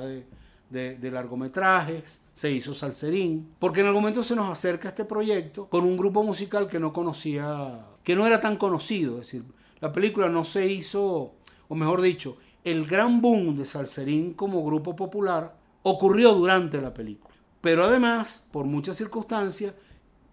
de, 0.74 1.12
largometrajes. 1.12 2.22
se 2.34 2.52
hizo 2.52 2.74
Salserín, 2.74 3.56
porque 3.60 3.82
en 3.82 3.88
algún 3.88 4.02
momento 4.02 4.24
se 4.24 4.36
nos 4.36 4.50
acerca 4.50 4.90
este 4.90 5.06
proyecto 5.06 5.70
con 5.70 5.86
un 5.86 5.96
grupo 5.96 6.24
musical 6.24 6.68
que 6.68 6.80
no 6.80 6.92
conocía, 6.92 7.86
que 8.04 8.16
no 8.16 8.26
era 8.26 8.42
tan 8.42 8.58
conocido, 8.58 9.14
es 9.14 9.28
decir, 9.28 9.44
la 9.80 9.92
película 9.92 10.30
no 10.30 10.44
se 10.44 10.66
hizo, 10.66 11.36
o 11.68 11.76
mejor 11.76 12.02
dicho, 12.02 12.38
el 12.64 12.86
gran 12.86 13.22
boom 13.22 13.56
de 13.56 13.66
Salserín 13.66 14.34
como 14.34 14.64
grupo 14.66 14.96
popular 14.96 15.56
ocurrió 15.84 16.34
durante 16.34 16.82
la 16.82 16.94
película. 16.94 17.36
Pero 17.62 17.86
además, 17.86 18.48
por 18.52 18.66
muchas 18.66 18.98
circunstancias, 18.98 19.74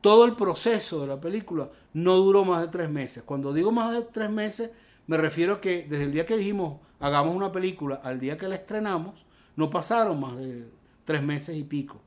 todo 0.00 0.24
el 0.24 0.34
proceso 0.34 1.00
de 1.00 1.08
la 1.08 1.20
película 1.20 1.70
no 1.92 2.16
duró 2.16 2.44
más 2.44 2.62
de 2.62 2.68
tres 2.68 2.88
meses. 2.88 3.22
Cuando 3.24 3.52
digo 3.52 3.72
más 3.72 3.92
de 3.92 4.02
tres 4.02 4.30
meses, 4.30 4.70
me 5.06 5.16
refiero 5.16 5.54
a 5.54 5.60
que 5.60 5.86
desde 5.88 6.04
el 6.04 6.12
día 6.12 6.26
que 6.26 6.36
dijimos 6.36 6.80
hagamos 7.00 7.34
una 7.34 7.50
película 7.50 8.00
al 8.02 8.20
día 8.20 8.38
que 8.38 8.48
la 8.48 8.54
estrenamos, 8.54 9.26
no 9.56 9.70
pasaron 9.70 10.20
más 10.20 10.36
de 10.36 10.64
tres 11.04 11.22
meses 11.22 11.56
y 11.56 11.64
pico. 11.64 12.00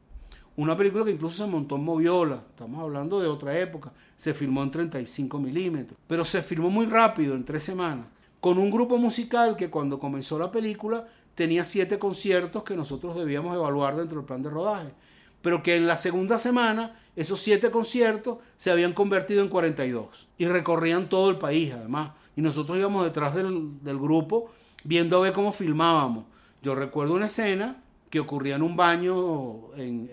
Una 0.56 0.78
película 0.78 1.04
que 1.04 1.12
incluso 1.12 1.44
se 1.44 1.50
montó 1.50 1.76
en 1.76 1.84
Moviola, 1.84 2.44
estamos 2.50 2.82
hablando 2.82 3.20
de 3.20 3.28
otra 3.28 3.58
época, 3.60 3.92
se 4.16 4.34
filmó 4.34 4.62
en 4.62 4.70
35 4.70 5.40
milímetros, 5.40 5.98
pero 6.08 6.24
se 6.24 6.44
filmó 6.44 6.70
muy 6.70 6.86
rápido, 6.86 7.34
en 7.34 7.44
tres 7.44 7.64
semanas, 7.64 8.06
con 8.40 8.60
un 8.60 8.70
grupo 8.70 8.98
musical 8.98 9.56
que 9.56 9.70
cuando 9.70 9.98
comenzó 9.98 10.38
la 10.38 10.52
película 10.52 11.08
tenía 11.34 11.64
siete 11.64 11.98
conciertos 11.98 12.64
que 12.64 12.76
nosotros 12.76 13.16
debíamos 13.16 13.56
evaluar 13.56 13.96
dentro 13.96 14.18
del 14.18 14.26
plan 14.26 14.44
de 14.44 14.50
rodaje, 14.50 14.94
pero 15.42 15.64
que 15.64 15.76
en 15.76 15.88
la 15.88 15.98
segunda 15.98 16.38
semana 16.38 17.00
esos 17.16 17.40
siete 17.40 17.70
conciertos 17.70 18.40
se 18.56 18.72
habían 18.72 18.94
convertido 18.94 19.44
en 19.44 19.50
42 19.50 20.28
y 20.38 20.46
recorrían 20.46 21.10
todo 21.10 21.30
el 21.30 21.38
país 21.38 21.74
además. 21.74 22.12
Y 22.36 22.42
nosotros 22.42 22.78
íbamos 22.78 23.04
detrás 23.04 23.36
del, 23.36 23.78
grupo 23.84 24.52
viendo 24.84 25.18
a 25.18 25.22
ver 25.22 25.34
cómo 25.34 25.52
filmábamos. 25.52 26.26
Yo 26.64 26.76
recuerdo 26.76 27.14
una 27.16 27.26
escena 27.26 27.84
que 28.10 28.22
ocurría 28.22 28.56
en 28.56 28.62
un 28.62 28.78
baño 28.78 29.76
en, 29.76 30.10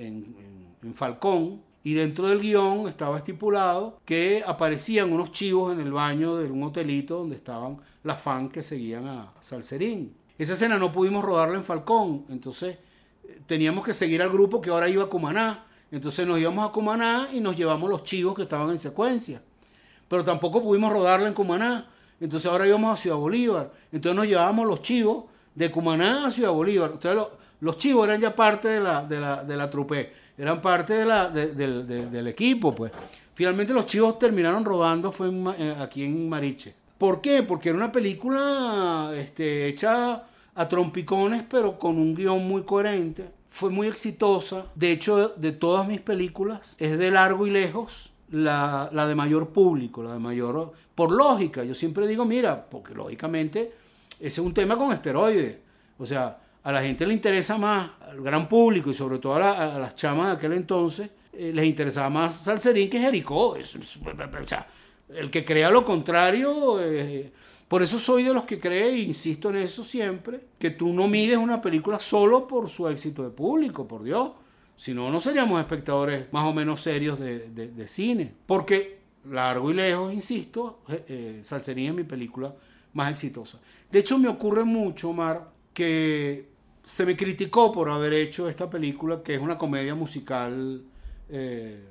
en, 0.82 0.94
Falcón 0.94 1.62
y 1.84 1.94
dentro 1.94 2.26
del 2.26 2.40
guion 2.40 2.88
estaba 2.88 3.18
estipulado 3.18 4.00
que 4.04 4.42
aparecían 4.44 5.12
unos 5.12 5.30
chivos 5.30 5.72
en 5.72 5.78
el 5.78 5.92
baño 5.92 6.36
de 6.36 6.50
un 6.50 6.64
hotelito 6.64 7.18
donde 7.18 7.36
estaban 7.36 7.78
las 8.02 8.20
fans 8.20 8.50
que 8.52 8.62
seguían 8.64 9.06
a 9.06 9.32
Salserín. 9.40 10.12
Esa 10.36 10.54
escena 10.54 10.76
no 10.76 10.90
pudimos 10.90 11.24
rodarla 11.24 11.56
en 11.56 11.62
Falcón, 11.62 12.24
entonces 12.28 12.78
eh, 13.22 13.40
teníamos 13.46 13.84
que 13.84 13.92
seguir 13.92 14.20
al 14.20 14.30
grupo 14.30 14.60
que 14.60 14.70
ahora 14.70 14.88
iba 14.88 15.04
a 15.04 15.06
Cumaná. 15.06 15.66
Entonces 15.92 16.26
nos 16.26 16.40
íbamos 16.40 16.68
a 16.68 16.72
Cumaná 16.72 17.28
y 17.32 17.40
nos 17.40 17.56
llevamos 17.56 17.88
los 17.88 18.02
chivos 18.02 18.34
que 18.34 18.42
estaban 18.42 18.70
en 18.70 18.78
secuencia. 18.78 19.40
Pero 20.08 20.24
tampoco 20.24 20.60
pudimos 20.60 20.92
rodarla 20.92 21.28
en 21.28 21.34
Cumaná. 21.34 21.88
Entonces 22.18 22.50
ahora 22.50 22.66
íbamos 22.66 22.92
a 22.92 22.96
Ciudad 22.96 23.18
Bolívar. 23.18 23.70
Entonces 23.92 24.16
nos 24.16 24.26
llevábamos 24.26 24.66
los 24.66 24.82
chivos 24.82 25.24
de 25.60 25.70
Cumaná 25.70 26.26
a 26.26 26.30
Ciudad 26.30 26.52
Bolívar. 26.52 26.90
Ustedes 26.90 27.18
los 27.60 27.76
chivos 27.76 28.08
eran 28.08 28.18
ya 28.18 28.34
parte 28.34 28.68
de 28.68 28.80
la, 28.80 29.04
de 29.04 29.20
la, 29.20 29.44
de 29.44 29.56
la 29.56 29.70
eran 30.38 30.60
parte 30.62 30.94
de 30.94 31.04
la, 31.04 31.28
del 31.28 32.26
equipo, 32.28 32.74
pues. 32.74 32.90
Finalmente 33.34 33.74
los 33.74 33.84
chivos 33.84 34.18
terminaron 34.18 34.64
rodando 34.64 35.12
fue 35.12 35.30
eh, 35.58 35.76
aquí 35.78 36.04
en 36.04 36.28
Mariche. 36.30 36.74
¿Por 36.96 37.20
qué? 37.20 37.42
Porque 37.42 37.68
era 37.68 37.76
una 37.76 37.92
película 37.92 39.12
este, 39.14 39.68
hecha 39.68 40.24
a 40.54 40.68
trompicones, 40.68 41.44
pero 41.48 41.78
con 41.78 41.98
un 41.98 42.14
guion 42.14 42.46
muy 42.46 42.62
coherente. 42.62 43.28
Fue 43.50 43.68
muy 43.68 43.86
exitosa. 43.86 44.64
De 44.74 44.92
hecho, 44.92 45.28
de 45.28 45.52
todas 45.52 45.86
mis 45.86 46.00
películas, 46.00 46.76
es 46.78 46.98
de 46.98 47.10
largo 47.10 47.46
y 47.46 47.50
lejos 47.50 48.12
la, 48.30 48.88
la 48.92 49.06
de 49.06 49.14
mayor 49.14 49.48
público, 49.48 50.02
la 50.02 50.14
de 50.14 50.20
mayor... 50.20 50.72
Por 50.94 51.12
lógica, 51.12 51.64
yo 51.64 51.74
siempre 51.74 52.06
digo, 52.06 52.24
mira, 52.24 52.66
porque 52.70 52.94
lógicamente 52.94 53.72
es 54.20 54.38
un 54.38 54.52
tema 54.52 54.76
con 54.76 54.92
esteroides. 54.92 55.56
O 55.98 56.06
sea, 56.06 56.38
a 56.62 56.72
la 56.72 56.82
gente 56.82 57.06
le 57.06 57.14
interesa 57.14 57.56
más, 57.58 57.90
al 58.00 58.20
gran 58.20 58.48
público 58.48 58.90
y 58.90 58.94
sobre 58.94 59.18
todo 59.18 59.34
a, 59.36 59.78
las 59.78 59.94
chamas 59.96 60.28
de 60.28 60.32
aquel 60.34 60.52
entonces, 60.52 61.10
eh, 61.32 61.52
les 61.54 61.64
interesaba 61.64 62.10
más 62.10 62.36
Salserín 62.36 62.90
que 62.90 63.00
Jericó. 63.00 63.50
o 63.50 63.56
sea, 64.46 64.66
el 65.08 65.30
que 65.30 65.44
crea 65.44 65.70
lo 65.70 65.84
contrario, 65.84 66.80
eh, 66.80 67.32
por 67.66 67.82
eso 67.82 67.98
soy 67.98 68.24
de 68.24 68.34
los 68.34 68.44
que 68.44 68.60
cree, 68.60 68.90
e 68.90 68.98
insisto 68.98 69.50
en 69.50 69.56
eso 69.56 69.82
siempre, 69.82 70.40
que 70.58 70.70
tú 70.70 70.92
no 70.92 71.08
mides 71.08 71.38
una 71.38 71.60
película 71.60 71.98
solo 71.98 72.46
por 72.46 72.68
su 72.68 72.88
éxito 72.88 73.22
de 73.22 73.30
público, 73.30 73.86
por 73.88 74.02
Dios. 74.02 74.32
Si 74.76 74.94
no, 74.94 75.10
no 75.10 75.20
seríamos 75.20 75.60
espectadores 75.60 76.32
más 76.32 76.46
o 76.46 76.54
menos 76.54 76.80
serios 76.80 77.18
de, 77.18 77.84
cine. 77.86 78.32
Porque, 78.46 79.00
largo 79.30 79.70
y 79.70 79.74
lejos, 79.74 80.12
insisto, 80.12 80.80
eh, 80.88 81.04
eh, 81.08 81.42
es 81.42 81.94
mi 81.94 82.04
película 82.04 82.54
más 82.92 83.10
exitosa. 83.10 83.58
De 83.90 83.98
hecho, 83.98 84.18
me 84.18 84.28
ocurre 84.28 84.64
mucho, 84.64 85.10
Omar, 85.10 85.50
que 85.72 86.48
se 86.84 87.06
me 87.06 87.16
criticó 87.16 87.70
por 87.70 87.88
haber 87.88 88.12
hecho 88.14 88.48
esta 88.48 88.68
película, 88.68 89.22
que 89.22 89.34
es 89.34 89.40
una 89.40 89.56
comedia 89.56 89.94
musical 89.94 90.82
eh, 91.28 91.84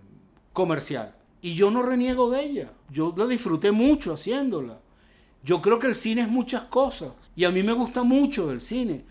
comercial. 0.54 1.16
Y 1.41 1.56
yo 1.56 1.72
no 1.72 1.84
reniego 1.84 2.30
de 2.30 2.43
ella. 2.43 2.72
Yo 2.89 3.14
la 3.16 3.26
disfruté 3.26 3.72
mucho 3.72 4.14
haciéndola. 4.14 4.80
Yo 5.43 5.62
creo 5.62 5.80
que 5.80 5.88
el 5.88 5.95
cine 5.95 6.24
es 6.24 6.28
muchas 6.28 6.64
cosas. 6.64 7.12
Y 7.36 7.45
a 7.45 7.52
mí 7.52 7.64
me 7.64 7.72
gusta 7.74 8.04
mucho 8.04 8.52
el 8.52 8.60
cine. 8.60 9.06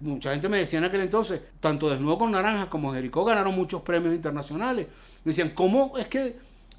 mucha 0.00 0.32
gente 0.32 0.48
me 0.48 0.58
decía 0.58 0.80
en 0.80 0.86
aquel 0.86 1.02
entonces, 1.02 1.40
tanto 1.60 1.88
Desnudo 1.88 2.18
con 2.18 2.32
Naranja 2.32 2.68
como 2.68 2.92
Jericó 2.92 3.24
ganaron 3.24 3.54
muchos 3.54 3.82
premios 3.82 4.12
internacionales. 4.12 4.88
Me 5.24 5.30
decían, 5.30 5.50
¿cómo 5.50 5.96
es 5.96 6.06
que 6.06 6.36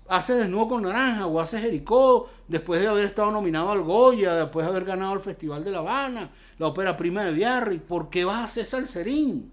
hace 0.08 0.34
Desnudo 0.34 0.68
con 0.68 0.84
Naranja 0.84 1.28
o 1.28 1.40
hace 1.40 1.60
Jericó 1.60 2.30
después 2.48 2.82
de 2.82 2.88
haber 2.88 3.06
estado 3.06 3.32
nominado 3.32 3.72
al 3.72 3.82
Goya, 3.82 4.36
después 4.36 4.66
de 4.66 4.72
haber 4.72 4.86
ganado 4.86 5.14
el 5.14 5.20
Festival 5.20 5.64
de 5.64 5.72
La 5.72 5.80
Habana, 5.80 6.30
la 6.58 6.68
ópera 6.68 6.96
prima 6.96 7.24
de 7.24 7.34
Biarritz? 7.34 7.82
¿Por 7.82 8.10
qué 8.10 8.26
vas 8.26 8.38
a 8.38 8.44
hacer 8.44 8.66
salserín? 8.66 9.52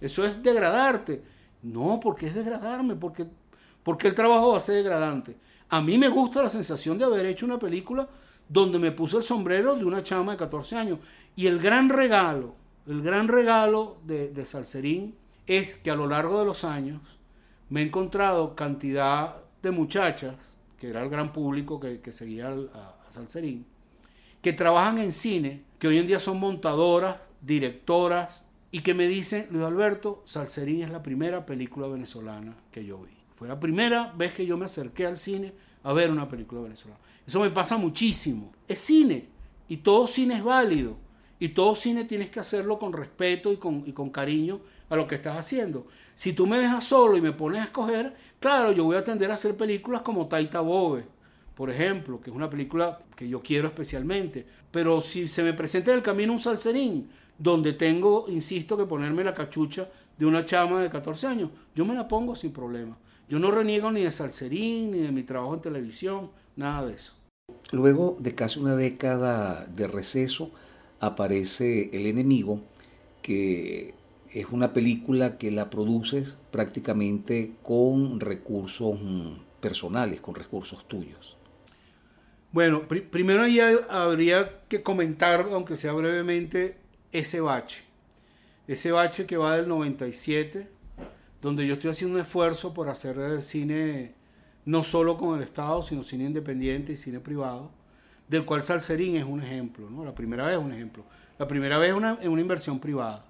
Eso 0.00 0.24
es 0.24 0.42
degradarte. 0.42 1.22
No, 1.62 2.00
porque 2.00 2.26
es 2.26 2.34
degradarme, 2.34 2.96
porque, 2.96 3.26
porque 3.82 4.08
el 4.08 4.14
trabajo 4.14 4.50
va 4.50 4.56
a 4.56 4.60
ser 4.60 4.76
degradante. 4.76 5.36
A 5.68 5.80
mí 5.80 5.96
me 5.96 6.08
gusta 6.08 6.42
la 6.42 6.50
sensación 6.50 6.98
de 6.98 7.04
haber 7.04 7.24
hecho 7.26 7.46
una 7.46 7.58
película 7.58 8.08
donde 8.48 8.78
me 8.78 8.92
puse 8.92 9.16
el 9.16 9.22
sombrero 9.22 9.76
de 9.76 9.84
una 9.84 10.02
chama 10.02 10.32
de 10.32 10.38
14 10.38 10.76
años. 10.76 10.98
Y 11.36 11.46
el 11.46 11.60
gran 11.60 11.88
regalo, 11.88 12.54
el 12.86 13.02
gran 13.02 13.28
regalo 13.28 13.98
de, 14.04 14.28
de 14.28 14.44
Salserín 14.44 15.14
es 15.46 15.76
que 15.76 15.90
a 15.90 15.94
lo 15.94 16.06
largo 16.06 16.38
de 16.40 16.44
los 16.44 16.64
años 16.64 17.00
me 17.70 17.80
he 17.80 17.84
encontrado 17.84 18.54
cantidad 18.54 19.36
de 19.62 19.70
muchachas, 19.70 20.54
que 20.78 20.88
era 20.88 21.02
el 21.02 21.08
gran 21.08 21.32
público 21.32 21.78
que, 21.78 22.12
seguía 22.12 22.48
a, 22.48 23.06
a 23.06 23.10
Salserín, 23.10 23.64
que 24.40 24.52
trabajan 24.52 24.98
en 24.98 25.12
cine, 25.12 25.62
que 25.78 25.88
hoy 25.88 25.98
en 25.98 26.06
día 26.06 26.18
son 26.18 26.40
montadoras, 26.40 27.18
directoras, 27.40 28.46
y 28.70 28.80
que 28.80 28.94
me 28.94 29.06
dicen, 29.06 29.48
Luis 29.50 29.64
Alberto, 29.64 30.22
Salserín 30.24 30.82
es 30.82 30.90
la 30.90 31.02
primera 31.02 31.44
película 31.44 31.86
venezolana 31.86 32.56
que 32.70 32.84
yo 32.84 32.98
vi. 32.98 33.12
Fue 33.36 33.46
la 33.46 33.60
primera 33.60 34.12
vez 34.16 34.32
que 34.32 34.46
yo 34.46 34.56
me 34.56 34.64
acerqué 34.64 35.06
al 35.06 35.18
cine 35.18 35.52
a 35.82 35.92
ver 35.92 36.10
una 36.10 36.26
película 36.26 36.62
venezolana. 36.62 36.98
Eso 37.26 37.40
me 37.40 37.50
pasa 37.50 37.76
muchísimo. 37.76 38.52
Es 38.66 38.80
cine 38.80 39.28
y 39.68 39.78
todo 39.78 40.06
cine 40.06 40.36
es 40.36 40.44
válido 40.44 40.96
y 41.38 41.50
todo 41.50 41.74
cine 41.74 42.04
tienes 42.04 42.30
que 42.30 42.40
hacerlo 42.40 42.78
con 42.78 42.92
respeto 42.92 43.52
y 43.52 43.58
con, 43.58 43.84
y 43.86 43.92
con 43.92 44.10
cariño 44.10 44.60
a 44.88 44.96
lo 44.96 45.06
que 45.06 45.14
estás 45.14 45.36
haciendo. 45.36 45.86
Si 46.14 46.32
tú 46.32 46.46
me 46.46 46.58
dejas 46.58 46.84
solo 46.84 47.16
y 47.16 47.20
me 47.20 47.32
pones 47.32 47.60
a 47.60 47.64
escoger, 47.64 48.14
claro, 48.38 48.72
yo 48.72 48.84
voy 48.84 48.96
a 48.96 49.04
tender 49.04 49.30
a 49.30 49.34
hacer 49.34 49.56
películas 49.56 50.02
como 50.02 50.28
Taita 50.28 50.60
Bobe, 50.60 51.04
por 51.54 51.70
ejemplo, 51.70 52.20
que 52.20 52.30
es 52.30 52.36
una 52.36 52.50
película 52.50 53.00
que 53.14 53.28
yo 53.28 53.42
quiero 53.42 53.68
especialmente. 53.68 54.46
Pero 54.70 55.00
si 55.00 55.28
se 55.28 55.42
me 55.42 55.52
presenta 55.52 55.90
en 55.90 55.98
el 55.98 56.02
camino 56.02 56.32
un 56.32 56.38
salserín, 56.38 57.08
donde 57.38 57.72
tengo, 57.72 58.26
insisto, 58.28 58.76
que 58.76 58.86
ponerme 58.86 59.24
la 59.24 59.34
cachucha 59.34 59.88
de 60.16 60.26
una 60.26 60.44
chama 60.44 60.80
de 60.80 60.90
14 60.90 61.26
años, 61.26 61.50
yo 61.74 61.84
me 61.84 61.94
la 61.94 62.08
pongo 62.08 62.34
sin 62.34 62.52
problema. 62.52 62.96
Yo 63.28 63.38
no 63.38 63.50
reniego 63.50 63.90
ni 63.90 64.02
de 64.02 64.10
salserín, 64.10 64.92
ni 64.92 64.98
de 64.98 65.12
mi 65.12 65.22
trabajo 65.22 65.54
en 65.54 65.60
televisión, 65.60 66.30
nada 66.56 66.86
de 66.86 66.94
eso. 66.94 67.14
Luego 67.70 68.16
de 68.20 68.34
casi 68.34 68.60
una 68.60 68.76
década 68.76 69.66
de 69.66 69.86
receso, 69.86 70.50
aparece 71.00 71.90
El 71.92 72.06
enemigo, 72.06 72.60
que 73.22 73.94
es 74.32 74.46
una 74.50 74.72
película 74.72 75.36
que 75.36 75.50
la 75.50 75.68
produces 75.68 76.36
prácticamente 76.50 77.52
con 77.62 78.18
recursos 78.18 78.98
mm, 79.00 79.60
personales, 79.60 80.20
con 80.20 80.34
recursos 80.34 80.88
tuyos. 80.88 81.36
Bueno, 82.50 82.82
primero 82.86 83.42
ahí 83.42 83.60
habría 83.88 84.62
que 84.68 84.82
comentar, 84.82 85.48
aunque 85.52 85.76
sea 85.76 85.92
brevemente, 85.92 86.76
ese 87.10 87.40
bache. 87.40 87.84
Ese 88.66 88.92
bache 88.92 89.26
que 89.26 89.36
va 89.36 89.56
del 89.56 89.68
97, 89.68 90.68
donde 91.40 91.66
yo 91.66 91.74
estoy 91.74 91.90
haciendo 91.90 92.16
un 92.16 92.22
esfuerzo 92.22 92.74
por 92.74 92.88
hacer 92.88 93.40
cine 93.40 94.14
no 94.64 94.82
solo 94.82 95.16
con 95.16 95.36
el 95.36 95.44
Estado, 95.44 95.82
sino 95.82 96.02
cine 96.02 96.24
independiente 96.24 96.92
y 96.92 96.96
cine 96.96 97.20
privado, 97.20 97.70
del 98.28 98.44
cual 98.44 98.62
Salserín 98.62 99.16
es 99.16 99.24
un 99.24 99.42
ejemplo, 99.42 99.90
¿no? 99.90 100.04
La 100.04 100.14
primera 100.14 100.44
vez 100.44 100.54
es 100.54 100.62
un 100.62 100.72
ejemplo. 100.72 101.04
La 101.38 101.48
primera 101.48 101.78
vez 101.78 101.90
es 101.90 101.94
una, 101.96 102.18
una 102.22 102.40
inversión 102.40 102.78
privada, 102.78 103.26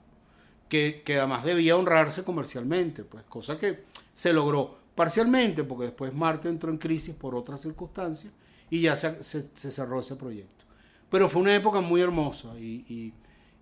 que, 0.72 1.18
además 1.18 1.44
debía 1.44 1.76
honrarse 1.76 2.24
comercialmente, 2.24 3.04
pues, 3.04 3.24
cosa 3.24 3.58
que 3.58 3.84
se 4.14 4.32
logró 4.32 4.78
parcialmente, 4.94 5.64
porque 5.64 5.84
después 5.84 6.14
Marte 6.14 6.48
entró 6.48 6.70
en 6.70 6.78
crisis 6.78 7.14
por 7.14 7.34
otras 7.34 7.60
circunstancias 7.60 8.32
y 8.70 8.80
ya 8.80 8.96
se, 8.96 9.12
cerró 9.54 10.00
ese 10.00 10.16
proyecto. 10.16 10.64
Pero 11.10 11.28
fue 11.28 11.42
una 11.42 11.54
época 11.54 11.82
muy 11.82 12.00
hermosa 12.00 12.58
y, 12.58 13.12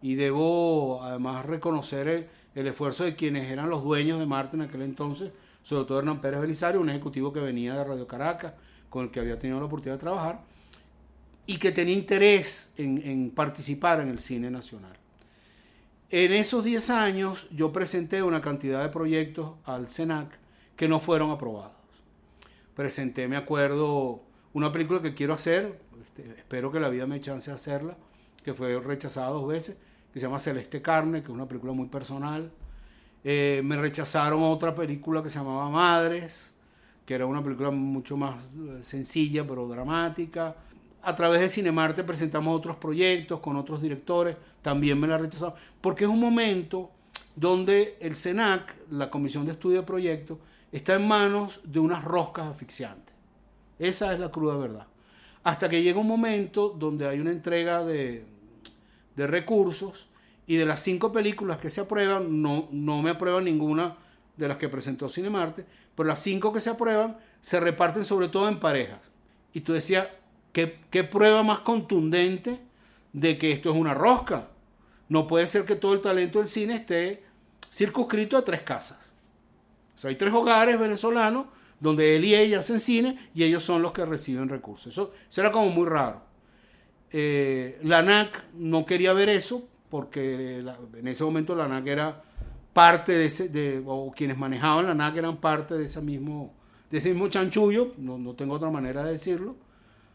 debo 0.01 1.03
además 1.03 1.45
reconocer 1.45 2.31
el 2.55 2.67
esfuerzo 2.67 3.03
de 3.05 3.17
quienes 3.17 3.51
eran 3.51 3.69
los 3.69 3.83
dueños 3.83 4.21
de 4.21 4.27
Marte 4.27 4.57
en 4.57 4.63
aquel 4.63 4.83
entonces, 4.83 5.33
sobre 5.63 5.87
todo 5.87 5.99
Hernán 5.99 6.21
Pérez 6.21 6.41
Belisario, 6.41 6.81
un 6.81 6.91
ejecutivo 6.91 7.33
que 7.33 7.41
venía 7.41 7.75
de 7.75 7.83
Radio 7.83 8.07
Caracas, 8.07 8.55
con 8.89 9.05
el 9.05 9.11
que 9.11 9.19
había 9.19 9.37
tenido 9.37 9.59
la 9.59 9.67
oportunidad 9.67 9.97
de 9.97 10.01
trabajar, 10.01 10.43
y 11.45 11.57
que 11.57 11.73
tenía 11.73 11.95
interés 11.95 12.73
en 12.77 13.33
participar 13.35 14.01
en 14.01 14.11
el 14.11 14.21
cine 14.21 14.49
nacional. 14.49 15.00
En 16.13 16.33
esos 16.33 16.65
10 16.65 16.91
años 16.91 17.47
yo 17.53 17.73
presenté 17.73 18.21
una 18.21 18.41
cantidad 18.41 18.83
de 18.83 18.89
proyectos 18.89 19.53
al 19.65 19.89
SENAC 19.89 20.41
que 20.75 20.89
no 20.89 20.99
fueron 20.99 21.31
aprobados. 21.31 21.71
Presenté, 22.75 23.29
me 23.29 23.37
acuerdo, 23.37 24.25
una 24.53 24.73
película 24.73 25.01
que 25.01 25.15
quiero 25.15 25.35
hacer, 25.35 25.81
este, 26.03 26.29
espero 26.37 26.73
que 26.73 26.81
la 26.81 26.89
vida 26.89 27.07
me 27.07 27.21
chance 27.21 27.49
de 27.49 27.55
hacerla, 27.55 27.97
que 28.43 28.55
fue 28.55 28.81
rechazada 28.81 29.29
dos 29.29 29.47
veces, 29.47 29.77
que 30.13 30.19
se 30.19 30.27
llama 30.27 30.41
Celeste 30.41 30.83
Carne, 30.83 31.21
que 31.21 31.27
es 31.27 31.33
una 31.33 31.47
película 31.47 31.73
muy 31.73 31.87
personal. 31.87 32.51
Eh, 33.23 33.61
me 33.65 33.77
rechazaron 33.77 34.43
otra 34.43 34.75
película 34.75 35.23
que 35.23 35.29
se 35.29 35.39
llamaba 35.39 35.71
Madres, 35.71 36.55
que 37.07 37.15
era 37.15 37.27
una 37.27 37.41
película 37.41 37.71
mucho 37.71 38.17
más 38.17 38.47
eh, 38.47 38.83
sencilla 38.83 39.47
pero 39.47 39.69
dramática. 39.69 40.57
A 41.03 41.17
través 41.17 41.41
de 41.41 41.49
Cinemarte 41.49 42.05
presentamos 42.05 42.57
otros 42.57 42.77
proyectos 42.77 43.41
con 43.41 43.57
otros 43.57 43.81
directores, 43.81 44.37
también 44.63 45.01
me 45.01 45.07
la 45.07 45.17
rechazaron, 45.17 45.55
porque 45.81 46.05
es 46.05 46.11
un 46.11 46.21
momento 46.21 46.91
donde 47.35 47.97
el 48.01 48.15
CENAC, 48.15 48.77
la 48.91 49.11
Comisión 49.11 49.47
de 49.47 49.53
Estudio 49.53 49.81
de 49.81 49.87
Proyectos, 49.87 50.39
está 50.73 50.95
en 50.95 51.09
manos 51.09 51.61
de 51.65 51.81
unas 51.81 52.05
roscas 52.05 52.47
asfixiantes. 52.47 53.15
Esa 53.79 54.13
es 54.13 54.21
la 54.21 54.31
cruda 54.31 54.57
verdad. 54.57 54.87
Hasta 55.43 55.69
que 55.69 55.83
llega 55.83 55.99
un 55.99 56.07
momento 56.07 56.69
donde 56.69 57.09
hay 57.09 57.19
una 57.19 57.31
entrega 57.31 57.83
de, 57.83 58.27
de 59.17 59.27
recursos 59.27 60.09
y 60.47 60.57
de 60.57 60.67
las 60.67 60.81
cinco 60.81 61.13
películas 61.13 61.57
que 61.57 61.71
se 61.71 61.81
aprueban, 61.81 62.43
no, 62.43 62.69
no 62.73 63.01
me 63.01 63.11
aprueban 63.11 63.45
ninguna 63.45 63.97
de 64.37 64.49
las 64.49 64.59
que 64.59 64.69
presentó 64.69 65.09
Cinemarte, 65.09 65.65
pero 65.95 66.09
las 66.09 66.21
cinco 66.21 66.53
que 66.53 66.61
se 66.61 66.71
aprueban 66.71 67.17
se 67.41 67.59
reparten 67.59 68.05
sobre 68.05 68.29
todo 68.29 68.49
en 68.49 68.61
parejas. 68.61 69.11
Y 69.53 69.61
tú 69.61 69.73
decías, 69.73 70.09
¿qué, 70.53 71.05
prueba 71.05 71.43
más 71.43 71.61
contundente 71.61 72.61
de 73.13 73.39
que 73.39 73.53
esto 73.53 73.71
es 73.71 73.77
una 73.77 73.95
rosca? 73.95 74.49
No 75.09 75.27
puede 75.27 75.47
ser 75.47 75.65
que 75.65 75.77
todo 75.77 75.95
el 75.95 76.01
talento 76.01 76.39
del 76.39 76.49
cine 76.49 76.75
esté 76.75 77.23
circunscrito 77.73 78.37
a 78.37 78.45
tres 78.45 78.63
casas. 78.63 79.15
O 79.97 79.99
sea, 79.99 80.11
hay 80.11 80.17
tres 80.17 80.33
hogares 80.33 80.79
venezolanos 80.79 81.47
donde 81.79 82.17
él 82.17 82.25
y 82.25 82.35
ella 82.35 82.61
hacen 82.61 82.81
cine 82.81 83.19
y 83.35 83.45
ellos 83.45 83.63
son 83.63 83.83
los 83.83 83.93
que 83.93 84.05
reciben 84.05 84.49
recursos. 84.49 84.93
Eso, 84.93 85.13
eso 85.29 85.41
era 85.41 85.51
como 85.51 85.71
muy 85.71 85.87
raro. 85.87 86.23
Eh, 87.11 87.79
la 87.83 88.03
NAC 88.03 88.45
no 88.55 88.87
quería 88.87 89.13
ver 89.13 89.29
eso 89.29 89.67
porque 89.89 90.65
en 90.95 91.09
ese 91.09 91.25
momento 91.25 91.57
la 91.57 91.67
NAC 91.67 91.87
era 91.89 92.23
parte 92.73 93.13
de 93.13 93.27
ese, 93.27 93.83
o 93.85 94.13
quienes 94.13 94.39
manejaban 94.39 94.87
la 94.87 94.95
NAC 94.95 95.17
eran 95.17 95.37
parte 95.39 95.77
de 95.77 95.85
ese 95.85 96.01
mismo, 96.01 96.55
de 96.89 96.99
ese 96.99 97.11
mismo 97.11 97.29
chanchullo, 97.29 97.93
no, 97.99 98.17
no 98.17 98.35
tengo 98.35 98.55
otra 98.55 98.71
manera 98.71 99.05
de 99.05 99.13
decirlo. 99.13 99.57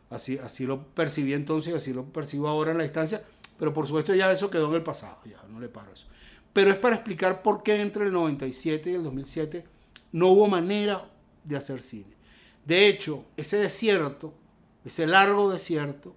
Así, 0.09 0.37
así 0.37 0.65
lo 0.65 0.87
percibí 0.87 1.33
entonces, 1.33 1.73
así 1.73 1.93
lo 1.93 2.05
percibo 2.05 2.47
ahora 2.47 2.71
en 2.71 2.77
la 2.77 2.83
distancia, 2.83 3.23
pero 3.57 3.73
por 3.73 3.87
supuesto 3.87 4.13
ya 4.13 4.31
eso 4.31 4.49
quedó 4.49 4.67
en 4.67 4.75
el 4.75 4.83
pasado, 4.83 5.17
ya 5.25 5.41
no 5.49 5.59
le 5.59 5.67
paro 5.67 5.91
eso. 5.91 6.07
Pero 6.53 6.71
es 6.71 6.77
para 6.77 6.95
explicar 6.95 7.41
por 7.41 7.63
qué 7.63 7.81
entre 7.81 8.05
el 8.05 8.13
97 8.13 8.91
y 8.91 8.93
el 8.93 9.03
2007 9.03 9.65
no 10.13 10.29
hubo 10.29 10.47
manera 10.47 11.09
de 11.43 11.57
hacer 11.57 11.81
cine. 11.81 12.15
De 12.65 12.87
hecho, 12.87 13.25
ese 13.35 13.57
desierto, 13.57 14.33
ese 14.85 15.05
largo 15.05 15.51
desierto, 15.51 16.15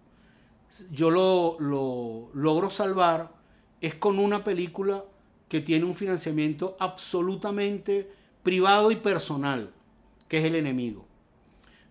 yo 0.90 1.10
lo, 1.10 1.56
lo 1.58 2.30
logro 2.34 2.70
salvar 2.70 3.32
es 3.80 3.94
con 3.94 4.18
una 4.18 4.44
película 4.44 5.04
que 5.48 5.60
tiene 5.60 5.86
un 5.86 5.94
financiamiento 5.94 6.76
absolutamente 6.78 8.10
privado 8.42 8.90
y 8.90 8.96
personal, 8.96 9.72
que 10.28 10.38
es 10.38 10.44
El 10.44 10.54
enemigo. 10.54 11.07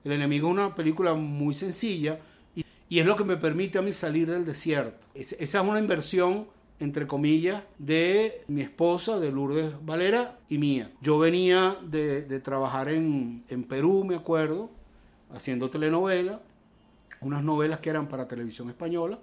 El 0.08 0.14
enemigo 0.14 0.48
es 0.48 0.54
una 0.54 0.74
película 0.74 1.14
muy 1.16 1.54
sencilla 1.54 2.18
y, 2.56 3.00
es 3.00 3.06
lo 3.06 3.18
que 3.18 3.26
me 3.26 3.36
permite 3.36 3.78
a 3.78 3.82
mí 3.82 3.92
salir 3.92 4.32
del 4.32 4.46
desierto. 4.46 5.06
Es, 5.14 5.34
esa 5.34 5.62
es 5.62 5.68
una 5.68 5.80
inversión 5.80 6.48
entre 6.80 7.08
comillas, 7.08 7.64
de 7.80 8.44
mi 8.48 8.62
esposa, 8.62 9.20
de 9.20 9.32
Lourdes 9.32 9.74
Valera 9.84 10.38
y 10.48 10.58
mía. 10.60 10.92
Yo 11.02 11.18
venía 11.18 11.76
de, 11.82 12.22
trabajar 12.40 12.90
en, 12.90 13.44
Perú, 13.68 14.04
me 14.06 14.16
acuerdo, 14.16 14.70
haciendo 15.34 15.70
telenovela, 15.70 16.40
unas 17.20 17.44
novelas 17.44 17.80
que 17.80 17.90
eran 17.90 18.08
para 18.08 18.28
televisión 18.28 18.70
española, 18.70 19.20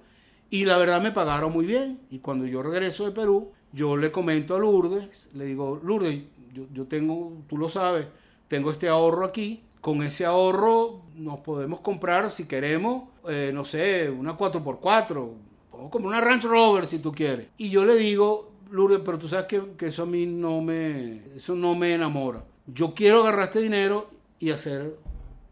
y 0.50 0.64
la 0.64 0.78
verdad 0.78 1.00
me 1.00 1.12
pagaron 1.12 1.52
muy 1.52 1.64
bien. 1.64 2.00
Y 2.10 2.18
cuando 2.18 2.44
yo 2.44 2.60
regreso 2.60 3.04
de 3.04 3.12
Perú, 3.12 3.52
yo 3.72 3.96
le 3.96 4.10
comento 4.10 4.56
a 4.56 4.58
Lourdes, 4.58 5.30
le 5.32 5.44
digo, 5.44 5.80
Lourdes, 5.82 6.24
yo 6.72 6.84
tengo, 6.86 7.38
tú 7.48 7.56
lo 7.56 7.68
sabes, 7.68 8.06
tengo 8.48 8.72
este 8.72 8.88
ahorro 8.88 9.24
aquí, 9.24 9.62
con 9.84 10.02
ese 10.02 10.24
ahorro 10.24 11.02
nos 11.14 11.40
podemos 11.40 11.80
comprar, 11.80 12.30
si 12.30 12.46
queremos, 12.46 13.10
eh, 13.28 13.50
no 13.52 13.66
sé, 13.66 14.08
una 14.08 14.34
4x4, 14.34 15.30
o 15.72 15.90
como 15.90 16.08
una 16.08 16.22
Range 16.22 16.48
Rover 16.48 16.86
si 16.86 17.00
tú 17.00 17.12
quieres. 17.12 17.48
Y 17.58 17.68
yo 17.68 17.84
le 17.84 17.94
digo, 17.96 18.50
Lourdes, 18.70 19.00
pero 19.04 19.18
tú 19.18 19.28
sabes 19.28 19.44
que, 19.44 19.86
eso 19.86 20.04
a 20.04 20.06
mí 20.06 20.24
no 20.24 20.62
me, 20.62 21.24
eso 21.36 21.54
no 21.54 21.74
me 21.74 21.92
enamora. 21.92 22.42
Yo 22.66 22.94
quiero 22.94 23.20
agarrar 23.20 23.48
este 23.48 23.60
dinero 23.60 24.08
y 24.38 24.52
hacer 24.52 24.96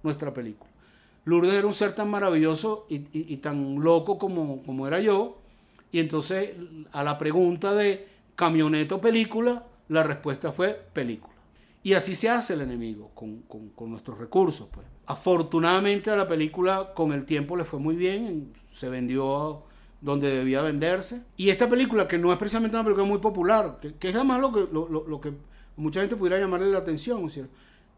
nuestra 0.02 0.32
película. 0.32 0.70
Lourdes 1.26 1.52
era 1.52 1.66
un 1.66 1.74
ser 1.74 1.94
tan 1.94 2.08
maravilloso 2.08 2.86
y, 2.88 2.94
y, 2.94 3.34
y 3.34 3.36
tan 3.36 3.80
loco 3.80 4.16
como, 4.16 4.62
como 4.62 4.86
era 4.86 4.98
yo. 4.98 5.36
Y 5.90 6.00
entonces 6.00 6.52
a 6.92 7.04
la 7.04 7.18
pregunta 7.18 7.74
de 7.74 8.08
camioneta 8.34 8.94
o 8.94 9.00
película, 9.02 9.66
la 9.88 10.02
respuesta 10.02 10.52
fue 10.52 10.70
película. 10.94 11.31
Y 11.84 11.94
así 11.94 12.14
se 12.14 12.28
hace 12.28 12.54
el 12.54 12.60
enemigo, 12.60 13.10
con, 13.14 13.42
con, 13.42 13.90
nuestros 13.90 14.18
recursos. 14.18 14.68
Pues. 14.70 14.86
Afortunadamente 15.06 16.10
a 16.10 16.16
la 16.16 16.28
película 16.28 16.92
con 16.94 17.12
el 17.12 17.24
tiempo 17.24 17.56
le 17.56 17.64
fue 17.64 17.80
muy 17.80 17.96
bien, 17.96 18.52
se 18.72 18.88
vendió 18.88 19.64
donde 20.00 20.30
debía 20.30 20.62
venderse. 20.62 21.24
Y 21.36 21.50
esta 21.50 21.68
película, 21.68 22.06
que 22.06 22.18
no 22.18 22.30
es 22.30 22.38
precisamente 22.38 22.76
una 22.76 22.84
película 22.84 23.06
muy 23.06 23.18
popular, 23.18 23.78
que, 23.80 23.94
que 23.94 24.10
es 24.10 24.14
además 24.14 24.40
lo 24.40 24.52
que, 24.52 24.68
lo, 24.72 24.88
lo, 24.88 25.20
que 25.20 25.32
mucha 25.76 26.00
gente 26.00 26.16
pudiera 26.16 26.38
llamarle 26.38 26.70
la 26.70 26.78
atención. 26.78 27.24
Decir, 27.26 27.48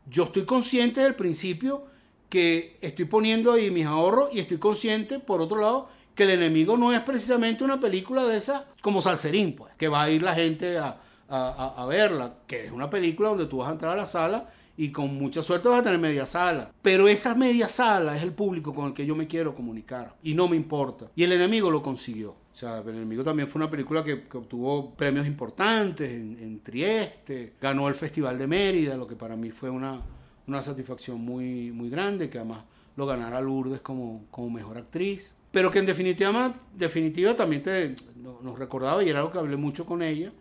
yo 0.09 0.25
estoy 0.25 0.45
consciente 0.45 1.03
del 1.03 1.15
principio 1.15 1.85
que 2.31 2.79
estoy 2.81 3.05
poniendo 3.05 3.53
ahí 3.53 3.71
mis 3.71 3.87
ahorros 3.87 4.29
y 4.33 4.39
estoy 4.39 4.59
consciente, 4.59 5.19
por 5.19 5.43
otro 5.43 5.61
lado, 5.61 5.89
que 6.15 6.25
el 6.25 6.31
enemigo 6.31 6.77
no 6.77 6.93
es 6.93 7.01
precisamente 7.01 7.65
una 7.65 7.81
película 7.81 8.25
de 8.25 8.37
esa 8.37 8.67
como 8.81 9.03
Salserín, 9.03 9.55
pues, 9.55 9.75
que 9.77 9.89
va 9.89 10.03
a 10.03 10.11
ir 10.11 10.23
la 10.23 10.35
gente 10.35 10.79
a, 10.79 11.01
a, 11.29 11.87
verla, 11.89 12.35
que 12.47 12.67
es 12.67 12.73
una 12.73 12.91
película 12.91 13.31
donde 13.31 13.47
tú 13.47 13.59
vas 13.59 13.69
a 13.69 13.73
entrar 13.73 13.93
a 13.93 13.97
la 13.97 14.07
sala 14.07 14.51
y 14.77 14.91
con 14.91 15.15
mucha 15.15 15.43
suerte 15.43 15.69
vas 15.69 15.81
a 15.81 15.85
tener 15.85 15.99
media 15.99 16.27
sala. 16.27 16.73
Pero 16.83 17.09
esa 17.09 17.35
media 17.35 17.69
sala 17.69 18.17
es 18.17 18.23
el 18.23 18.33
público 18.33 18.75
con 18.75 18.87
el 18.89 18.95
que 18.95 19.07
yo 19.07 19.15
me 19.15 19.27
quiero 19.27 19.55
comunicar 19.55 20.15
y 20.23 20.35
no 20.35 20.49
me 20.49 20.57
importa. 20.57 21.07
Y 21.15 21.23
el 21.23 21.33
enemigo 21.33 21.71
lo 21.71 21.83
consiguió. 21.83 22.31
O 22.31 22.57
sea, 22.57 22.79
el 22.79 22.89
enemigo 22.89 23.25
también 23.25 23.49
fue 23.49 23.61
una 23.61 23.71
película 23.71 24.05
que, 24.05 24.25
obtuvo 24.33 24.95
premios 24.95 25.27
importantes 25.27 26.09
en, 26.13 26.39
en, 26.41 26.61
Trieste, 26.61 27.55
ganó 27.61 27.89
el 27.89 27.97
Festival 27.97 28.39
de 28.39 28.47
Mérida, 28.47 28.97
lo 28.97 29.09
que 29.09 29.17
para 29.17 29.35
mí 29.35 29.51
fue 29.51 29.71
una, 29.71 30.01
una 30.47 30.63
satisfacción 30.63 31.21
muy, 31.21 31.73
muy 31.73 31.91
grande, 31.91 32.31
que 32.31 32.39
además 32.39 32.65
lo 32.97 33.07
ganara 33.07 33.41
Lourdes 33.41 33.81
como, 33.81 34.27
como 34.31 34.51
mejor 34.51 34.79
actriz. 34.79 35.35
Pero 35.51 35.71
que 35.71 35.79
en 35.79 35.87
definitiva, 35.87 36.55
definitiva 36.75 37.35
también 37.35 37.63
te, 37.63 37.95
nos 38.17 38.59
recordaba, 38.59 39.03
y 39.03 39.09
era 39.09 39.21
algo 39.21 39.33
que 39.33 39.39
hablé 39.39 39.57
mucho 39.57 39.87
con 39.87 40.03
ella, 40.03 40.33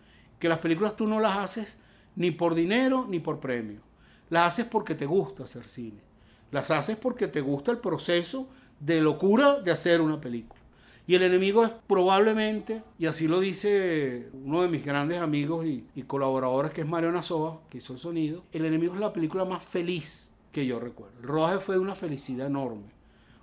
que 0.44 0.50
las 0.50 0.60
películas 0.60 0.98
tú 0.98 1.08
no 1.08 1.22
las 1.22 1.38
haces 1.38 1.78
ni 2.18 2.32
por 2.32 2.54
dinero 2.54 3.06
ni 3.08 3.22
por 3.22 3.40
premio. 3.40 3.80
Las 4.30 4.48
haces 4.48 4.66
porque 4.66 4.94
te 4.94 5.06
gusta 5.06 5.46
hacer 5.46 5.64
cine. 5.64 6.02
Las 6.52 6.70
haces 6.70 6.98
porque 6.98 7.30
te 7.30 7.40
gusta 7.40 7.72
el 7.72 7.78
proceso 7.78 8.50
de 8.78 9.00
locura 9.00 9.62
de 9.62 9.72
hacer 9.72 10.02
una 10.02 10.20
película. 10.20 10.60
Y 11.08 11.16
el 11.16 11.24
enemigo 11.24 11.64
es 11.64 11.72
probablemente, 11.88 12.84
y 13.00 13.06
así 13.06 13.30
lo 13.30 13.40
dice 13.40 14.28
uno 14.34 14.64
de 14.64 14.68
mis 14.68 14.84
grandes 14.84 15.22
amigos 15.22 15.66
y, 15.66 15.88
y 15.96 16.02
colaboradores, 16.02 16.74
que 16.74 16.82
es 16.82 16.88
Mario 16.88 17.14
Nazoa, 17.14 17.62
que 17.70 17.78
hizo 17.78 17.94
el 17.94 18.00
sonido, 18.00 18.44
el 18.52 18.66
enemigo 18.66 18.96
es 18.96 19.00
la 19.00 19.14
película 19.14 19.46
más 19.46 19.64
feliz 19.64 20.30
que 20.52 20.66
yo 20.66 20.78
recuerdo. 20.78 21.14
El 21.22 21.28
rodaje 21.30 21.60
fue 21.62 21.76
de 21.76 21.80
una 21.80 21.96
felicidad 21.96 22.48
enorme, 22.48 22.92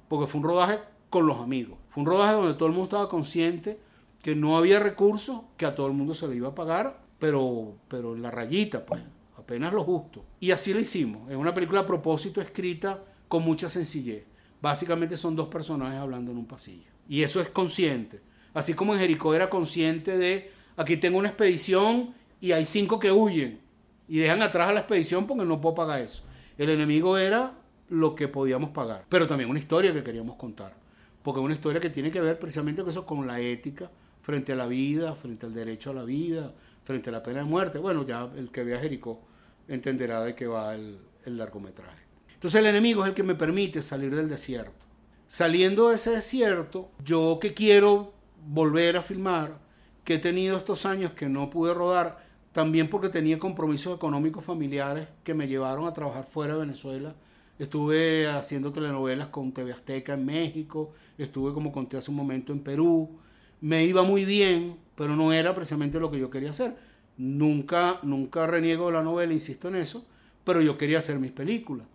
porque 0.06 0.26
fue 0.26 0.42
un 0.42 0.46
rodaje 0.46 0.80
con 1.08 1.26
los 1.26 1.40
amigos. 1.40 1.78
Fue 1.88 2.02
un 2.02 2.10
rodaje 2.10 2.34
donde 2.34 2.52
todo 2.52 2.66
el 2.66 2.72
mundo 2.72 2.84
estaba 2.84 3.08
consciente 3.08 3.78
que 4.22 4.34
no 4.34 4.56
había 4.56 4.78
recursos, 4.78 5.40
que 5.56 5.66
a 5.66 5.74
todo 5.74 5.86
el 5.86 5.94
mundo 5.94 6.14
se 6.14 6.28
le 6.28 6.36
iba 6.36 6.48
a 6.48 6.54
pagar, 6.54 7.00
pero, 7.18 7.76
pero 7.88 8.14
en 8.14 8.22
la 8.22 8.30
rayita, 8.30 8.84
pues, 8.84 9.00
apenas 9.36 9.72
lo 9.72 9.84
justo. 9.84 10.24
Y 10.40 10.50
así 10.50 10.72
lo 10.72 10.80
hicimos. 10.80 11.30
Es 11.30 11.36
una 11.36 11.54
película 11.54 11.80
a 11.80 11.86
propósito 11.86 12.40
escrita 12.40 13.02
con 13.28 13.42
mucha 13.42 13.68
sencillez. 13.68 14.24
Básicamente 14.60 15.16
son 15.16 15.36
dos 15.36 15.48
personajes 15.48 15.98
hablando 15.98 16.32
en 16.32 16.38
un 16.38 16.46
pasillo. 16.46 16.90
Y 17.08 17.22
eso 17.22 17.40
es 17.40 17.48
consciente. 17.48 18.20
Así 18.52 18.74
como 18.74 18.92
en 18.92 19.00
Jericó 19.00 19.34
era 19.34 19.48
consciente 19.48 20.18
de, 20.18 20.50
aquí 20.76 20.96
tengo 20.96 21.18
una 21.18 21.28
expedición 21.28 22.14
y 22.40 22.52
hay 22.52 22.66
cinco 22.66 22.98
que 22.98 23.12
huyen 23.12 23.60
y 24.08 24.18
dejan 24.18 24.42
atrás 24.42 24.68
a 24.68 24.72
la 24.72 24.80
expedición 24.80 25.26
porque 25.26 25.44
no 25.44 25.60
puedo 25.60 25.74
pagar 25.74 26.00
eso. 26.00 26.22
El 26.58 26.70
enemigo 26.70 27.16
era 27.16 27.54
lo 27.88 28.14
que 28.14 28.28
podíamos 28.28 28.70
pagar, 28.70 29.04
pero 29.08 29.26
también 29.26 29.48
una 29.48 29.58
historia 29.58 29.92
que 29.92 30.02
queríamos 30.02 30.36
contar. 30.36 30.74
Porque 31.22 31.40
es 31.40 31.44
una 31.44 31.54
historia 31.54 31.80
que 31.80 31.90
tiene 31.90 32.10
que 32.10 32.20
ver 32.20 32.38
precisamente 32.38 32.82
con 32.82 32.90
eso, 32.90 33.06
con 33.06 33.26
la 33.26 33.40
ética 33.40 33.90
frente 34.30 34.52
a 34.52 34.56
la 34.56 34.68
vida, 34.68 35.16
frente 35.16 35.46
al 35.46 35.52
derecho 35.52 35.90
a 35.90 35.94
la 35.94 36.04
vida, 36.04 36.54
frente 36.84 37.10
a 37.10 37.12
la 37.12 37.20
pena 37.20 37.40
de 37.40 37.46
muerte. 37.46 37.78
Bueno, 37.78 38.06
ya 38.06 38.30
el 38.36 38.52
que 38.52 38.62
vea 38.62 38.78
Jericó 38.78 39.20
entenderá 39.66 40.22
de 40.22 40.36
qué 40.36 40.46
va 40.46 40.72
el, 40.72 41.00
el 41.24 41.36
largometraje. 41.36 42.04
Entonces 42.32 42.60
el 42.60 42.66
enemigo 42.66 43.02
es 43.02 43.08
el 43.08 43.14
que 43.14 43.24
me 43.24 43.34
permite 43.34 43.82
salir 43.82 44.14
del 44.14 44.28
desierto. 44.28 44.86
Saliendo 45.26 45.88
de 45.88 45.96
ese 45.96 46.12
desierto, 46.12 46.90
yo 47.04 47.38
que 47.40 47.54
quiero 47.54 48.12
volver 48.46 48.96
a 48.96 49.02
filmar, 49.02 49.58
que 50.04 50.14
he 50.14 50.18
tenido 50.20 50.56
estos 50.56 50.86
años 50.86 51.10
que 51.10 51.28
no 51.28 51.50
pude 51.50 51.74
rodar, 51.74 52.24
también 52.52 52.88
porque 52.88 53.08
tenía 53.08 53.36
compromisos 53.36 53.96
económicos 53.96 54.44
familiares 54.44 55.08
que 55.24 55.34
me 55.34 55.48
llevaron 55.48 55.88
a 55.88 55.92
trabajar 55.92 56.24
fuera 56.24 56.54
de 56.54 56.60
Venezuela. 56.60 57.16
Estuve 57.58 58.28
haciendo 58.28 58.70
telenovelas 58.70 59.26
con 59.26 59.50
TV 59.50 59.72
Azteca 59.72 60.14
en 60.14 60.24
México, 60.24 60.92
estuve 61.18 61.52
como 61.52 61.72
conté 61.72 61.96
hace 61.96 62.12
un 62.12 62.16
momento 62.16 62.52
en 62.52 62.60
Perú. 62.60 63.18
Me 63.60 63.84
iba 63.84 64.02
muy 64.02 64.24
bien, 64.24 64.76
pero 64.94 65.16
no 65.16 65.32
era 65.32 65.54
precisamente 65.54 66.00
lo 66.00 66.10
que 66.10 66.18
yo 66.18 66.30
quería 66.30 66.50
hacer. 66.50 66.74
Nunca, 67.16 67.98
nunca 68.02 68.46
reniego 68.46 68.90
la 68.90 69.02
novela, 69.02 69.32
insisto 69.32 69.68
en 69.68 69.76
eso, 69.76 70.04
pero 70.44 70.60
yo 70.60 70.78
quería 70.78 70.98
hacer 70.98 71.18
mis 71.18 71.32
películas. 71.32 71.86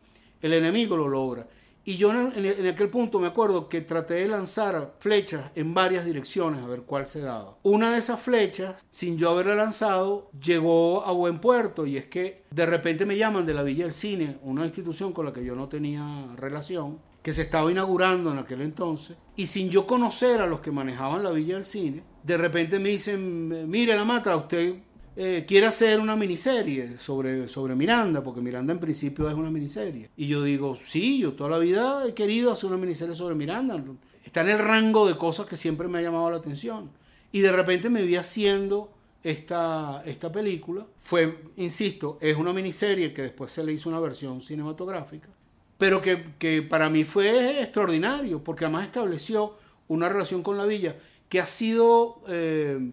El 0.41 0.53
enemigo 0.53 0.95
lo 0.95 1.07
logra. 1.07 1.47
Y 1.87 1.97
yo 1.97 2.11
en, 2.11 2.67
aquel 2.67 2.89
punto 2.89 3.19
me 3.19 3.27
acuerdo 3.27 3.69
que 3.69 3.79
traté 3.81 4.15
de 4.15 4.27
lanzar 4.27 4.95
flechas 4.97 5.51
en 5.53 5.75
varias 5.75 6.03
direcciones 6.03 6.63
a 6.63 6.67
ver 6.67 6.81
cuál 6.81 7.05
se 7.05 7.21
daba. 7.21 7.57
Una 7.61 7.91
de 7.91 7.99
esas 7.99 8.19
flechas, 8.19 8.83
sin 8.89 9.19
yo 9.19 9.29
haberla 9.29 9.53
lanzado, 9.53 10.31
llegó 10.43 11.05
a 11.05 11.11
buen 11.11 11.39
puerto 11.39 11.85
y 11.85 11.97
es 11.97 12.07
que 12.07 12.41
de 12.49 12.65
repente 12.65 13.05
me 13.05 13.17
llaman 13.17 13.45
de 13.45 13.53
la 13.53 13.61
Villa 13.61 13.83
del 13.83 13.93
Cine, 13.93 14.39
una 14.41 14.65
institución 14.65 15.13
con 15.13 15.27
la 15.27 15.33
que 15.33 15.45
yo 15.45 15.53
no 15.53 15.69
tenía 15.69 16.25
relación, 16.35 16.97
que 17.25 17.33
se 17.33 17.41
estaba 17.41 17.71
inaugurando 17.71 18.31
en 18.31 18.37
aquel 18.37 18.61
entonces, 18.61 19.17
y 19.35 19.47
sin 19.47 19.71
yo 19.71 19.87
conocer 19.87 20.41
a 20.41 20.45
los 20.45 20.59
que 20.59 20.69
manejaban 20.69 21.23
la 21.23 21.31
Villa 21.31 21.55
del 21.55 21.65
Cine, 21.65 22.03
de 22.21 22.37
repente 22.37 22.77
me 22.77 22.89
dicen, 22.89 23.67
mire 23.67 23.95
la 23.95 24.05
mata, 24.05 24.35
usted 24.35 24.75
eh, 25.15 25.43
quiere 25.47 25.65
hacer 25.65 25.99
una 25.99 26.15
miniserie 26.15 26.99
sobre, 26.99 27.47
sobre 27.47 27.73
Miranda, 27.73 28.23
porque 28.23 28.41
Miranda 28.41 28.73
en 28.73 28.79
principio 28.79 29.27
es 29.27 29.33
una 29.33 29.49
miniserie. 29.49 30.11
Y 30.15 30.27
yo 30.27 30.43
digo, 30.43 30.77
sí, 30.85 31.17
yo 31.17 31.33
toda 31.33 31.49
la 31.49 31.57
vida 31.57 32.05
he 32.07 32.13
querido 32.13 32.51
hacer 32.51 32.67
una 32.67 32.77
miniserie 32.77 33.15
sobre 33.15 33.33
Miranda. 33.33 33.83
Está 34.23 34.41
en 34.41 34.49
el 34.49 34.59
rango 34.59 35.07
de 35.07 35.17
cosas 35.17 35.47
que 35.47 35.57
siempre 35.57 35.87
me 35.87 35.97
ha 35.97 36.01
llamado 36.03 36.29
la 36.29 36.37
atención. 36.37 36.91
Y 37.31 37.39
de 37.39 37.51
repente 37.51 37.89
me 37.89 38.03
vi 38.03 38.17
haciendo 38.17 38.91
esta, 39.23 40.03
esta 40.05 40.31
película. 40.31 40.85
Fue, 40.97 41.39
insisto, 41.55 42.19
es 42.21 42.37
una 42.37 42.53
miniserie 42.53 43.13
que 43.13 43.23
después 43.23 43.51
se 43.51 43.63
le 43.63 43.73
hizo 43.73 43.89
una 43.89 43.99
versión 43.99 44.41
cinematográfica, 44.41 45.29
pero 45.77 46.01
que, 46.01 46.23
que 46.39 46.61
para 46.61 46.89
mí 46.89 47.03
fue 47.03 47.61
extraordinario, 47.61 48.43
porque 48.43 48.65
además 48.65 48.85
estableció 48.85 49.57
una 49.87 50.09
relación 50.09 50.43
con 50.43 50.57
la 50.57 50.65
villa 50.65 50.95
que 51.29 51.39
ha 51.39 51.45
sido... 51.45 52.21
Eh, 52.27 52.91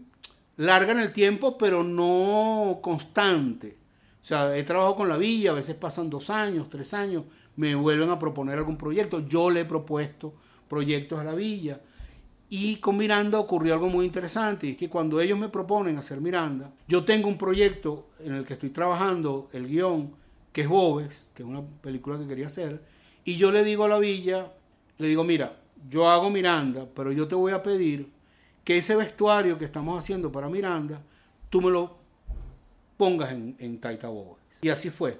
larga 0.57 0.93
en 0.93 1.01
el 1.01 1.13
tiempo, 1.13 1.57
pero 1.57 1.83
no 1.83 2.79
constante. 2.83 3.77
O 4.21 4.25
sea, 4.25 4.57
he 4.57 4.63
trabajado 4.63 4.97
con 4.97 5.09
la 5.09 5.17
villa, 5.17 5.51
a 5.51 5.55
veces 5.55 5.75
pasan 5.77 6.11
dos 6.11 6.31
años, 6.31 6.69
tres 6.71 6.95
años, 6.95 7.25
me 7.57 7.75
vuelven 7.75 8.11
a 8.11 8.19
proponer 8.19 8.59
algún 8.59 8.77
proyecto. 8.77 9.27
Yo 9.27 9.51
le 9.51 9.61
he 9.61 9.65
propuesto 9.65 10.35
proyectos 10.69 11.19
a 11.19 11.25
la 11.25 11.35
villa. 11.35 11.81
Y 12.49 12.77
con 12.77 12.99
Miranda 12.99 13.39
ocurrió 13.39 13.73
algo 13.73 13.89
muy 13.89 14.05
interesante, 14.05 14.67
y 14.67 14.71
es 14.73 14.77
que 14.77 14.91
cuando 14.91 15.21
ellos 15.21 15.39
me 15.39 15.49
proponen 15.49 15.97
hacer 15.97 16.21
Miranda, 16.21 16.71
yo 16.87 17.03
tengo 17.03 17.29
un 17.29 17.39
proyecto 17.39 18.11
en 18.21 18.35
el 18.35 18.45
que 18.45 18.53
estoy 18.53 18.69
trabajando, 18.69 19.49
el 19.55 19.67
guion, 19.67 20.13
que 20.53 20.63
es 20.63 20.69
Bobes, 20.69 21.31
que 21.35 21.43
es 21.43 21.49
una 21.49 21.63
película 21.81 22.19
que 22.19 22.27
quería 22.27 22.47
hacer, 22.47 22.83
y 23.25 23.37
yo 23.37 23.53
le 23.53 23.65
digo 23.65 23.85
a 23.85 23.89
la 23.89 23.99
villa, 23.99 24.53
le 24.99 25.09
digo, 25.09 25.25
mira, 25.25 25.57
yo 25.89 26.09
hago 26.09 26.31
Miranda, 26.31 26.87
pero 26.95 27.13
yo 27.13 27.27
te 27.27 27.35
voy 27.35 27.53
a 27.53 27.63
pedir 27.63 28.09
que 28.65 28.77
ese 28.77 28.97
vestuario 28.97 29.59
que 29.59 29.65
estamos 29.65 29.99
haciendo 29.99 30.31
para 30.31 30.49
Miranda, 30.49 31.01
tú 31.51 31.61
me 31.61 31.71
lo 31.71 31.97
pongas 32.97 33.33
en, 33.33 33.81
Taita 33.81 34.09
Bobes. 34.09 34.43
Y 34.61 34.69
así 34.69 34.91
fue. 34.91 35.19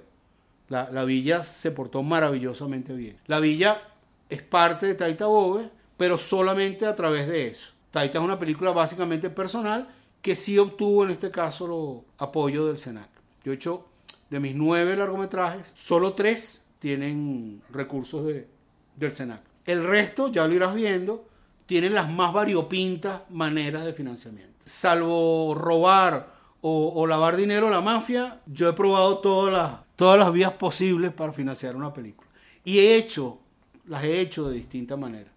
La, 0.69 0.89
la, 0.89 1.03
villa 1.03 1.43
se 1.43 1.71
portó 1.71 2.01
maravillosamente 2.03 2.93
bien. 2.93 3.17
La 3.27 3.39
villa 3.39 3.81
es 4.29 4.41
parte 4.41 4.87
de 4.87 4.95
Taita 4.95 5.25
Bobes, 5.25 5.69
pero 5.97 6.17
solamente 6.17 6.85
a 6.85 6.95
través 6.95 7.27
de 7.27 7.47
eso. 7.47 7.73
Taita 7.91 8.17
es 8.17 8.23
una 8.23 8.39
película 8.39 8.71
básicamente 8.71 9.29
personal 9.29 9.87
que 10.21 10.35
sí 10.35 10.57
obtuvo 10.57 11.03
en 11.03 11.11
este 11.11 11.29
caso 11.29 11.65
el 11.65 12.23
apoyo 12.23 12.65
del 12.65 12.77
SENAC. 12.77 13.09
Yo 13.43 13.51
he 13.51 13.55
hecho 13.55 13.85
de 14.29 14.39
mis 14.39 14.55
nueve 14.55 14.95
largometrajes, 14.95 15.71
solo 15.75 16.13
tres 16.13 16.65
tienen 16.79 17.61
recursos 17.71 18.25
de, 18.25 18.47
del 18.95 19.11
SENAC. 19.11 19.41
El 19.65 19.83
resto, 19.83 20.29
ya 20.31 20.47
lo 20.47 20.53
irás 20.53 20.75
viendo, 20.75 21.25
tienen 21.65 21.93
las 21.93 22.11
más 22.11 22.33
variopintas 22.33 23.21
maneras 23.29 23.85
de 23.85 23.93
financiamiento. 23.93 24.53
Salvo 24.63 25.55
robar 25.55 26.33
o, 26.61 27.05
lavar 27.07 27.35
dinero 27.35 27.67
a 27.67 27.71
la 27.71 27.81
mafia, 27.81 28.39
yo 28.45 28.69
he 28.69 28.73
probado 28.73 29.17
todas 29.17 29.51
las, 29.51 29.71
todas 29.97 30.17
las 30.17 30.31
vías 30.31 30.53
posibles 30.53 31.11
para 31.11 31.33
financiar 31.33 31.75
una 31.75 31.93
película. 31.93 32.29
Y 32.63 32.79
he 32.79 32.95
hecho, 32.95 33.39
las 33.85 34.03
he 34.03 34.21
hecho 34.21 34.47
de 34.47 34.55
distintas 34.55 34.97
maneras. 34.97 35.33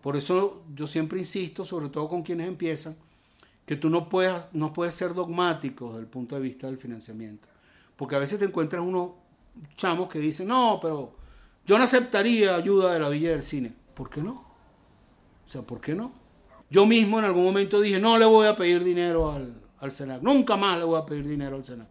Por 0.00 0.16
eso 0.16 0.62
yo 0.74 0.86
siempre 0.86 1.18
insisto, 1.18 1.64
sobre 1.64 1.90
todo 1.90 2.08
con 2.08 2.22
quienes 2.22 2.48
empiezan, 2.48 2.96
que 3.66 3.76
tú 3.76 3.90
no 3.90 4.08
puedes, 4.08 4.48
no 4.52 4.72
puedes 4.72 4.94
ser 4.94 5.14
dogmático 5.14 5.88
desde 5.88 6.00
el 6.00 6.06
punto 6.06 6.34
de 6.34 6.40
vista 6.40 6.66
del 6.66 6.78
financiamiento. 6.78 7.48
Porque 8.02 8.16
a 8.16 8.18
veces 8.18 8.36
te 8.40 8.46
encuentras 8.46 8.82
unos 8.82 9.10
chamos 9.76 10.08
que 10.08 10.18
dicen, 10.18 10.48
no, 10.48 10.80
pero 10.82 11.14
yo 11.64 11.78
no 11.78 11.84
aceptaría 11.84 12.56
ayuda 12.56 12.92
de 12.92 12.98
la 12.98 13.08
Villa 13.08 13.30
del 13.30 13.44
Cine. 13.44 13.72
¿Por 13.94 14.10
qué 14.10 14.20
no? 14.20 14.32
O 14.32 15.48
sea, 15.48 15.62
¿por 15.62 15.80
qué 15.80 15.94
no? 15.94 16.10
Yo 16.68 16.84
mismo 16.84 17.20
en 17.20 17.26
algún 17.26 17.44
momento 17.44 17.80
dije, 17.80 18.00
no 18.00 18.18
le 18.18 18.24
voy 18.24 18.48
a 18.48 18.56
pedir 18.56 18.82
dinero 18.82 19.30
al, 19.30 19.54
al 19.78 19.92
SENAC, 19.92 20.20
nunca 20.20 20.56
más 20.56 20.80
le 20.80 20.84
voy 20.84 21.00
a 21.00 21.06
pedir 21.06 21.28
dinero 21.28 21.54
al 21.54 21.62
SENAC. 21.62 21.86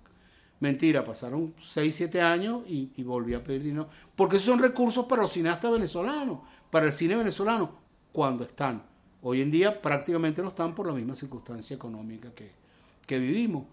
Mentira, 0.60 1.02
pasaron 1.02 1.54
6, 1.58 1.96
7 1.96 2.20
años 2.20 2.64
y, 2.68 2.92
volví 3.04 3.34
a 3.34 3.42
pedir 3.42 3.64
dinero. 3.64 3.88
Porque 4.14 4.36
esos 4.36 4.48
son 4.48 4.60
recursos 4.60 5.06
para 5.06 5.22
los 5.22 5.32
cineastas 5.32 5.72
venezolanos, 5.72 6.40
para 6.70 6.88
el 6.88 6.92
cine 6.92 7.16
venezolano, 7.16 7.72
cuando 8.12 8.44
están. 8.44 8.84
Hoy 9.22 9.40
en 9.40 9.50
día 9.50 9.82
prácticamente 9.82 10.42
no 10.42 10.50
están 10.50 10.76
por 10.76 10.88
la 10.88 10.94
misma 10.94 11.16
circunstancia 11.16 11.74
económica 11.74 12.34
que, 12.36 12.52
que 13.08 13.18
vivimos. 13.18 13.64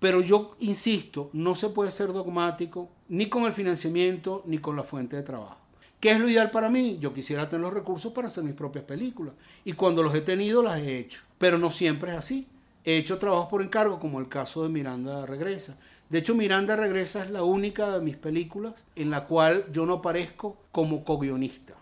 Pero 0.00 0.22
yo 0.22 0.56
insisto, 0.60 1.30
no 1.32 1.54
se 1.54 1.68
puede 1.68 1.90
ser 1.90 2.12
dogmático 2.12 2.88
ni 3.08 3.26
con 3.26 3.44
el 3.44 3.52
financiamiento 3.52 4.42
ni 4.46 4.58
con 4.58 4.74
la 4.74 4.82
fuente 4.82 5.16
de 5.16 5.22
trabajo. 5.22 5.58
¿Qué 6.00 6.12
es 6.12 6.18
lo 6.18 6.30
ideal 6.30 6.50
para 6.50 6.70
mí? 6.70 6.96
Yo 6.98 7.12
quisiera 7.12 7.48
tener 7.48 7.62
los 7.62 7.74
recursos 7.74 8.10
para 8.12 8.28
hacer 8.28 8.42
mis 8.42 8.54
propias 8.54 8.86
películas. 8.86 9.34
Y 9.66 9.74
cuando 9.74 10.02
los 10.02 10.14
he 10.14 10.22
tenido, 10.22 10.62
las 10.62 10.80
he 10.80 10.98
hecho. 10.98 11.20
Pero 11.36 11.58
no 11.58 11.70
siempre 11.70 12.12
es 12.12 12.16
así. 12.16 12.48
He 12.84 12.96
hecho 12.96 13.18
trabajos 13.18 13.48
por 13.50 13.60
encargo, 13.60 14.00
como 14.00 14.18
el 14.18 14.28
caso 14.30 14.62
de 14.62 14.70
Miranda 14.70 15.26
Regresa. 15.26 15.76
De 16.08 16.18
hecho, 16.18 16.34
Miranda 16.34 16.74
Regresa 16.74 17.22
es 17.22 17.30
la 17.30 17.42
única 17.42 17.90
de 17.90 18.00
mis 18.00 18.16
películas 18.16 18.86
en 18.96 19.10
la 19.10 19.26
cual 19.26 19.66
yo 19.70 19.84
no 19.84 19.94
aparezco 19.94 20.56
como 20.72 21.04
co-guionista. 21.04 21.74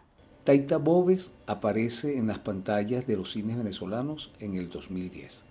Taita 0.42 0.78
Bobes 0.78 1.30
aparece 1.46 2.18
en 2.18 2.26
las 2.26 2.40
pantallas 2.40 3.06
de 3.06 3.16
los 3.16 3.32
cines 3.32 3.56
venezolanos 3.56 4.32
en 4.40 4.54
el 4.54 4.68
2010. 4.68 5.44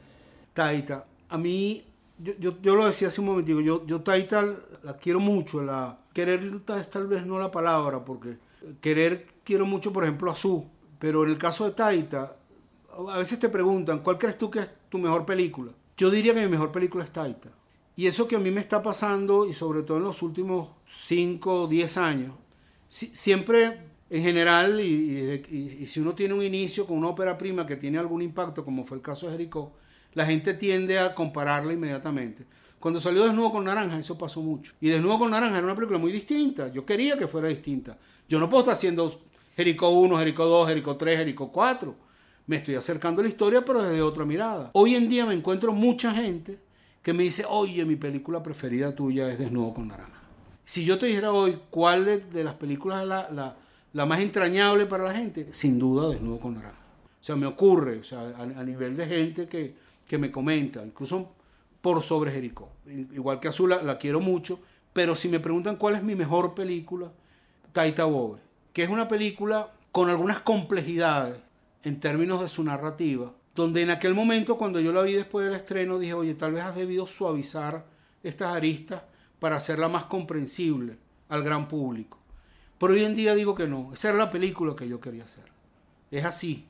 Taita, 0.54 1.06
a 1.30 1.38
mí, 1.38 1.86
yo, 2.20 2.62
yo, 2.62 2.76
lo 2.76 2.86
decía 2.86 3.10
hace 3.10 3.22
un 3.22 3.28
momento, 3.28 3.60
yo, 3.62 3.86
yo 3.86 4.02
Taita 4.02 4.56
la 4.84 4.98
quiero 4.98 5.20
mucho, 5.20 5.64
la 5.64 6.00
querer 6.14 6.60
tal 6.62 7.08
vez 7.08 7.26
no 7.26 7.40
la 7.40 7.52
palabra, 7.52 8.04
porque 8.04 8.38
querer, 8.82 9.28
quiero 9.44 9.66
mucho, 9.66 9.94
por 9.94 10.04
ejemplo, 10.04 10.32
a 10.32 10.36
Su, 10.36 10.66
pero 11.00 11.24
en 11.24 11.30
el 11.30 11.38
caso 11.38 11.66
de 11.66 11.72
Taita, 11.72 12.38
a 13.10 13.18
veces 13.18 13.40
te 13.40 13.50
preguntan, 13.50 14.00
¿cuál 14.00 14.18
crees 14.18 14.38
tú 14.38 14.50
que 14.50 14.60
es 14.60 14.70
tu 14.90 14.98
mejor 14.98 15.26
película? 15.26 15.72
Yo 15.96 16.10
diría 16.10 16.34
que 16.34 16.42
mi 16.42 16.48
mejor 16.48 16.72
película 16.72 17.04
es 17.04 17.12
Taita. 17.12 17.50
Y 17.96 18.06
eso 18.06 18.28
que 18.28 18.36
a 18.36 18.40
mí 18.40 18.52
me 18.52 18.62
está 18.62 18.82
pasando, 18.82 19.48
y 19.48 19.54
sobre 19.54 19.82
todo 19.82 19.98
en 19.98 20.04
los 20.04 20.22
últimos 20.22 20.70
5 20.86 21.64
o 21.64 21.68
10 21.68 21.98
años, 21.98 22.36
siempre 22.88 23.82
en 24.10 24.24
general, 24.24 24.80
y, 24.80 25.44
y, 25.50 25.86
si 25.86 26.00
uno 26.00 26.14
tiene 26.14 26.34
un 26.34 26.42
inicio 26.42 26.86
con 26.86 26.98
una 26.98 27.10
ópera 27.10 27.38
prima 27.38 27.66
que 27.66 27.76
tiene 27.76 27.98
algún 27.98 28.22
impacto, 28.22 28.64
como 28.64 28.86
fue 28.86 28.98
el 28.98 29.04
caso 29.04 29.26
de 29.26 29.34
Jericó, 29.34 29.74
la 30.18 30.26
gente 30.26 30.56
tiende 30.56 30.98
a 30.98 31.14
compararla 31.14 31.74
inmediatamente. 31.74 32.44
Cuando 32.80 33.00
salió 33.00 33.24
Desnudo 33.24 33.52
con 33.52 33.66
Naranja, 33.66 34.00
eso 34.00 34.18
pasó 34.18 34.42
mucho. 34.42 34.74
Y 34.82 34.90
Desnudo 34.90 35.20
con 35.20 35.30
Naranja 35.30 35.58
era 35.58 35.66
una 35.68 35.76
película 35.76 36.00
muy 36.00 36.12
distinta. 36.12 36.70
Yo 36.70 36.84
quería 36.84 37.16
que 37.16 37.28
fuera 37.28 37.48
distinta. 37.50 37.96
Yo 38.28 38.40
no 38.40 38.50
puedo 38.50 38.62
estar 38.62 38.74
haciendo 38.74 39.22
Jericó 39.56 39.92
1, 39.92 40.18
Jericó 40.18 40.46
2, 40.48 40.70
Jericó 40.70 40.98
3, 40.98 41.20
Jericó 41.20 41.52
4. 41.52 41.96
Me 42.48 42.56
estoy 42.56 42.74
acercando 42.74 43.22
a 43.22 43.26
la 43.26 43.30
historia, 43.30 43.64
pero 43.64 43.84
desde 43.84 44.02
otra 44.02 44.26
mirada. 44.26 44.72
Hoy 44.74 44.96
en 44.96 45.08
día 45.08 45.24
me 45.28 45.36
encuentro 45.36 45.72
mucha 45.72 46.12
gente 46.16 46.58
que 47.04 47.14
me 47.14 47.22
dice, 47.22 47.46
oye, 47.48 47.86
mi 47.86 47.96
película 47.96 48.42
preferida 48.42 48.96
tuya 48.96 49.30
es 49.30 49.38
Desnudo 49.38 49.76
con 49.76 49.88
Naranja. 49.88 50.24
Si 50.66 50.84
yo 50.84 50.98
te 50.98 51.06
dijera 51.06 51.32
hoy 51.32 51.60
cuál 51.70 52.06
de, 52.06 52.44
las 52.44 52.56
películas 52.56 53.04
es 53.04 53.08
la, 53.08 53.56
la, 53.94 54.06
más 54.08 54.20
entrañable 54.20 54.88
para 54.88 55.04
la 55.04 55.14
gente, 55.14 55.54
sin 55.54 55.78
duda 55.78 56.10
Desnudo 56.10 56.40
con 56.40 56.56
Naranja. 56.56 56.88
O 57.22 57.24
sea, 57.24 57.36
me 57.36 57.46
ocurre, 57.46 58.00
o 58.00 58.04
sea, 58.04 58.34
a, 58.38 58.64
nivel 58.64 58.96
de 58.96 59.06
gente 59.06 59.48
que, 59.48 59.87
que, 60.08 60.18
me 60.18 60.32
comenta, 60.32 60.84
incluso 60.86 61.32
por 61.82 62.02
sobre 62.02 62.32
Jericó. 62.32 62.70
Igual 62.86 63.40
que 63.40 63.48
Azul, 63.48 63.70
la, 63.70 63.82
la 63.82 63.98
quiero 63.98 64.20
mucho, 64.20 64.60
pero 64.94 65.16
si 65.16 65.30
me 65.30 65.40
preguntan 65.40 65.76
cuál 65.76 65.96
es 65.96 66.04
mi 66.04 66.16
mejor 66.16 66.54
película, 66.54 67.12
Taita 67.72 68.06
que 68.74 68.84
es 68.84 68.90
una 68.90 69.08
película 69.08 69.72
con 69.92 70.10
algunas 70.10 70.40
complejidades 70.40 71.38
en 71.84 72.00
términos 72.00 72.42
de 72.42 72.50
su 72.50 72.64
narrativa, 72.64 73.32
donde 73.56 73.82
en 73.82 73.90
aquel 73.90 74.14
momento 74.14 74.58
cuando 74.58 74.80
yo 74.80 74.92
la 74.92 75.02
vi 75.02 75.14
después 75.14 75.46
del 75.46 75.56
estreno 75.56 76.00
dije, 76.00 76.14
oye, 76.14 76.36
tal 76.36 76.54
vez 76.54 76.64
has 76.64 76.76
debido 76.76 77.08
suavizar 77.08 77.86
estas 78.24 78.56
aristas 78.56 79.02
para 79.40 79.58
hacerla 79.58 79.90
más 79.90 80.06
comprensible 80.06 80.98
al 81.30 81.44
gran 81.44 81.68
público. 81.68 82.18
Pero 82.80 82.94
hoy 82.94 83.04
en 83.04 83.16
día 83.16 83.34
digo 83.36 83.56
que 83.56 83.68
no, 83.68 83.92
esa 83.94 84.10
era 84.10 84.18
la 84.18 84.30
película 84.30 84.76
que 84.76 84.88
yo 84.88 85.00
quería 85.00 85.24
hacer. 85.24 85.46
Es 86.12 86.26
así, 86.26 86.66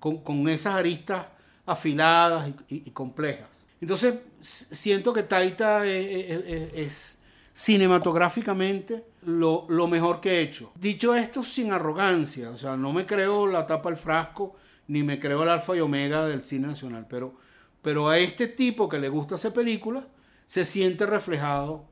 con, 0.00 0.48
esas 0.48 0.74
aristas 0.74 1.26
afiladas 1.66 2.50
y, 2.68 2.90
complejas. 2.90 3.66
Entonces, 3.80 4.14
siento 4.40 5.12
que 5.12 5.22
Taita 5.22 5.86
es, 5.86 7.18
cinematográficamente 7.52 9.04
lo, 9.26 9.66
mejor 9.88 10.20
que 10.20 10.38
he 10.38 10.40
hecho. 10.40 10.72
Dicho 10.74 11.14
esto 11.14 11.42
sin 11.42 11.72
arrogancia, 11.72 12.50
o 12.50 12.56
sea, 12.56 12.76
no 12.76 12.92
me 12.92 13.06
creo 13.06 13.46
la 13.46 13.66
tapa 13.66 13.90
al 13.90 13.96
frasco, 13.96 14.56
ni 14.88 15.02
me 15.02 15.18
creo 15.18 15.42
el 15.42 15.48
alfa 15.48 15.76
y 15.76 15.80
omega 15.80 16.26
del 16.26 16.42
cine 16.42 16.68
nacional, 16.68 17.06
pero, 17.08 17.34
pero 17.82 18.08
a 18.08 18.18
este 18.18 18.48
tipo 18.48 18.88
que 18.88 18.98
le 18.98 19.08
gusta 19.08 19.36
hacer 19.36 19.52
películas, 19.52 20.04
se 20.46 20.64
siente 20.64 21.06
reflejado 21.06 21.84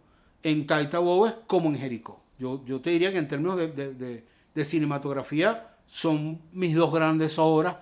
en 0.43 0.67
Taita 0.67 0.99
Bowes 0.99 1.35
como 1.47 1.69
en 1.69 1.77
Jericó. 1.77 2.23
Yo, 2.39 2.65
yo 2.65 2.81
te 2.81 2.91
diría 2.91 3.13
que 3.13 3.19
en 3.19 3.29
términos 3.29 3.57
de 3.57 4.65
cinematografía 4.65 5.77
son 5.87 6.41
mis 6.53 6.75
dos 6.75 6.93
grandes 6.93 7.39
obras 7.39 7.77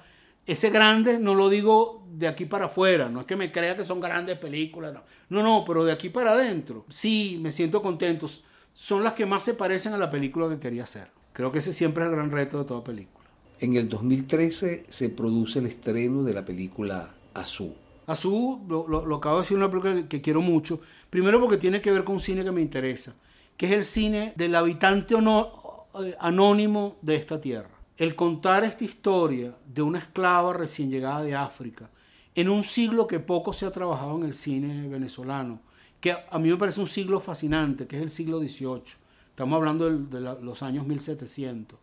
ese 0.49 0.71
grande 0.71 1.19
no 1.19 1.35
lo 1.35 1.51
digo 1.51 2.07
de 2.11 2.27
aquí 2.27 2.47
para 2.47 2.67
afuera, 2.67 3.11
no 3.11 3.21
es 3.21 3.27
que 3.27 3.37
me 3.37 3.53
crea 3.53 3.77
que 3.77 3.85
son 3.85 4.01
grandes 4.01 4.39
películas, 4.39 4.95
no. 4.95 5.03
No, 5.29 5.43
no, 5.43 5.63
pero 5.65 5.85
de 5.85 5.93
aquí 5.93 6.09
para 6.09 6.33
adentro. 6.33 6.87
Sí, 6.89 7.39
me 7.43 7.53
siento 7.53 7.83
contento. 7.83 8.27
Son 8.73 9.05
las 9.05 9.13
que 9.13 9.27
más 9.27 9.43
se 9.43 9.53
parecen 9.53 9.93
a 9.93 9.99
la 9.99 10.09
película 10.09 10.49
que 10.49 10.59
quería 10.59 10.85
hacer. 10.85 11.11
Creo 11.35 11.53
que 11.53 11.59
ese 11.59 11.75
siempre 11.75 12.03
es 12.03 12.09
el 12.09 12.17
gran 12.17 12.31
reto 12.31 12.59
de 12.59 12.65
toda 12.65 12.83
película. 12.83 13.27
En 13.61 13.77
el 13.77 13.91
2013 13.91 14.87
se 14.89 15.11
produce 15.11 15.59
el 15.59 15.67
estreno 15.67 16.25
de 16.25 16.33
la 16.33 16.47
película 16.47 17.15
Azú. 17.35 17.75
Azú, 18.07 18.65
lo, 18.67 19.17
acabo 19.17 19.37
de 19.37 19.43
decir, 19.43 19.59
una 19.59 19.69
película 19.69 20.09
que 20.09 20.23
quiero 20.23 20.41
mucho. 20.41 20.81
Primero 21.11 21.39
porque 21.41 21.59
tiene 21.59 21.83
que 21.83 21.91
ver 21.91 22.05
con 22.05 22.15
un 22.15 22.21
cine 22.21 22.43
que 22.43 22.53
me 22.53 22.63
interesa, 22.63 23.15
que 23.59 23.67
es 23.67 23.73
el 23.73 23.85
cine 23.85 24.33
del 24.35 24.55
habitante 24.55 25.15
eh, 25.15 26.17
anónimo 26.19 26.97
de 27.03 27.17
esta 27.17 27.39
tierra 27.39 27.78
el 27.99 28.15
contar 28.15 28.63
esta 28.63 28.85
historia 28.85 29.55
de 29.67 29.83
una 29.83 29.99
esclava 29.99 30.53
recién 30.53 30.89
llegada 30.89 31.23
de 31.23 31.35
África 31.35 31.91
en 32.37 32.49
un 32.49 32.63
siglo 32.63 33.09
que 33.09 33.19
poco 33.19 33.53
se 33.53 33.67
ha 33.67 33.73
trabajado 33.73 34.17
en 34.17 34.25
el 34.25 34.35
cine 34.35 34.89
venezolano, 34.89 35.61
que 36.01 36.13
a 36.13 36.39
mí 36.39 36.49
me 36.49 36.57
parece 36.57 36.81
un 36.81 36.87
siglo 36.87 37.19
fascinante, 37.19 37.89
que 37.89 37.97
es 37.97 38.03
el 38.03 38.11
siglo 38.11 38.39
XVIII. 38.39 38.95
Estamos 39.31 39.57
hablando 39.57 39.91
de, 39.91 40.21
los 40.21 40.63
años 40.63 40.87
1700. 40.87 41.77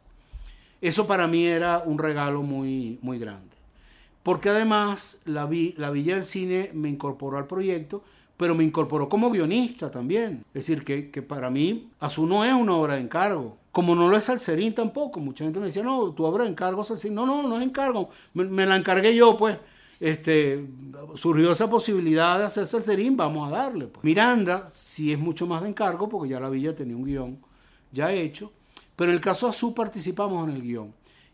Eso 0.79 1.05
para 1.05 1.27
mí 1.27 1.45
era 1.45 1.79
un 1.79 1.97
regalo 1.97 2.41
muy, 2.41 2.97
muy 3.01 3.19
grande. 3.19 3.55
Porque 4.23 4.47
además 4.47 5.21
la, 5.25 5.49
la 5.75 5.91
Villa 5.91 6.15
del 6.15 6.23
Cine 6.23 6.71
me 6.73 6.87
incorporó 6.87 7.37
al 7.37 7.47
proyecto, 7.47 8.01
pero 8.37 8.55
me 8.55 8.63
incorporó 8.63 9.09
como 9.09 9.29
guionista 9.29 9.91
también. 9.91 10.45
Es 10.53 10.65
decir, 10.65 10.85
que, 10.85 11.11
que 11.11 11.21
para 11.21 11.49
mí 11.49 11.89
Azul 11.99 12.29
no 12.29 12.45
es 12.45 12.53
una 12.53 12.75
obra 12.75 12.95
de 12.95 13.01
encargo, 13.01 13.57
como 13.75 13.93
no 13.93 14.07
lo 14.07 14.15
es 14.15 14.23
Salserín 14.23 14.73
tampoco. 14.73 15.19
Mucha 15.19 15.43
gente 15.43 15.59
me 15.59 15.65
decía, 15.65 15.83
no, 15.83 16.13
tu 16.13 16.23
obra 16.23 16.47
encargo 16.47 16.81
Salserín. 16.81 17.13
No, 17.13 17.25
no, 17.25 17.43
no 17.43 17.57
es 17.57 17.61
encargo. 17.61 18.07
Me, 18.33 18.65
la 18.65 18.77
encargué 18.77 19.13
yo, 19.13 19.35
pues. 19.35 19.59
Este, 19.99 20.65
surgió 21.15 21.51
esa 21.51 21.69
posibilidad 21.69 22.39
de 22.39 22.45
hacer 22.45 22.67
Salserín, 22.67 23.17
vamos 23.17 23.51
a 23.51 23.57
darle. 23.57 23.87
Pues. 23.87 24.01
Miranda 24.01 24.69
sí 24.71 25.11
es 25.11 25.19
mucho 25.19 25.45
más 25.45 25.61
de 25.61 25.67
encargo, 25.67 26.07
porque 26.07 26.29
ya 26.29 26.39
la 26.39 26.49
villa 26.49 26.73
tenía 26.73 26.95
un 26.95 27.03
guion 27.03 27.37
ya 27.91 28.13
hecho. 28.13 28.53
Pero 28.95 29.11
en 29.11 29.17
el 29.17 29.21
caso 29.21 29.47
de 29.47 29.49
Azú 29.49 29.73
participamos 29.73 30.47
en 30.47 30.55
el 30.55 30.61
guion. 30.61 30.93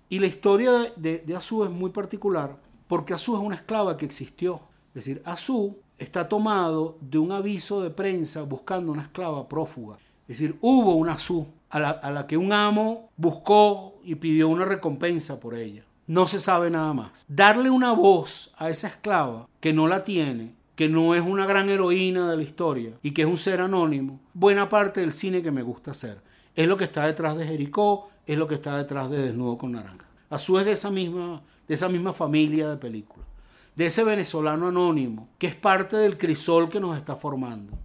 Y 0.09 0.17
la 0.17 0.25
historia 0.25 0.71
de, 0.95 1.19
de, 1.19 1.35
Azú 1.35 1.63
es 1.63 1.69
muy 1.69 1.91
particular, 1.91 2.57
porque 2.87 3.13
Azú 3.13 3.35
es 3.35 3.41
una 3.43 3.53
esclava 3.53 3.97
que 3.97 4.05
existió. 4.05 4.61
Es 4.95 5.05
decir, 5.05 5.21
Azú 5.25 5.77
está 5.99 6.27
tomado 6.27 6.97
de 7.01 7.19
un 7.19 7.33
aviso 7.33 7.83
de 7.83 7.91
prensa 7.91 8.41
buscando 8.41 8.91
una 8.91 9.03
esclava 9.03 9.47
prófuga. 9.47 9.99
Es 10.27 10.39
decir, 10.39 10.57
hubo 10.59 10.95
una 10.95 11.13
Azú 11.13 11.45
a 11.72 12.11
la, 12.11 12.28
que 12.28 12.38
un 12.38 12.51
amo 12.51 13.09
buscó 13.15 13.99
y 14.03 14.15
pidió 14.15 14.49
una 14.49 14.65
recompensa 14.65 15.39
por 15.39 15.55
ella. 15.55 15.84
No 16.05 16.28
se 16.28 16.39
sabe 16.39 16.69
nada 16.69 16.93
más. 16.93 17.26
Darle 17.30 17.69
una 17.69 17.93
voz 17.93 18.53
a 18.57 18.69
esa 18.69 18.88
esclava 18.88 19.47
que 19.61 19.72
no 19.72 19.88
la 19.88 20.03
tiene, 20.03 20.53
que 20.76 20.89
no 20.89 21.15
es 21.15 21.22
una 21.22 21.45
gran 21.45 21.69
heroína 21.69 22.30
de 22.30 22.38
la 22.38 22.43
historia 22.43 22.91
y 23.01 23.11
que 23.11 23.22
es 23.22 23.28
un 23.28 23.38
ser 23.38 23.61
anónimo, 23.61 24.19
buena 24.34 24.67
parte 24.67 24.99
del 24.99 25.13
cine 25.13 25.41
que 25.41 25.51
me 25.51 25.63
gusta 25.63 25.91
hacer. 25.91 26.22
Es 26.55 26.67
lo 26.67 26.76
que 26.76 26.84
está 26.84 27.05
detrás 27.05 27.38
de 27.38 27.47
Jericó, 27.47 28.09
es 28.26 28.38
lo 28.38 28.47
que 28.47 28.55
está 28.55 28.78
detrás 28.78 29.09
de 29.09 29.22
Desnudo 29.22 29.57
con 29.57 29.72
Naranja. 29.72 30.05
A 30.30 30.38
su 30.38 30.53
vez 30.53 30.65
de 30.65 30.74
esa 30.74 30.91
misma, 30.91 31.41
de 31.67 31.76
esa 31.76 31.88
misma 31.88 32.11
familia 32.11 32.69
de 32.69 32.78
películas. 32.78 33.28
De 33.76 33.86
ese 33.86 34.03
venezolano 34.03 34.67
anónimo, 34.67 35.30
que 35.38 35.47
es 35.47 35.55
parte 35.55 35.95
del 35.95 36.17
crisol 36.17 36.67
que 36.67 36.82
nos 36.82 36.97
está 36.97 37.15
formando. 37.15 37.78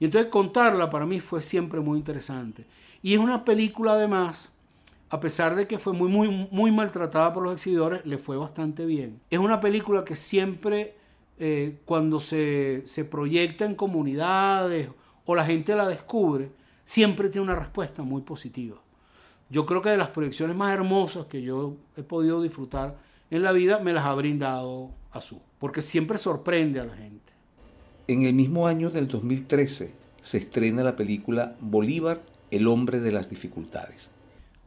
Y 0.00 0.06
entonces 0.06 0.30
contarla 0.30 0.88
para 0.88 1.04
mí 1.04 1.20
fue 1.20 1.42
siempre 1.42 1.80
muy 1.80 1.98
interesante. 1.98 2.64
Y 3.02 3.14
es 3.14 3.20
una 3.20 3.44
película 3.44 3.92
además, 3.92 4.54
a 5.10 5.20
pesar 5.20 5.54
de 5.54 5.66
que 5.66 5.78
fue 5.78 5.92
muy, 5.92 6.08
muy, 6.08 6.48
muy 6.50 6.72
maltratada 6.72 7.32
por 7.32 7.42
los 7.42 7.52
exhibidores, 7.52 8.04
le 8.04 8.18
fue 8.18 8.36
bastante 8.36 8.86
bien. 8.86 9.20
Es 9.30 9.38
una 9.38 9.60
película 9.60 10.04
que 10.04 10.16
siempre, 10.16 10.94
eh, 11.38 11.78
cuando 11.84 12.20
se, 12.20 12.82
se 12.86 13.04
proyecta 13.04 13.64
en 13.64 13.74
comunidades 13.74 14.88
o 15.24 15.34
la 15.34 15.44
gente 15.44 15.76
la 15.76 15.86
descubre, 15.86 16.50
siempre 16.84 17.28
tiene 17.28 17.44
una 17.44 17.54
respuesta 17.54 18.02
muy 18.02 18.22
positiva. 18.22 18.76
Yo 19.50 19.64
creo 19.64 19.80
que 19.80 19.90
de 19.90 19.96
las 19.96 20.08
proyecciones 20.08 20.56
más 20.56 20.72
hermosas 20.72 21.26
que 21.26 21.42
yo 21.42 21.76
he 21.96 22.02
podido 22.02 22.42
disfrutar 22.42 22.96
en 23.30 23.42
la 23.42 23.52
vida, 23.52 23.78
me 23.78 23.92
las 23.92 24.04
ha 24.04 24.14
brindado 24.14 24.90
Azul, 25.12 25.40
porque 25.58 25.82
siempre 25.82 26.18
sorprende 26.18 26.80
a 26.80 26.84
la 26.84 26.94
gente. 26.94 27.32
En 28.06 28.22
el 28.22 28.32
mismo 28.32 28.66
año 28.66 28.90
del 28.90 29.06
2013 29.06 29.92
se 30.22 30.38
estrena 30.38 30.82
la 30.82 30.96
película 30.96 31.56
Bolívar 31.60 32.22
el 32.50 32.66
hombre 32.66 33.00
de 33.00 33.12
las 33.12 33.30
dificultades. 33.30 34.10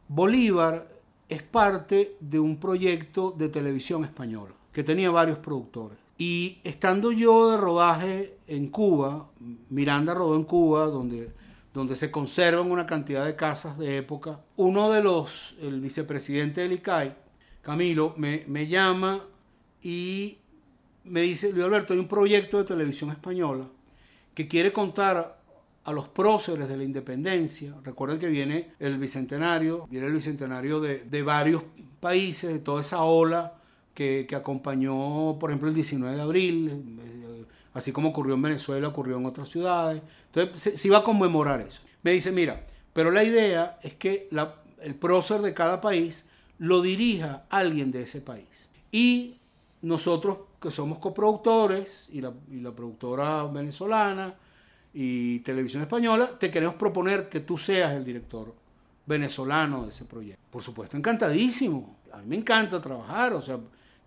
Bolívar 0.08 0.88
es 1.28 1.42
parte 1.42 2.16
de 2.20 2.38
un 2.38 2.58
proyecto 2.58 3.30
de 3.30 3.48
televisión 3.48 4.04
española 4.04 4.52
que 4.72 4.82
tenía 4.82 5.10
varios 5.10 5.38
productores. 5.38 5.98
Y 6.18 6.58
estando 6.62 7.10
yo 7.10 7.50
de 7.50 7.56
rodaje 7.56 8.36
en 8.46 8.68
Cuba, 8.68 9.28
Miranda 9.70 10.14
rodó 10.14 10.36
en 10.36 10.44
Cuba, 10.44 10.86
donde, 10.86 11.32
donde 11.74 11.96
se 11.96 12.10
conservan 12.10 12.70
una 12.70 12.86
cantidad 12.86 13.24
de 13.24 13.34
casas 13.34 13.78
de 13.78 13.98
época, 13.98 14.40
uno 14.56 14.90
de 14.92 15.02
los, 15.02 15.56
el 15.60 15.80
vicepresidente 15.80 16.60
del 16.60 16.72
ICAI, 16.72 17.14
Camilo, 17.62 18.14
me, 18.16 18.44
me 18.46 18.66
llama 18.66 19.24
y 19.82 20.38
me 21.04 21.22
dice, 21.22 21.52
Luis 21.52 21.64
Alberto, 21.64 21.92
hay 21.92 21.98
un 21.98 22.08
proyecto 22.08 22.58
de 22.58 22.64
televisión 22.64 23.10
española 23.10 23.66
que 24.34 24.48
quiere 24.48 24.72
contar 24.72 25.41
a 25.84 25.92
los 25.92 26.08
próceres 26.08 26.68
de 26.68 26.76
la 26.76 26.84
independencia. 26.84 27.74
Recuerden 27.82 28.18
que 28.18 28.28
viene 28.28 28.72
el 28.78 28.98
bicentenario, 28.98 29.86
viene 29.90 30.06
el 30.06 30.12
bicentenario 30.12 30.80
de, 30.80 31.22
varios 31.22 31.62
países, 32.00 32.52
de 32.52 32.58
toda 32.60 32.80
esa 32.80 33.02
ola 33.02 33.54
que, 33.94 34.26
acompañó, 34.34 35.38
por 35.38 35.50
ejemplo, 35.50 35.68
el 35.68 35.74
19 35.74 36.16
de 36.16 36.22
abril, 36.22 36.98
eh, 37.00 37.44
así 37.74 37.92
como 37.92 38.10
ocurrió 38.10 38.34
en 38.34 38.42
Venezuela, 38.42 38.88
ocurrió 38.88 39.16
en 39.16 39.26
otras 39.26 39.48
ciudades. 39.48 40.02
Entonces, 40.32 40.80
se, 40.80 40.88
iba 40.88 40.98
a 40.98 41.02
conmemorar 41.02 41.60
eso. 41.60 41.82
Me 42.02 42.12
dice, 42.12 42.30
mira, 42.30 42.64
pero 42.92 43.10
la 43.10 43.24
idea 43.24 43.78
es 43.82 43.94
que 43.94 44.28
el 44.80 44.94
prócer 44.94 45.40
de 45.42 45.52
cada 45.52 45.80
país 45.80 46.26
lo 46.58 46.80
dirija 46.80 47.44
alguien 47.50 47.90
de 47.90 48.02
ese 48.02 48.20
país. 48.20 48.68
Y 48.92 49.38
nosotros, 49.80 50.38
que 50.60 50.70
somos 50.70 50.98
coproductores, 50.98 52.08
y 52.12 52.20
la, 52.20 52.32
y 52.50 52.60
la 52.60 52.70
productora 52.70 53.44
venezolana, 53.44 54.36
y 54.94 55.40
Televisión 55.40 55.82
Española, 55.82 56.38
te 56.38 56.50
queremos 56.50 56.76
proponer 56.76 57.28
que 57.28 57.40
tú 57.40 57.56
seas 57.56 57.94
el 57.94 58.04
director 58.04 58.54
venezolano 59.06 59.84
de 59.84 59.88
ese 59.88 60.04
proyecto. 60.04 60.42
Por 60.50 60.62
supuesto, 60.62 60.96
encantadísimo. 60.96 61.96
A 62.12 62.18
mí 62.18 62.24
me 62.26 62.36
encanta 62.36 62.80
trabajar, 62.80 63.32
o 63.32 63.40
sea, 63.40 63.58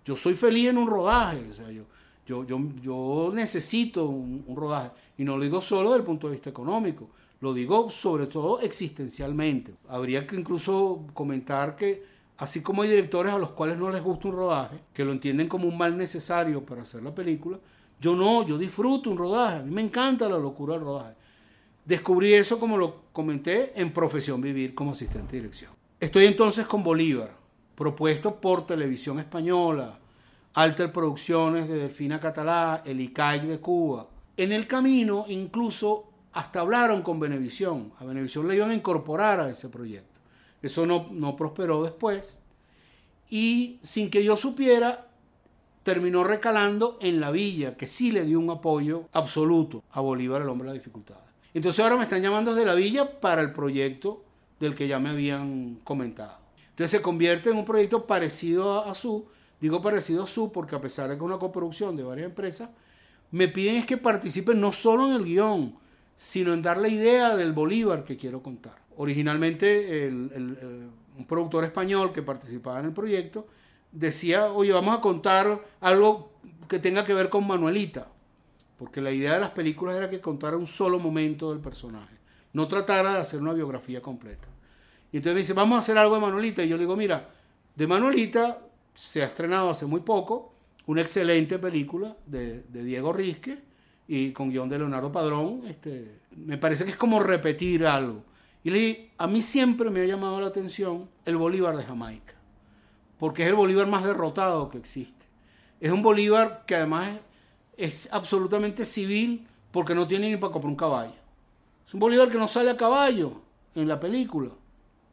yo 0.03 0.15
soy 0.15 0.35
feliz 0.35 0.69
en 0.69 0.77
un 0.77 0.87
rodaje, 0.87 1.49
o 1.49 1.53
sea, 1.53 1.71
yo, 1.71 1.83
yo, 2.25 2.45
yo, 2.45 2.59
yo 2.81 3.31
necesito 3.33 4.05
un, 4.05 4.45
rodaje. 4.55 4.91
Y 5.17 5.23
no 5.23 5.37
lo 5.37 5.43
digo 5.43 5.59
solo 5.59 5.89
desde 5.89 6.01
el 6.01 6.05
punto 6.05 6.27
de 6.27 6.33
vista 6.33 6.49
económico, 6.49 7.09
lo 7.41 7.53
digo 7.53 7.89
sobre 7.89 8.27
todo 8.27 8.59
existencialmente. 8.59 9.73
Habría 9.89 10.25
que 10.27 10.35
incluso 10.35 11.05
comentar 11.13 11.75
que 11.75 12.03
así 12.37 12.61
como 12.61 12.83
hay 12.83 12.89
directores 12.89 13.33
a 13.33 13.39
los 13.39 13.51
cuales 13.51 13.77
no 13.77 13.89
les 13.89 14.03
gusta 14.03 14.27
un 14.27 14.35
rodaje, 14.35 14.79
que 14.93 15.03
lo 15.03 15.11
entienden 15.11 15.47
como 15.47 15.67
un 15.67 15.77
mal 15.77 15.97
necesario 15.97 16.63
para 16.63 16.83
hacer 16.83 17.01
la 17.01 17.13
película, 17.13 17.59
yo 17.99 18.15
no, 18.15 18.45
yo 18.45 18.57
disfruto 18.57 19.09
un 19.09 19.17
rodaje, 19.17 19.57
a 19.57 19.63
mí 19.63 19.71
me 19.71 19.81
encanta 19.81 20.27
la 20.29 20.37
locura 20.37 20.73
del 20.73 20.83
rodaje. 20.83 21.15
Descubrí 21.85 22.33
eso, 22.33 22.59
como 22.59 22.77
lo 22.77 23.03
comenté, 23.13 23.79
en 23.79 23.93
Profesión 23.93 24.41
Vivir 24.41 24.73
como 24.73 24.91
asistente 24.91 25.35
de 25.35 25.43
dirección. 25.43 25.71
Estoy 25.99 26.25
entonces 26.25 26.65
con 26.65 26.83
Bolívar, 26.83 27.31
propuesto 27.75 28.35
por 28.41 28.65
Televisión 28.65 29.19
Española, 29.19 29.99
Alter 30.55 30.91
Producciones 30.91 31.67
de 31.67 31.75
Delfina 31.75 32.19
Catalá, 32.19 32.81
el 32.85 33.01
ICAI 33.01 33.45
de 33.45 33.59
Cuba. 33.59 34.07
En 34.37 34.51
el 34.51 34.67
camino, 34.67 35.25
incluso, 35.27 36.09
hasta 36.33 36.61
hablaron 36.61 37.01
con 37.01 37.19
Benevisión. 37.19 37.93
A 37.99 38.05
Benevisión 38.05 38.47
le 38.47 38.55
iban 38.55 38.71
a 38.71 38.73
incorporar 38.73 39.39
a 39.39 39.49
ese 39.49 39.69
proyecto. 39.69 40.19
Eso 40.61 40.85
no, 40.85 41.07
no 41.11 41.35
prosperó 41.35 41.83
después. 41.83 42.39
Y 43.29 43.79
sin 43.83 44.09
que 44.09 44.23
yo 44.23 44.35
supiera, 44.37 45.04
terminó 45.85 46.23
recalando 46.23 46.97
en 46.99 47.19
la 47.19 47.29
villa, 47.29 47.77
que 47.77 47.85
sí 47.85 48.11
le 48.11 48.25
dio 48.25 48.39
un 48.39 48.49
apoyo 48.49 49.03
absoluto 49.13 49.83
a 49.91 50.01
Bolívar, 50.01 50.41
el 50.41 50.49
hombre 50.49 50.67
de 50.67 50.73
las 50.73 50.83
dificultades. 50.83 51.23
Entonces 51.53 51.79
ahora 51.79 51.95
me 51.95 52.01
están 52.01 52.23
llamando 52.23 52.55
desde 52.55 52.65
la 52.65 52.73
villa 52.73 53.19
para 53.19 53.43
el 53.43 53.51
proyecto 53.51 54.23
del 54.59 54.73
que 54.73 54.87
ya 54.87 54.97
me 54.97 55.09
habían 55.09 55.75
comentado. 55.83 56.39
Entonces 56.71 56.89
se 56.89 57.03
convierte 57.03 57.51
en 57.51 57.57
un 57.57 57.65
proyecto 57.65 58.07
parecido 58.07 58.83
a, 58.83 58.95
su, 58.95 59.27
digo 59.61 59.79
parecido 59.79 60.23
a 60.23 60.27
su 60.27 60.51
porque 60.51 60.75
a 60.75 60.81
pesar 60.81 61.07
de 61.07 61.17
que 61.17 61.19
es 61.19 61.25
una 61.25 61.37
coproducción 61.37 61.95
de 61.95 62.01
varias 62.01 62.25
empresas, 62.25 62.71
me 63.29 63.47
piden 63.47 63.85
que 63.85 63.97
participe 63.97 64.55
no 64.55 64.71
solo 64.71 65.05
en 65.05 65.13
el 65.13 65.23
guion, 65.23 65.75
sino 66.15 66.51
en 66.51 66.63
dar 66.63 66.77
la 66.77 66.87
idea 66.87 67.35
del 67.35 67.53
Bolívar 67.53 68.03
que 68.03 68.17
quiero 68.17 68.41
contar. 68.41 68.81
Originalmente 68.97 70.07
el, 70.07 70.89
un 71.15 71.25
productor 71.27 71.63
español 71.63 72.11
que 72.11 72.23
participaba 72.23 72.79
en 72.79 72.85
el 72.85 72.93
proyecto 72.93 73.45
decía, 73.95 74.51
oye, 74.51 74.71
vamos 74.71 74.95
a 74.95 75.01
contar 75.01 75.63
algo 75.81 76.31
que 76.67 76.79
tenga 76.79 77.03
que 77.03 77.13
ver 77.13 77.29
con 77.29 77.47
Manuelita, 77.47 78.07
porque 78.77 79.01
la 79.01 79.11
idea 79.11 79.33
de 79.33 79.39
las 79.39 79.51
películas 79.51 79.95
era 79.95 80.09
que 80.09 80.21
contara 80.21 80.57
un 80.57 80.67
solo 80.67 80.99
momento 80.99 81.51
del 81.51 81.61
personaje, 81.61 82.15
no 82.53 82.67
tratara 82.67 83.13
de 83.13 83.19
hacer 83.19 83.41
una 83.41 83.53
biografía 83.53 84.01
completa. 84.01 84.47
Y 85.11 85.17
entonces 85.17 85.33
me 85.33 85.39
dice, 85.39 85.53
vamos 85.53 85.77
a 85.77 85.79
hacer 85.79 85.97
algo 85.97 86.15
de 86.15 86.21
Manuelita. 86.21 86.61
Y 86.61 86.67
yo 86.67 86.75
le 86.75 86.83
digo, 86.83 86.97
mira, 86.97 87.29
de 87.73 87.87
Manuelita 87.87 88.59
se 88.93 89.23
ha 89.23 89.25
estrenado 89.25 89.69
hace 89.69 89.85
muy 89.85 90.01
poco 90.01 90.53
una 90.87 91.01
excelente 91.01 91.57
película 91.57 92.17
de, 92.25 92.63
Diego 92.69 93.13
Risque 93.13 93.59
y 94.09 94.31
con 94.31 94.49
guion 94.49 94.67
de 94.67 94.77
Leonardo 94.77 95.11
Padrón. 95.11 95.61
Este, 95.67 96.19
me 96.35 96.57
parece 96.57 96.83
que 96.83 96.91
es 96.91 96.97
como 96.97 97.21
repetir 97.21 97.85
algo. 97.85 98.23
Y 98.63 98.71
le 98.71 98.79
dije, 98.79 99.11
a 99.17 99.27
mí 99.27 99.41
siempre 99.41 99.89
me 99.89 100.01
ha 100.01 100.05
llamado 100.05 100.41
la 100.41 100.47
atención 100.47 101.07
el 101.23 101.37
Bolívar 101.37 101.77
de 101.77 101.83
Jamaica, 101.83 102.34
porque 103.19 103.43
es 103.43 103.49
el 103.49 103.55
Bolívar 103.55 103.87
más 103.87 104.03
derrotado 104.03 104.69
que 104.69 104.77
existe. 104.77 105.25
Es 105.79 105.91
un 105.91 106.01
Bolívar 106.01 106.63
que 106.65 106.75
además 106.75 107.11
es, 107.77 108.09
absolutamente 108.11 108.85
civil 108.85 109.47
porque 109.71 109.95
no 109.95 110.07
tiene 110.07 110.29
ni 110.29 110.37
para 110.37 110.53
comprar 110.53 110.69
un 110.69 110.77
caballo. 110.77 111.13
Es 111.87 111.93
un 111.93 111.99
Bolívar 111.99 112.29
que 112.29 112.37
no 112.37 112.47
sale 112.47 112.71
a 112.71 112.77
caballo 112.77 113.41
en 113.75 113.87
la 113.87 113.99
película, 113.99 114.51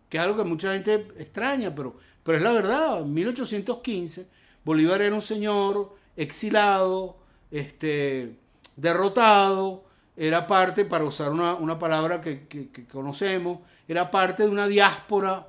que 0.08 0.18
es 0.18 0.22
algo 0.22 0.36
que 0.36 0.44
mucha 0.44 0.72
gente 0.72 1.08
extraña, 1.18 1.74
pero, 1.74 1.96
pero 2.22 2.38
es 2.38 2.44
la 2.44 2.52
verdad. 2.52 3.00
En 3.00 3.12
1815 3.12 4.26
Bolívar 4.64 5.02
era 5.02 5.14
un 5.14 5.22
señor 5.22 5.96
exilado, 6.16 7.16
este, 7.50 8.36
derrotado, 8.76 9.84
era 10.16 10.46
parte, 10.46 10.84
para 10.84 11.04
usar 11.04 11.30
una, 11.30 11.78
palabra 11.78 12.20
que, 12.20 12.86
conocemos, 12.90 13.60
era 13.88 14.10
parte 14.10 14.44
de 14.44 14.48
una 14.48 14.66
diáspora 14.66 15.46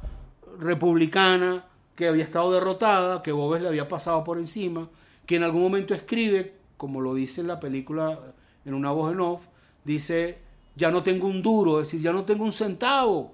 republicana 0.60 1.66
que 1.96 2.08
había 2.08 2.24
estado 2.24 2.52
derrotada, 2.52 3.22
que 3.22 3.32
Bobes 3.32 3.62
le 3.62 3.68
había 3.68 3.88
pasado 3.88 4.24
por 4.24 4.38
encima, 4.38 4.90
que 5.26 5.36
en 5.36 5.44
algún 5.44 5.62
momento 5.62 5.94
escribe, 5.94 6.54
como 6.78 7.02
lo 7.02 7.14
dice 7.14 7.42
en 7.42 7.48
la 7.48 7.60
película 7.60 8.20
en 8.66 8.74
una 8.74 8.92
voz 8.92 9.12
en 9.12 9.20
off, 9.20 9.44
dice, 9.84 10.38
ya 10.76 10.92
no 10.92 11.04
tengo 11.04 11.28
un 11.28 11.42
duro, 11.42 11.80
es 11.80 11.88
decir, 11.88 12.02
ya 12.02 12.12
no 12.12 12.24
tengo 12.24 12.44
un 12.44 12.52
centavo. 12.52 13.34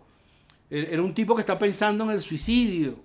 E-, 0.69 0.89
era 0.91 1.01
un 1.01 1.13
tipo 1.13 1.35
que 1.35 1.41
está 1.41 1.57
pensando 1.57 2.03
en 2.03 2.11
el 2.11 2.21
suicidio, 2.21 2.99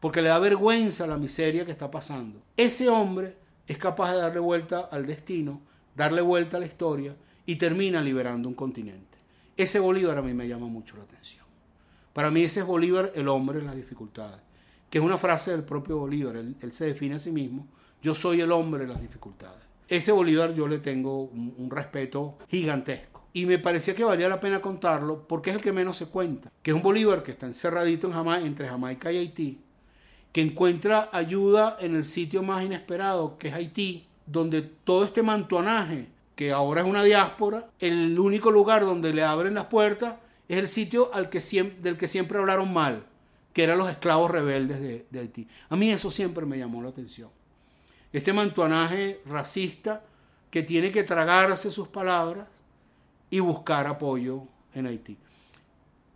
porque 0.00 0.22
le 0.22 0.28
da 0.28 0.38
vergüenza 0.38 1.06
la 1.06 1.18
miseria 1.18 1.64
que 1.64 1.72
está 1.72 1.90
pasando. 1.90 2.40
Ese 2.56 2.88
hombre 2.88 3.36
es 3.66 3.78
capaz 3.78 4.12
de 4.12 4.20
darle 4.20 4.40
vuelta 4.40 4.88
al 4.90 5.06
destino, 5.06 5.60
darle 5.94 6.22
vuelta 6.22 6.56
a 6.56 6.60
la 6.60 6.66
historia 6.66 7.14
y 7.44 7.56
termina 7.56 8.00
liberando 8.00 8.48
un 8.48 8.54
continente. 8.54 9.18
Ese 9.56 9.80
Bolívar 9.80 10.18
a 10.18 10.22
mí 10.22 10.32
me 10.32 10.46
llama 10.46 10.66
mucho 10.66 10.96
la 10.96 11.02
atención. 11.02 11.44
Para 12.12 12.30
mí 12.30 12.42
ese 12.42 12.60
es 12.60 12.66
Bolívar 12.66 13.12
el 13.14 13.28
hombre 13.28 13.58
en 13.58 13.66
las 13.66 13.76
dificultades, 13.76 14.40
que 14.90 14.98
es 14.98 15.04
una 15.04 15.18
frase 15.18 15.50
del 15.50 15.64
propio 15.64 15.98
Bolívar, 15.98 16.36
él, 16.36 16.56
se 16.70 16.86
define 16.86 17.16
a 17.16 17.18
sí 17.18 17.30
mismo, 17.30 17.66
yo 18.02 18.14
soy 18.14 18.40
el 18.40 18.52
hombre 18.52 18.84
en 18.84 18.90
las 18.90 19.00
dificultades. 19.00 19.66
Ese 19.88 20.12
Bolívar 20.12 20.54
yo 20.54 20.68
le 20.68 20.78
tengo 20.78 21.22
un, 21.22 21.68
respeto 21.70 22.36
gigantesco. 22.48 23.26
Y 23.32 23.46
me 23.46 23.58
parecía 23.58 23.94
que 23.94 24.04
valía 24.04 24.28
la 24.28 24.40
pena 24.40 24.60
contarlo 24.60 25.26
porque 25.26 25.50
es 25.50 25.56
el 25.56 25.62
que 25.62 25.72
menos 25.72 25.96
se 25.96 26.06
cuenta. 26.06 26.50
Que 26.62 26.70
es 26.70 26.74
un 26.74 26.82
Bolívar 26.82 27.22
que 27.22 27.32
está 27.32 27.46
encerradito 27.46 28.10
en 28.10 28.46
entre 28.46 28.68
Jamaica 28.68 29.12
y 29.12 29.18
Haití, 29.18 29.60
que 30.32 30.42
encuentra 30.42 31.08
ayuda 31.12 31.76
en 31.80 31.94
el 31.94 32.04
sitio 32.04 32.42
más 32.42 32.64
inesperado, 32.64 33.38
que 33.38 33.48
es 33.48 33.54
Haití, 33.54 34.06
donde 34.26 34.62
todo 34.62 35.04
este 35.04 35.22
mantuanaje 35.22 36.08
que 36.38 36.52
ahora 36.52 36.82
es 36.82 36.86
una 36.86 37.02
diáspora, 37.02 37.66
el 37.80 38.16
único 38.16 38.52
lugar 38.52 38.84
donde 38.84 39.12
le 39.12 39.24
abren 39.24 39.54
las 39.54 39.64
puertas 39.64 40.14
es 40.48 40.56
el 40.56 40.68
sitio 40.68 41.12
al 41.12 41.30
que 41.30 41.40
del 41.80 41.96
que 41.96 42.06
siempre 42.06 42.38
hablaron 42.38 42.72
mal, 42.72 43.04
que 43.58 43.64
eran 43.64 43.76
los 43.76 43.90
esclavos 43.90 44.30
rebeldes 44.30 44.80
de, 45.10 45.18
Haití. 45.18 45.48
A 45.68 45.74
mí 45.74 45.90
eso 45.90 46.12
siempre 46.12 46.46
me 46.46 46.56
llamó 46.56 46.80
la 46.80 46.90
atención. 46.90 47.28
Este 48.12 48.32
mantuanaje 48.32 49.20
racista 49.26 50.04
que 50.48 50.62
tiene 50.62 50.92
que 50.92 51.02
tragarse 51.02 51.68
sus 51.72 51.88
palabras 51.88 52.46
y 53.30 53.40
buscar 53.40 53.88
apoyo 53.88 54.44
en 54.74 54.86
Haití. 54.86 55.16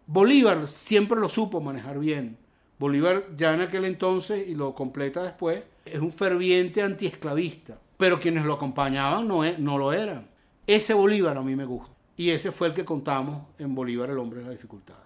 Bolívar 0.06 0.68
siempre 0.68 1.18
lo 1.18 1.28
supo 1.28 1.60
manejar 1.60 1.98
bien. 1.98 2.38
Bolívar 2.78 3.24
ya 3.36 3.54
en 3.54 3.62
aquel 3.62 3.86
entonces, 3.86 4.46
y 4.46 4.54
lo 4.54 4.72
completa 4.72 5.24
después, 5.24 5.64
es 5.84 5.98
un 5.98 6.12
ferviente 6.12 6.80
antiesclavista 6.80 7.76
pero 7.96 8.20
quienes 8.20 8.44
lo 8.44 8.54
acompañaban 8.54 9.26
no, 9.26 9.44
e, 9.44 9.58
no 9.58 9.78
lo 9.78 9.92
eran. 9.92 10.28
Ese 10.64 10.94
Bolívar 10.94 11.36
a 11.36 11.42
mí 11.42 11.56
me 11.56 11.64
gusta. 11.64 11.92
Y 12.16 12.30
ese 12.30 12.52
fue 12.52 12.68
el 12.68 12.74
que 12.74 12.84
contamos 12.84 13.46
en 13.58 13.74
Bolívar, 13.74 14.10
el 14.10 14.18
hombre 14.18 14.38
de 14.38 14.46
las 14.46 14.54
dificultades. 14.54 15.01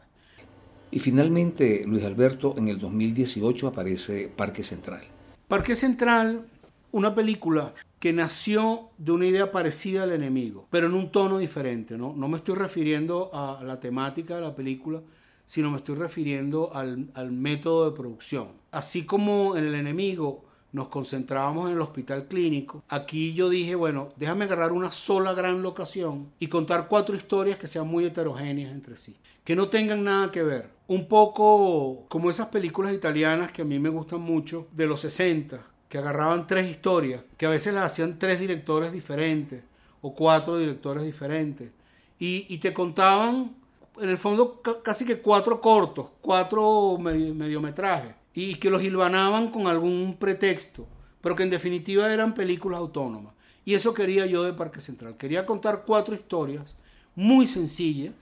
Y 0.91 1.01
finalmente, 1.01 1.85
Luis 1.87 2.05
Alberto, 2.05 2.55
en 2.57 2.69
el 2.69 2.79
2018 2.79 3.69
aparece 3.69 4.31
Parque 4.35 4.63
Central. 4.63 5.03
Parque 5.49 5.75
Central, 5.75 6.47
una 6.93 7.15
película 7.15 7.75
que 7.99 8.13
nació 8.13 8.91
de 8.99 9.13
una 9.13 9.27
idea 9.27 9.51
parecida 9.51 10.05
al 10.05 10.13
enemigo, 10.13 10.67
pero 10.71 10.87
en 10.87 10.95
un 10.95 11.11
tono 11.11 11.39
diferente. 11.39 11.97
No, 11.97 12.15
no 12.17 12.29
me 12.29 12.37
estoy 12.37 12.55
refiriendo 12.55 13.31
a 13.33 13.63
la 13.65 13.81
temática 13.81 14.37
de 14.37 14.43
la 14.43 14.55
película, 14.55 15.03
sino 15.45 15.71
me 15.71 15.79
estoy 15.79 15.97
refiriendo 15.97 16.75
al, 16.75 17.09
al 17.15 17.33
método 17.33 17.91
de 17.91 17.97
producción. 17.97 18.49
Así 18.71 19.05
como 19.05 19.57
en 19.57 19.65
el 19.65 19.75
enemigo 19.75 20.45
nos 20.73 20.89
concentrábamos 20.89 21.69
en 21.69 21.77
el 21.77 21.81
hospital 21.81 22.27
clínico. 22.27 22.83
Aquí 22.89 23.35
yo 23.35 23.49
dije, 23.49 23.75
bueno, 23.75 24.11
déjame 24.17 24.45
agarrar 24.45 24.73
una 24.73 24.91
sola 24.91 25.33
gran 25.33 25.63
locación 25.63 26.31
y 26.39 26.49
contar 26.49 26.89
cuatro 26.89 27.17
historias 27.17 27.57
que 27.57 27.67
sean 27.67 27.89
muy 27.89 28.05
heterogéneas 28.05 28.73
entre 28.73 28.97
sí, 28.97 29.17
que 29.45 29.57
no 29.57 29.69
tengan 29.69 30.05
nada 30.05 30.31
que 30.31 30.43
ver. 30.43 30.71
Un 30.89 31.09
poco 31.09 32.05
como 32.09 32.31
esas 32.31 32.49
películas 32.49 32.93
italianas 32.93 33.53
que 33.53 33.63
a 33.63 33.65
mí 33.65 33.79
me 33.79 33.89
gustan 33.89 34.21
mucho, 34.21 34.67
de 34.73 34.87
los 34.87 35.01
60, 35.01 35.61
que 35.89 35.99
agarraban 35.99 36.47
tres 36.47 36.71
historias, 36.71 37.23
que 37.37 37.47
a 37.47 37.51
veces 37.51 37.75
las 37.75 37.93
hacían 37.93 38.19
tres 38.19 38.39
directores 38.39 38.93
diferentes 38.93 39.63
o 40.03 40.15
cuatro 40.15 40.59
directores 40.59 41.05
diferentes, 41.05 41.71
y, 42.19 42.59
te 42.59 42.73
contaban, 42.73 43.55
en 44.01 44.09
el 44.09 44.17
fondo, 44.17 44.63
casi 44.83 45.05
que 45.05 45.19
cuatro 45.19 45.61
cortos, 45.61 46.07
cuatro 46.23 46.97
mediometrajes 46.99 48.15
y 48.37 48.57
que 48.57 48.69
los 48.69 48.83
hilvanaban 48.83 49.51
con 49.51 49.67
algún 49.67 50.19
pretexto, 50.19 50.87
pero 51.23 51.35
que 51.35 51.43
en 51.43 51.51
definitiva 51.51 52.13
eran 52.13 52.35
películas 52.35 52.79
autónomas. 52.79 53.33
Y 53.65 53.73
eso 53.73 53.95
quería 53.95 54.27
yo 54.27 54.45
de 54.45 54.53
Parque 54.53 54.81
Central. 54.81 55.17
Quería 55.17 55.47
contar 55.47 55.85
cuatro 55.87 56.15
historias 56.15 56.77
muy 57.15 57.47
sencillas. 57.47 58.13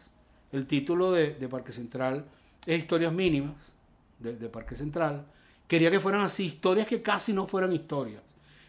El 0.52 0.66
título 0.66 1.10
de, 1.10 1.32
Parque 1.50 1.72
Central 1.72 2.24
es 2.64 2.78
Historias 2.78 3.12
Mínimas 3.12 3.56
de, 4.20 4.48
Parque 4.48 4.76
Central. 4.76 5.26
Quería 5.66 5.90
que 5.90 5.98
fueran 5.98 6.20
así, 6.20 6.44
historias 6.44 6.86
que 6.86 7.02
casi 7.02 7.32
no 7.32 7.48
fueran 7.48 7.72
historias. 7.72 8.22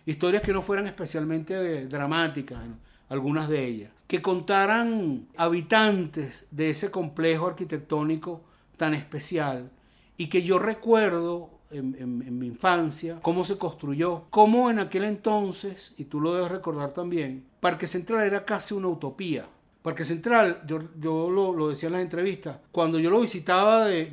Historias 0.08 0.42
que 0.42 0.52
no 0.52 0.64
fueran 0.64 0.88
especialmente 0.88 1.86
dramáticas, 1.86 2.60
algunas 3.08 3.48
de 3.48 3.64
ellas. 3.64 3.92
Que 4.08 4.20
contaran 4.20 5.28
habitantes 5.38 6.48
de 6.50 6.72
ese 6.72 6.90
complejo 6.90 7.46
arquitectónico 7.46 8.42
tan 8.78 8.96
especial 8.96 9.70
y 10.18 10.28
que 10.28 10.42
yo 10.42 10.60
recuerdo 10.60 11.50
en, 11.72 12.40
mi 12.40 12.48
infancia 12.48 13.20
cómo 13.22 13.44
se 13.44 13.58
construyó, 13.58 14.24
cómo 14.30 14.70
en 14.70 14.80
aquel 14.80 15.04
entonces, 15.06 15.94
y 15.98 16.06
tú 16.06 16.22
lo 16.22 16.34
debes 16.34 16.52
recordar 16.52 16.94
también, 16.94 17.46
Parque 17.60 17.88
Central 17.88 18.22
era 18.22 18.46
casi 18.46 18.74
una 18.74 18.88
utopía. 18.88 19.48
Parque 19.82 20.04
Central, 20.04 20.64
yo, 20.66 21.30
lo, 21.30 21.70
decía 21.70 21.88
en 21.88 21.94
las 21.94 22.02
entrevistas, 22.02 22.58
cuando 22.72 23.00
yo 23.00 23.10
lo 23.10 23.20
visitaba 23.22 23.86
de, 23.86 24.06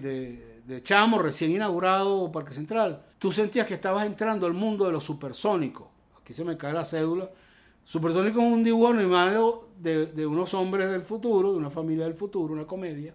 de, 0.66 0.82
chamo, 0.82 1.18
recién 1.18 1.50
inaugurado 1.50 2.32
Parque 2.32 2.52
Central, 2.52 3.02
tú 3.18 3.30
sentías 3.30 3.66
que 3.66 3.74
estabas 3.74 4.06
entrando 4.06 4.46
al 4.46 4.54
mundo 4.54 4.86
de 4.86 4.92
los 4.92 5.04
supersónicos. 5.04 5.86
Aquí 6.20 6.32
se 6.32 6.44
me 6.44 6.56
cae 6.56 6.72
la 6.72 6.84
cédula. 6.84 7.30
Supersónico 7.84 8.40
es 8.40 8.46
un 8.46 8.64
dibujo 8.64 8.88
animado 8.88 9.68
de, 9.78 10.06
de 10.06 10.26
unos 10.26 10.54
hombres 10.54 10.90
del 10.90 11.02
futuro, 11.02 11.52
de 11.52 11.58
una 11.58 11.70
familia 11.70 12.04
del 12.04 12.14
futuro, 12.14 12.54
una 12.54 12.66
comedia 12.66 13.14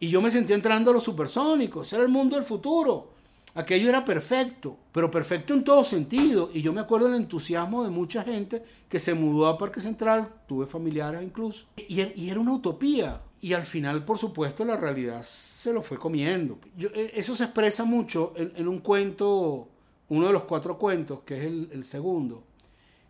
y 0.00 0.08
yo 0.08 0.20
me 0.20 0.30
sentía 0.30 0.56
entrando 0.56 0.90
a 0.90 0.94
los 0.94 1.04
supersónicos, 1.04 1.92
era 1.92 2.02
el 2.02 2.08
mundo 2.08 2.36
del 2.36 2.44
futuro. 2.44 3.14
Aquello 3.56 3.88
era 3.88 4.04
perfecto, 4.04 4.76
pero 4.90 5.10
perfecto 5.10 5.54
en 5.54 5.62
todo 5.62 5.84
sentido. 5.84 6.50
Y 6.52 6.60
yo 6.60 6.72
me 6.72 6.80
acuerdo 6.80 7.06
del 7.06 7.20
entusiasmo 7.20 7.84
de 7.84 7.90
mucha 7.90 8.24
gente 8.24 8.64
que 8.88 8.98
se 8.98 9.14
mudó 9.14 9.46
a 9.46 9.56
Parque 9.56 9.80
Central, 9.80 10.28
tuve 10.48 10.66
familiares 10.66 11.22
incluso, 11.22 11.66
y, 11.76 12.00
era 12.28 12.40
una 12.40 12.52
utopía. 12.52 13.20
Y 13.40 13.52
al 13.52 13.64
final, 13.64 14.04
por 14.04 14.18
supuesto, 14.18 14.64
la 14.64 14.76
realidad 14.76 15.22
se 15.22 15.72
lo 15.72 15.82
fue 15.82 15.98
comiendo. 15.98 16.58
E, 16.76 17.12
eso 17.14 17.36
se 17.36 17.44
expresa 17.44 17.84
mucho 17.84 18.32
en, 18.36 18.66
un 18.66 18.80
cuento 18.80 19.68
uno 20.08 20.26
de 20.26 20.32
los 20.32 20.44
cuatro 20.44 20.76
cuentos, 20.76 21.20
que 21.24 21.38
es 21.38 21.44
el 21.44 21.84
segundo, 21.84 22.42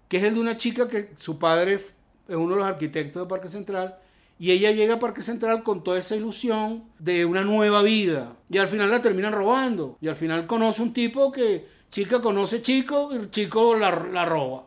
que 0.08 0.18
es 0.18 0.24
el 0.24 0.34
de 0.34 0.40
una 0.40 0.56
chica 0.56 0.86
que 0.88 1.12
su 1.14 1.38
padre 1.38 1.74
es 1.74 1.94
uno 2.28 2.50
de 2.50 2.56
los 2.56 2.66
arquitectos 2.66 3.22
de 3.22 3.28
Parque 3.28 3.48
Central 3.48 3.98
y 4.38 4.50
ella 4.50 4.72
llega 4.72 4.94
a 4.94 4.98
Parque 4.98 5.22
Central 5.22 5.62
con 5.62 5.84
toda 5.84 5.98
esa 5.98 6.16
ilusión 6.16 6.84
de 6.98 7.24
una 7.24 7.44
nueva 7.44 7.82
vida. 7.82 8.36
Y 8.50 8.58
al 8.58 8.68
final 8.68 8.90
la 8.90 9.00
terminan 9.00 9.32
robando. 9.32 9.96
Y 10.00 10.08
al 10.08 10.16
final 10.16 10.46
conoce 10.46 10.82
un 10.82 10.92
tipo 10.92 11.30
que 11.30 11.66
chica 11.90 12.20
conoce 12.20 12.60
chico 12.60 13.10
y 13.12 13.16
el 13.16 13.30
chico 13.30 13.76
la, 13.76 13.90
la 14.12 14.24
roba. 14.24 14.64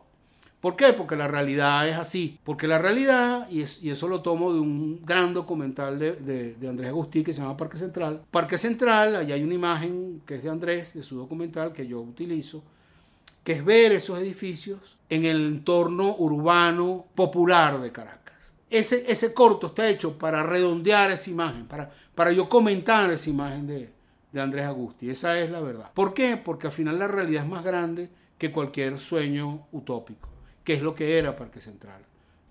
¿Por 0.61 0.75
qué? 0.75 0.93
Porque 0.93 1.15
la 1.15 1.27
realidad 1.27 1.87
es 1.87 1.95
así. 1.95 2.39
Porque 2.43 2.67
la 2.67 2.79
realidad, 2.79 3.47
y, 3.49 3.61
es, 3.61 3.83
y 3.83 3.89
eso 3.89 4.07
lo 4.07 4.21
tomo 4.21 4.53
de 4.53 4.59
un 4.59 5.05
gran 5.05 5.33
documental 5.33 5.99
de, 5.99 6.13
de, 6.55 6.67
Andrés 6.67 6.89
Agustí 6.89 7.23
que 7.23 7.31
se 7.31 7.41
llama 7.41 7.55
Parque 7.55 7.77
Central. 7.77 8.23
Parque 8.31 8.57
Central, 8.57 9.15
allá 9.15 9.35
hay 9.35 9.43
una 9.43 9.53
imagen 9.53 10.21
que 10.25 10.35
es 10.35 10.43
de 10.43 10.49
Andrés, 10.49 10.93
de 10.93 11.03
su 11.03 11.17
documental, 11.17 11.73
que 11.73 11.85
yo 11.85 12.01
utilizo, 12.01 12.63
que 13.43 13.53
es 13.53 13.63
ver 13.63 13.91
esos 13.91 14.17
edificios 14.19 14.97
en 15.09 15.25
el 15.25 15.45
entorno 15.45 16.15
urbano 16.17 17.05
popular 17.13 17.79
de 17.79 17.91
Caracas. 17.91 18.26
Ese, 18.69 19.09
ese 19.09 19.33
corto 19.33 19.67
está 19.67 19.87
hecho 19.87 20.17
para 20.17 20.43
redondear 20.43 21.09
esa 21.11 21.29
imagen, 21.29 21.67
para, 21.67 21.89
para 22.13 22.31
yo 22.31 22.49
comentar 22.49 23.09
esa 23.11 23.29
imagen 23.29 23.65
de, 23.65 23.89
de 24.31 24.41
Andrés 24.41 24.65
Agusti. 24.65 25.09
Esa 25.09 25.39
es 25.39 25.49
la 25.49 25.61
verdad. 25.61 25.91
¿Por 25.93 26.13
qué? 26.13 26.37
Porque 26.37 26.67
al 26.67 26.73
final 26.73 26.99
la 26.99 27.07
realidad 27.07 27.43
es 27.43 27.49
más 27.49 27.63
grande 27.63 28.09
que 28.37 28.51
cualquier 28.51 28.99
sueño 28.99 29.67
utópico, 29.71 30.29
que 30.63 30.73
es 30.73 30.81
lo 30.81 30.93
que 30.93 31.17
era 31.17 31.35
Parque 31.35 31.61
Central, 31.61 32.01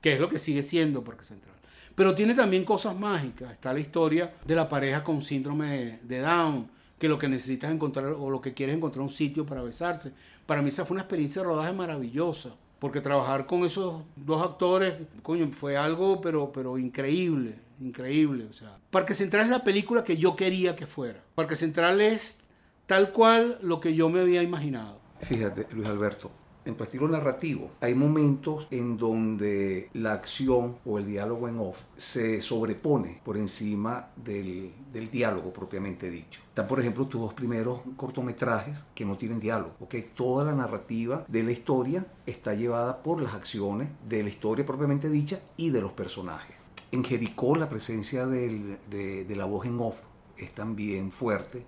que 0.01 0.15
es 0.15 0.21
lo 0.21 0.29
que 0.29 0.39
sigue 0.39 0.63
siendo 0.63 1.05
Parque 1.05 1.25
Central. 1.25 1.55
Pero 1.95 2.15
tiene 2.15 2.35
también 2.35 2.65
cosas 2.65 2.95
mágicas. 2.99 3.53
Está 3.53 3.73
la 3.73 3.81
historia 3.81 4.35
de 4.45 4.55
la 4.55 4.69
pareja 4.69 5.03
con 5.03 5.23
síndrome 5.23 6.01
de 6.03 6.21
Down, 6.21 6.71
que 6.99 7.09
lo 7.09 7.19
que 7.19 7.29
necesitas 7.29 7.71
encontrar 7.71 8.07
o 8.07 8.31
lo 8.31 8.41
que 8.41 8.55
quieres 8.55 8.77
encontrar 8.77 9.03
un 9.03 9.11
sitio 9.11 9.45
para 9.45 9.63
besarse. 9.63 10.13
Para 10.47 10.63
mí 10.63 10.69
esa 10.69 10.85
fue 10.85 10.95
una 10.95 11.03
experiencia 11.03 11.43
de 11.43 11.49
rodaje 11.49 11.73
maravillosa 11.73 12.55
porque 12.79 13.01
trabajar 13.01 13.47
con 13.47 13.65
esos 13.65 14.03
dos 14.17 14.43
actores, 14.43 14.95
coño, 15.23 15.49
fue 15.53 15.77
algo 15.77 16.21
pero, 16.21 16.53
pero 16.53 16.79
increíble, 16.79 17.57
increíble. 17.81 18.47
O 18.49 18.53
sea, 18.53 18.79
Parque 18.91 19.15
Central 19.15 19.45
es 19.45 19.51
la 19.51 19.65
película 19.65 20.05
que 20.05 20.17
yo 20.17 20.37
quería 20.37 20.77
que 20.77 20.87
fuera. 20.87 21.23
Parque 21.35 21.57
Central 21.57 22.01
es 22.01 22.41
tal 22.87 23.13
cual 23.13 23.59
lo 23.63 23.81
que 23.81 23.95
yo 23.95 24.09
me 24.09 24.21
había 24.21 24.43
imaginado. 24.43 25.01
Fíjate, 25.21 25.67
Luis 25.73 25.89
Alberto, 25.89 26.31
en 26.67 26.75
tu 26.75 26.85
estilo 26.85 27.09
narrativo 27.09 27.71
hay 27.81 27.95
momentos 27.95 28.67
en 28.71 28.97
donde 28.97 29.89
la 29.95 30.13
acción 30.13 30.77
o 30.85 30.99
el 30.99 31.07
diálogo 31.07 31.49
en 31.49 31.59
off 31.59 31.83
se 31.97 32.41
sobrepone 32.41 33.21
por 33.25 33.37
encima 33.37 34.11
del, 34.17 34.73
del 34.93 35.11
diálogo 35.11 35.53
propiamente 35.53 36.11
dicho. 36.11 36.41
Están, 36.49 36.67
por 36.67 36.81
ejemplo, 36.81 37.07
tus 37.07 37.21
dos 37.21 37.35
primeros 37.35 37.81
cortometrajes 37.97 38.83
que 38.95 39.05
no 39.05 39.17
tienen 39.17 39.41
diálogo. 39.41 39.75
¿okay? 39.81 40.11
Toda 40.15 40.45
la 40.45 40.55
narrativa 40.55 41.25
de 41.29 41.43
la 41.43 41.53
historia 41.53 42.07
está 42.27 42.55
llevada 42.55 43.03
por 43.03 43.23
las 43.23 43.35
acciones 43.35 43.89
de 44.09 44.23
la 44.23 44.29
historia 44.29 44.67
propiamente 44.67 45.09
dicha 45.09 45.41
y 45.57 45.71
de 45.71 45.81
los 45.81 45.93
personajes. 45.93 46.57
En 46.93 47.05
Jericó 47.05 47.57
la 47.57 47.69
presencia 47.69 48.27
del, 48.27 48.79
de, 48.91 49.25
de 49.25 49.37
la 49.37 49.45
voz 49.45 49.67
en 49.67 49.79
off 49.81 49.97
es 50.37 50.53
también 50.53 51.13
fuerte 51.13 51.65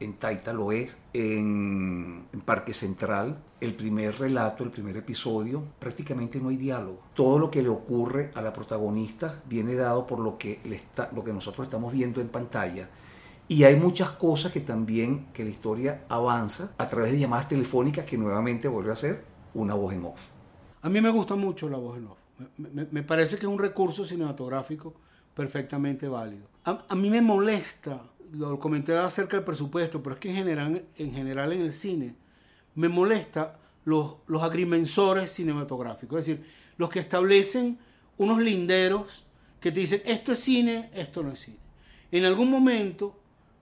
en 0.00 0.14
Taita 0.14 0.52
lo 0.52 0.72
es, 0.72 0.96
en, 1.12 2.26
Parque 2.44 2.74
Central, 2.74 3.38
el 3.60 3.74
primer 3.74 4.18
relato, 4.18 4.62
el 4.62 4.70
primer 4.70 4.96
episodio, 4.96 5.62
prácticamente 5.78 6.38
no 6.40 6.50
hay 6.50 6.56
diálogo. 6.56 7.00
Todo 7.14 7.38
lo 7.38 7.50
que 7.50 7.62
le 7.62 7.68
ocurre 7.68 8.30
a 8.34 8.42
la 8.42 8.52
protagonista 8.52 9.42
viene 9.46 9.74
dado 9.74 10.06
por 10.06 10.20
lo 10.20 10.38
que, 10.38 10.60
lo 11.12 11.24
que 11.24 11.32
nosotros 11.32 11.66
estamos 11.66 11.92
viendo 11.92 12.20
en 12.20 12.28
pantalla. 12.28 12.88
Y 13.48 13.64
hay 13.64 13.76
muchas 13.76 14.10
cosas 14.10 14.52
que 14.52 14.60
también, 14.60 15.28
que 15.32 15.44
la 15.44 15.50
historia 15.50 16.04
avanza 16.08 16.74
a 16.78 16.86
través 16.86 17.12
de 17.12 17.18
llamadas 17.18 17.48
telefónicas 17.48 18.04
que 18.04 18.18
nuevamente 18.18 18.68
vuelve 18.68 18.92
a 18.92 18.96
ser 18.96 19.24
una 19.54 19.74
voz 19.74 19.94
en 19.94 20.04
off. 20.04 20.20
A 20.82 20.88
mí 20.88 21.00
me 21.00 21.10
gusta 21.10 21.34
mucho 21.34 21.68
la 21.68 21.78
voz 21.78 21.96
en 21.96 22.06
off. 22.06 22.18
Me, 22.58 23.02
parece 23.02 23.36
que 23.36 23.46
es 23.46 23.50
un 23.50 23.58
recurso 23.58 24.04
cinematográfico 24.04 24.94
perfectamente 25.34 26.06
válido. 26.06 26.46
A 26.64 26.94
mí 26.94 27.08
me 27.08 27.22
molesta 27.22 28.00
lo 28.32 28.58
comenté 28.58 28.96
acerca 28.96 29.36
del 29.36 29.44
presupuesto, 29.44 30.02
pero 30.02 30.14
es 30.14 30.20
que 30.20 30.30
en 30.30 30.36
general 30.36 30.84
en, 30.96 31.12
general 31.12 31.52
en 31.52 31.62
el 31.62 31.72
cine 31.72 32.14
me 32.74 32.88
molesta 32.88 33.58
los, 33.84 34.16
los 34.26 34.42
agrimensores 34.42 35.32
cinematográficos, 35.32 36.18
es 36.20 36.26
decir, 36.26 36.46
los 36.76 36.90
que 36.90 37.00
establecen 37.00 37.78
unos 38.18 38.40
linderos 38.40 39.24
que 39.60 39.72
te 39.72 39.80
dicen 39.80 40.02
esto 40.04 40.32
es 40.32 40.38
cine, 40.38 40.90
esto 40.94 41.22
no 41.22 41.32
es 41.32 41.40
cine. 41.40 41.58
En 42.10 42.24
algún 42.24 42.50
momento 42.50 43.16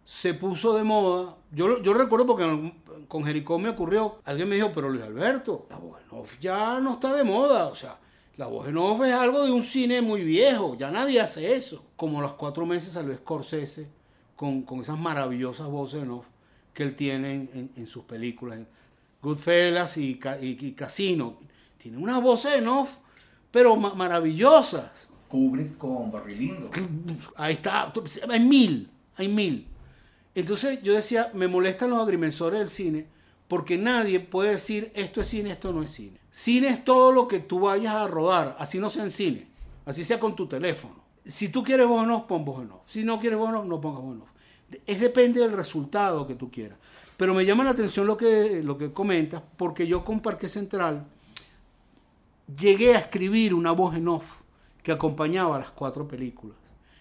se 0.05 0.35
puso 0.35 0.77
de 0.77 0.85
moda, 0.85 1.37
yo, 1.51 1.83
yo 1.83 1.95
recuerdo 1.95 2.27
porque 2.27 2.73
con 3.09 3.25
Jericó 3.25 3.59
me 3.59 3.71
ocurrió, 3.71 4.21
alguien 4.25 4.49
me 4.49 4.57
dijo, 4.57 4.71
pero 4.75 4.91
Luis 4.91 5.03
Alberto, 5.03 5.67
la 5.71 5.79
voz 5.79 6.01
en 6.03 6.19
off 6.19 6.39
ya 6.41 6.81
no 6.81 6.95
está 6.95 7.15
de 7.15 7.25
moda, 7.25 7.67
o 7.69 7.75
sea, 7.75 7.99
la 8.37 8.47
voz 8.47 8.69
en 8.69 8.77
off 8.77 9.03
es 9.05 9.13
algo 9.13 9.45
de 9.45 9.51
un 9.51 9.63
cine 9.63 10.03
muy 10.03 10.25
viejo, 10.25 10.75
ya 10.75 10.91
nadie 10.91 11.21
hace 11.21 11.55
eso. 11.55 11.85
Como 11.97 12.19
a 12.19 12.23
los 12.23 12.33
cuatro 12.35 12.67
meses 12.67 12.93
salió 12.93 13.15
Scorsese 13.15 13.89
con, 14.37 14.63
con 14.63 14.81
esas 14.81 14.99
maravillosas 14.99 15.69
voces 15.69 16.03
en 16.03 16.11
off 16.11 16.27
que 16.73 16.83
él 16.83 16.97
tiene 16.97 17.35
en, 17.35 17.51
en, 17.55 17.71
en 17.77 17.87
sus 17.87 18.05
películas. 18.05 18.59
Goodfellas 19.23 19.97
y, 19.97 20.21
y, 20.41 20.67
y, 20.67 20.73
Casino. 20.73 21.39
Tiene 21.79 21.99
unas 21.99 22.21
voces 22.21 22.57
en 22.57 22.69
off, 22.69 22.97
pero 23.51 23.77
ma 23.77 23.95
maravillosas. 23.95 25.09
Kubrick 25.29 25.79
con 25.79 26.11
Barry 26.11 26.35
Lindo. 26.35 26.71
Ahí 27.37 27.55
está. 27.55 27.93
Hay 28.29 28.41
mil. 28.41 28.91
Hay 29.17 29.29
mil. 29.29 29.67
Entonces 30.35 30.83
yo 30.83 30.95
decía, 30.95 31.31
me 31.35 31.49
molestan 31.49 31.91
los 31.91 32.01
agrimensores 32.01 32.59
del 32.59 32.69
cine 32.69 33.07
porque 33.49 33.77
nadie 33.77 34.21
puede 34.21 34.51
decir 34.51 34.91
esto 34.95 35.21
es 35.21 35.29
cine, 35.29 35.51
esto 35.51 35.73
no 35.73 35.83
es 35.83 35.91
cine. 35.91 36.19
Cine 36.31 36.69
es 36.69 36.85
todo 36.85 37.13
lo 37.13 37.29
que 37.29 37.39
tú 37.39 37.61
vayas 37.61 37.95
a 37.95 38.09
rodar, 38.09 38.57
así 38.59 38.79
no 38.79 38.91
sea 38.91 39.05
en 39.05 39.11
cine, 39.11 39.47
así 39.85 40.03
sea 40.03 40.19
con 40.19 40.35
tu 40.35 40.49
teléfono. 40.49 41.04
Si 41.25 41.49
tú 41.49 41.63
quieres 41.63 41.87
voz 41.87 42.05
en 42.05 42.11
off, 42.11 42.25
pon 42.25 42.45
voz 42.45 42.63
en 42.63 42.71
off. 42.71 42.83
Si 42.87 43.05
no 43.05 43.19
quieres 43.19 43.39
voz 43.39 43.49
en 43.49 43.57
off, 43.57 43.67
no 43.67 43.81
pongas 43.81 44.03
voz 44.03 44.15
en 44.15 44.23
off. 44.23 44.29
Es 44.87 45.01
depende 45.01 45.41
del 45.41 45.53
resultado 45.53 46.27
que 46.27 46.35
tú 46.35 46.51
quieras. 46.51 46.79
Pero 47.17 47.33
me 47.33 47.45
llama 47.45 47.65
la 47.65 47.71
atención 47.71 48.07
lo 48.07 48.17
que, 48.17 48.63
lo 48.63 48.77
que 48.77 48.93
comentas, 48.93 49.43
porque 49.57 49.87
yo 49.87 50.05
con 50.05 50.21
Parque 50.21 50.49
Central 50.49 51.07
llegué 52.59 52.95
a 52.95 52.99
escribir 52.99 53.55
una 53.55 53.71
voz 53.73 53.95
en 53.95 54.09
off 54.09 54.41
que 54.83 54.93
acompañaba 54.93 55.59
las 55.59 55.71
cuatro 55.71 56.07
películas 56.07 56.59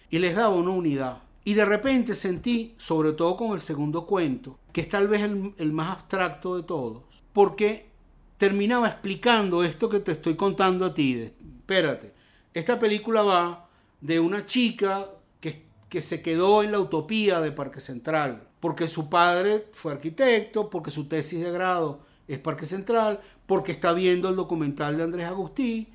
y 0.08 0.18
les 0.18 0.36
daba 0.36 0.54
una 0.54 0.70
unidad. 0.70 1.18
Y 1.44 1.54
de 1.54 1.64
repente 1.64 2.14
sentí, 2.14 2.74
sobre 2.78 3.12
todo 3.12 3.36
con 3.36 3.52
el 3.52 3.60
segundo 3.60 4.06
cuento, 4.06 4.58
que 4.72 4.80
es 4.80 4.88
tal 4.88 5.08
vez 5.08 5.22
el, 5.22 5.52
el 5.58 5.72
más 5.72 5.90
abstracto 5.90 6.56
de 6.56 6.62
todos, 6.62 7.02
porque 7.32 7.90
terminaba 8.38 8.88
explicando 8.88 9.62
esto 9.62 9.88
que 9.88 10.00
te 10.00 10.12
estoy 10.12 10.36
contando 10.36 10.86
a 10.86 10.94
ti. 10.94 11.14
De, 11.14 11.34
espérate, 11.58 12.14
esta 12.54 12.78
película 12.78 13.22
va 13.22 13.63
de 14.04 14.20
una 14.20 14.44
chica 14.44 15.08
que, 15.40 15.64
que, 15.88 16.02
se 16.02 16.20
quedó 16.20 16.62
en 16.62 16.72
la 16.72 16.78
utopía 16.78 17.40
de 17.40 17.52
Parque 17.52 17.80
Central, 17.80 18.46
porque 18.60 18.86
su 18.86 19.08
padre 19.08 19.64
fue 19.72 19.92
arquitecto, 19.92 20.68
porque 20.68 20.90
su 20.90 21.06
tesis 21.06 21.42
de 21.42 21.50
grado 21.50 22.00
es 22.28 22.38
Parque 22.38 22.66
Central, 22.66 23.20
porque 23.46 23.72
está 23.72 23.94
viendo 23.94 24.28
el 24.28 24.36
documental 24.36 24.98
de 24.98 25.04
Andrés 25.04 25.26
Agustí, 25.26 25.88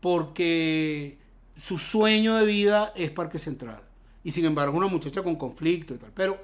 porque 0.00 1.16
su 1.56 1.78
sueño 1.78 2.36
de 2.36 2.44
vida 2.44 2.92
es 2.94 3.10
Parque 3.10 3.38
Central. 3.38 3.80
Y 4.22 4.32
sin 4.32 4.44
embargo, 4.44 4.76
una 4.76 4.88
muchacha 4.88 5.22
con 5.22 5.36
conflicto 5.36 5.94
y 5.94 5.96
tal. 5.96 6.10
Pero 6.14 6.38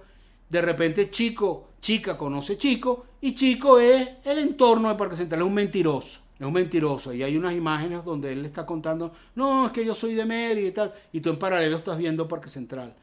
de 0.49 0.63
repente, 0.63 1.11
chico, 1.11 1.73
chica 1.83 2.17
conoce 2.17 2.57
chico, 2.57 3.05
y 3.21 3.35
chico 3.35 3.79
es 3.79 4.13
el 4.25 4.39
entorno 4.39 4.89
de 4.89 4.95
Parque 4.95 5.17
Central, 5.17 5.43
es 5.43 5.47
un 5.47 5.55
mentiroso 5.55 6.21
es 6.43 6.47
un 6.49 6.53
mentiroso. 6.53 7.13
Y 7.13 7.23
hay 7.23 7.37
unas 7.37 7.55
imágenes 7.55 8.05
donde 8.05 8.33
él 8.33 8.43
le 8.43 8.49
está 8.49 8.67
contando, 8.67 9.13
no, 9.37 9.67
es 9.67 9.73
que 9.73 9.85
yo 9.85 9.95
soy 9.95 10.15
de 10.15 10.27
Mérida 10.27 10.67
y 10.67 10.73
tal, 10.73 10.93
y 11.13 11.21
tú 11.21 11.31
en 11.31 11.39
paralelo 11.39 11.77
estás 11.77 11.97
viendo 11.97 12.27
Parque 12.27 12.49
Central. 12.49 12.95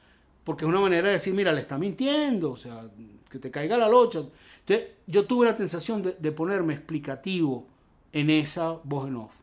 Porque 0.44 0.66
es 0.66 0.70
una 0.70 0.82
manera 0.82 1.08
de 1.08 1.14
decir, 1.14 1.34
mira, 1.34 1.54
le 1.54 1.62
está 1.62 1.78
mintiendo, 1.78 2.52
o 2.52 2.58
sea, 2.58 2.84
que 3.30 3.40
te 3.40 3.50
caiga 3.50 3.78
la 3.78 3.88
locha. 3.88 4.20
Entonces, 4.60 4.88
yo 5.08 5.26
tuve 5.26 5.46
la 5.46 5.56
sensación 5.56 6.04
de, 6.04 6.32
ponerme 6.32 6.74
explicativo 6.74 7.66
en 8.12 8.30
esa 8.30 8.72
voz 8.84 9.08
en 9.08 9.16
off. 9.16 9.34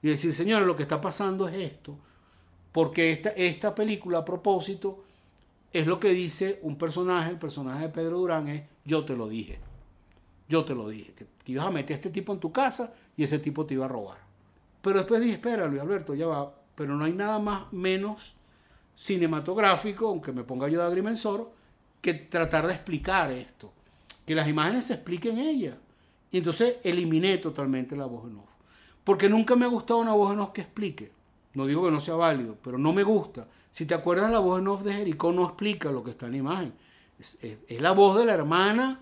Y 0.00 0.08
decir, 0.08 0.32
señores, 0.32 0.66
lo 0.66 0.74
que 0.74 0.84
está 0.84 1.00
pasando 1.00 1.46
es 1.46 1.54
esto. 1.56 1.98
Porque 2.72 3.12
esta, 3.12 3.30
esta 3.30 3.74
película, 3.74 4.18
a 4.18 4.24
propósito, 4.24 5.04
es 5.72 5.86
lo 5.86 6.00
que 6.00 6.10
dice 6.12 6.58
un 6.62 6.78
personaje, 6.78 7.30
el 7.30 7.38
personaje 7.38 7.82
de 7.82 7.88
Pedro 7.90 8.18
Durán, 8.18 8.48
es, 8.48 8.62
yo 8.84 9.04
te 9.04 9.14
lo 9.14 9.28
dije. 9.28 9.58
Yo 10.48 10.64
te 10.64 10.74
lo 10.74 10.88
dije, 10.88 11.12
que, 11.12 11.26
que 11.44 11.52
ibas 11.52 11.66
a 11.66 11.70
meter 11.70 11.94
a 11.94 11.96
este 11.96 12.10
tipo 12.10 12.32
en 12.32 12.40
tu 12.40 12.50
casa 12.50 12.94
y 13.16 13.22
ese 13.24 13.38
tipo 13.38 13.66
te 13.66 13.74
iba 13.74 13.84
a 13.84 13.88
robar. 13.88 14.18
Pero 14.80 14.98
después 14.98 15.20
dije, 15.20 15.34
espera, 15.34 15.66
Luis 15.66 15.80
Alberto, 15.80 16.14
ya 16.14 16.26
va, 16.26 16.54
pero 16.74 16.94
no 16.94 17.04
hay 17.04 17.12
nada 17.12 17.38
más 17.38 17.72
menos 17.72 18.34
cinematográfico, 18.96 20.08
aunque 20.08 20.32
me 20.32 20.44
ponga 20.44 20.68
yo 20.68 20.80
de 20.80 20.86
agrimensor, 20.86 21.52
que 22.00 22.14
tratar 22.14 22.66
de 22.66 22.74
explicar 22.74 23.30
esto. 23.30 23.72
Que 24.26 24.34
las 24.34 24.48
imágenes 24.48 24.86
se 24.86 24.94
expliquen 24.94 25.38
ellas. 25.38 25.76
Y 26.30 26.38
entonces 26.38 26.76
eliminé 26.82 27.38
totalmente 27.38 27.96
la 27.96 28.06
voz 28.06 28.24
en 28.28 28.38
off. 28.38 28.50
Porque 29.04 29.28
nunca 29.28 29.56
me 29.56 29.64
ha 29.64 29.68
gustado 29.68 30.00
una 30.00 30.12
voz 30.12 30.32
en 30.32 30.40
off 30.40 30.52
que 30.52 30.62
explique. 30.62 31.12
No 31.54 31.66
digo 31.66 31.84
que 31.84 31.90
no 31.90 32.00
sea 32.00 32.14
válido, 32.14 32.56
pero 32.62 32.78
no 32.78 32.92
me 32.92 33.02
gusta. 33.02 33.46
Si 33.70 33.86
te 33.86 33.94
acuerdas, 33.94 34.30
la 34.30 34.38
voz 34.38 34.60
en 34.60 34.68
off 34.68 34.82
de 34.82 34.94
Jericó 34.94 35.32
no 35.32 35.44
explica 35.44 35.90
lo 35.90 36.02
que 36.02 36.12
está 36.12 36.26
en 36.26 36.32
la 36.32 36.38
imagen. 36.38 36.74
Es, 37.18 37.38
la 37.68 37.92
voz 37.92 38.18
de 38.18 38.24
la 38.24 38.34
hermana 38.34 39.00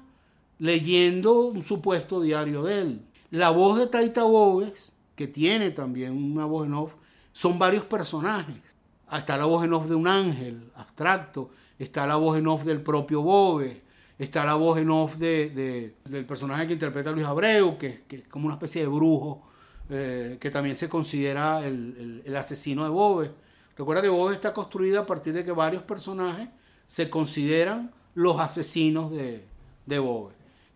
leyendo 0.58 1.42
un 1.42 1.62
supuesto 1.62 2.20
diario 2.20 2.62
de 2.62 2.78
él. 2.78 3.02
La 3.30 3.50
voz 3.50 3.78
de 3.78 3.86
Taita 3.86 4.24
Bobes, 4.24 4.92
que 5.14 5.28
tiene 5.28 5.70
también 5.70 6.12
una 6.12 6.44
voz 6.46 6.66
en 6.66 6.74
off, 6.74 6.94
son 7.32 7.58
varios 7.58 7.84
personajes. 7.84 8.76
Está 9.12 9.36
la 9.36 9.44
voz 9.44 9.64
en 9.64 9.72
off 9.72 9.88
de 9.88 9.94
un 9.94 10.08
ángel 10.08 10.70
abstracto, 10.74 11.50
está 11.78 12.06
la 12.06 12.16
voz 12.16 12.38
en 12.38 12.46
off 12.46 12.64
del 12.64 12.80
propio 12.80 13.22
Bobes, 13.22 13.76
está 14.18 14.44
la 14.44 14.54
voz 14.54 14.78
en 14.78 14.90
off 14.90 15.16
de, 15.16 15.94
del 16.04 16.26
personaje 16.26 16.66
que 16.66 16.74
interpreta 16.74 17.10
Luis 17.10 17.26
Abreu, 17.26 17.78
que, 17.78 18.04
es 18.08 18.28
como 18.28 18.46
una 18.46 18.54
especie 18.54 18.82
de 18.82 18.88
brujo, 18.88 19.42
eh, 19.88 20.36
que 20.40 20.50
también 20.50 20.76
se 20.76 20.88
considera 20.88 21.66
el, 21.66 22.34
asesino 22.36 22.84
de 22.84 22.90
Bobes. 22.90 23.30
Recuerda 23.76 24.02
que 24.02 24.08
Bobes 24.08 24.34
está 24.34 24.52
construida 24.52 25.00
a 25.00 25.06
partir 25.06 25.32
de 25.32 25.44
que 25.44 25.52
varios 25.52 25.82
personajes 25.82 26.48
se 26.86 27.08
consideran 27.08 27.92
los 28.14 28.38
asesinos 28.40 29.10
de, 29.10 29.44
de. 29.86 30.28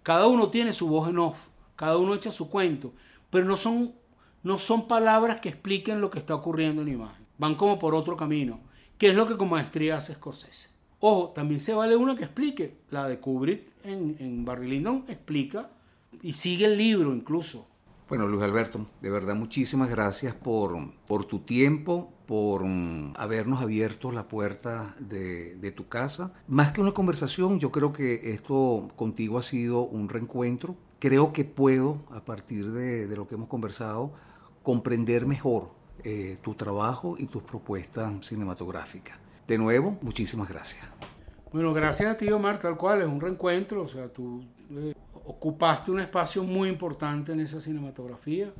Cada 0.03 0.27
uno 0.27 0.49
tiene 0.51 0.73
su 0.73 0.89
voz 0.89 1.09
en 1.09 1.19
off, 1.19 1.49
cada 1.77 1.99
uno 1.99 2.15
echa 2.15 2.31
su 2.31 2.49
cuento, 2.51 2.93
pero 3.31 3.45
no 3.45 3.57
son, 3.57 3.93
no 4.43 4.59
son 4.59 4.87
palabras 4.89 5.41
que 5.41 5.49
expliquen 5.49 6.01
lo 6.01 6.11
que 6.11 6.19
está 6.19 6.35
ocurriendo 6.35 6.83
en 6.83 6.89
imagen. 6.89 7.25
Van 7.39 7.55
como 7.55 7.79
por 7.79 7.95
otro 7.95 8.17
camino, 8.17 8.61
que 8.99 9.09
es 9.09 9.15
lo 9.15 9.27
que 9.27 9.37
con 9.37 9.51
maestría 9.51 9.97
hace 9.97 10.15
Scorsese. 10.15 10.71
Ojo, 11.01 11.31
también 11.31 11.61
se 11.61 11.75
vale 11.75 11.97
una 11.97 12.17
que 12.17 12.25
explique. 12.25 12.79
La 12.91 13.09
de 13.09 13.19
Kubrick 13.19 13.63
en, 13.85 14.17
en 14.21 14.45
Barry 14.45 14.71
Lyndon 14.71 15.05
explica 15.09 15.71
y 16.23 16.33
sigue 16.33 16.65
el 16.67 16.79
libro 16.79 17.15
incluso. 17.15 17.67
Bueno, 18.09 18.27
Luis 18.27 18.43
Alberto, 18.43 18.87
de 19.01 19.11
verdad 19.11 19.35
muchísimas 19.35 19.89
gracias 19.89 20.35
por, 20.35 20.77
por 21.07 21.25
tu 21.25 21.41
tiempo, 21.41 22.13
por 22.27 22.63
mm, 22.65 23.15
habernos 23.17 23.63
abierto 23.63 24.13
la 24.13 24.29
puerta 24.29 24.95
de, 24.99 25.57
de, 25.57 25.73
tu 25.73 25.89
casa. 25.89 26.33
Más 26.47 26.73
que 26.73 26.83
una 26.83 26.93
conversación, 26.93 27.59
yo 27.59 27.73
creo 27.73 27.93
que 27.93 28.33
esto 28.33 28.89
contigo 28.97 29.39
ha 29.39 29.43
sido 29.43 29.83
un 29.83 30.09
reencuentro. 30.09 30.77
Creo 31.05 31.35
que 31.35 31.45
puedo, 31.45 31.99
a 32.13 32.25
partir 32.25 32.73
de, 32.73 33.15
lo 33.15 33.29
que 33.29 33.35
hemos 33.35 33.47
conversado, 33.47 34.11
comprender 34.63 35.27
mejor 35.27 35.69
eh, 36.03 36.39
tu 36.41 36.55
trabajo 36.55 37.17
y 37.19 37.27
tus 37.27 37.43
propuestas 37.43 38.11
cinematográficas. 38.25 39.19
De 39.47 39.59
nuevo, 39.59 39.99
muchísimas 40.01 40.49
gracias. 40.49 40.83
Bueno, 41.53 41.75
gracias 41.75 42.11
a 42.11 42.17
ti, 42.17 42.31
Omar, 42.31 42.59
tal 42.59 42.79
cual, 42.79 43.03
es 43.03 43.07
un 43.07 43.21
reencuentro, 43.21 43.83
o 43.83 43.87
sea, 43.87 44.09
tú 44.09 44.47
eh, 44.71 44.95
ocupaste 45.27 45.91
un 45.91 46.01
espacio 46.01 46.43
muy 46.43 46.71
importante 46.71 47.33
en 47.33 47.41
esa 47.41 47.61
cinematografía, 47.61 48.51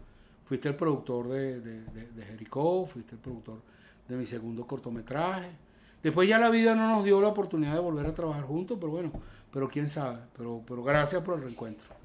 fuiste 0.45 0.69
el 0.69 0.77
productor 0.77 1.29
de, 1.29 1.63
de, 1.63 1.81
de, 1.81 2.23
Jericó, 2.27 2.85
fuiste 2.85 3.15
el 3.15 3.23
productor 3.23 3.63
de 4.07 4.17
mi 4.17 4.27
segundo 4.27 4.67
cortometraje. 4.67 5.49
Después 6.03 6.29
ya 6.29 6.39
la 6.39 6.51
vida 6.51 6.75
no 6.75 6.91
nos 6.91 7.05
dio 7.05 7.23
la 7.23 7.29
oportunidad 7.29 7.73
de 7.73 7.81
volver 7.81 8.05
a 8.05 8.15
trabajar 8.15 8.45
juntos, 8.45 8.77
pero 8.79 8.93
bueno, 8.93 9.13
pero 9.51 9.67
quién 9.67 9.89
sabe, 9.89 10.19
pero, 10.37 10.61
pero 10.69 10.83
gracias 10.83 11.23
por 11.23 11.37
el 11.37 11.45
reencuentro. 11.45 11.94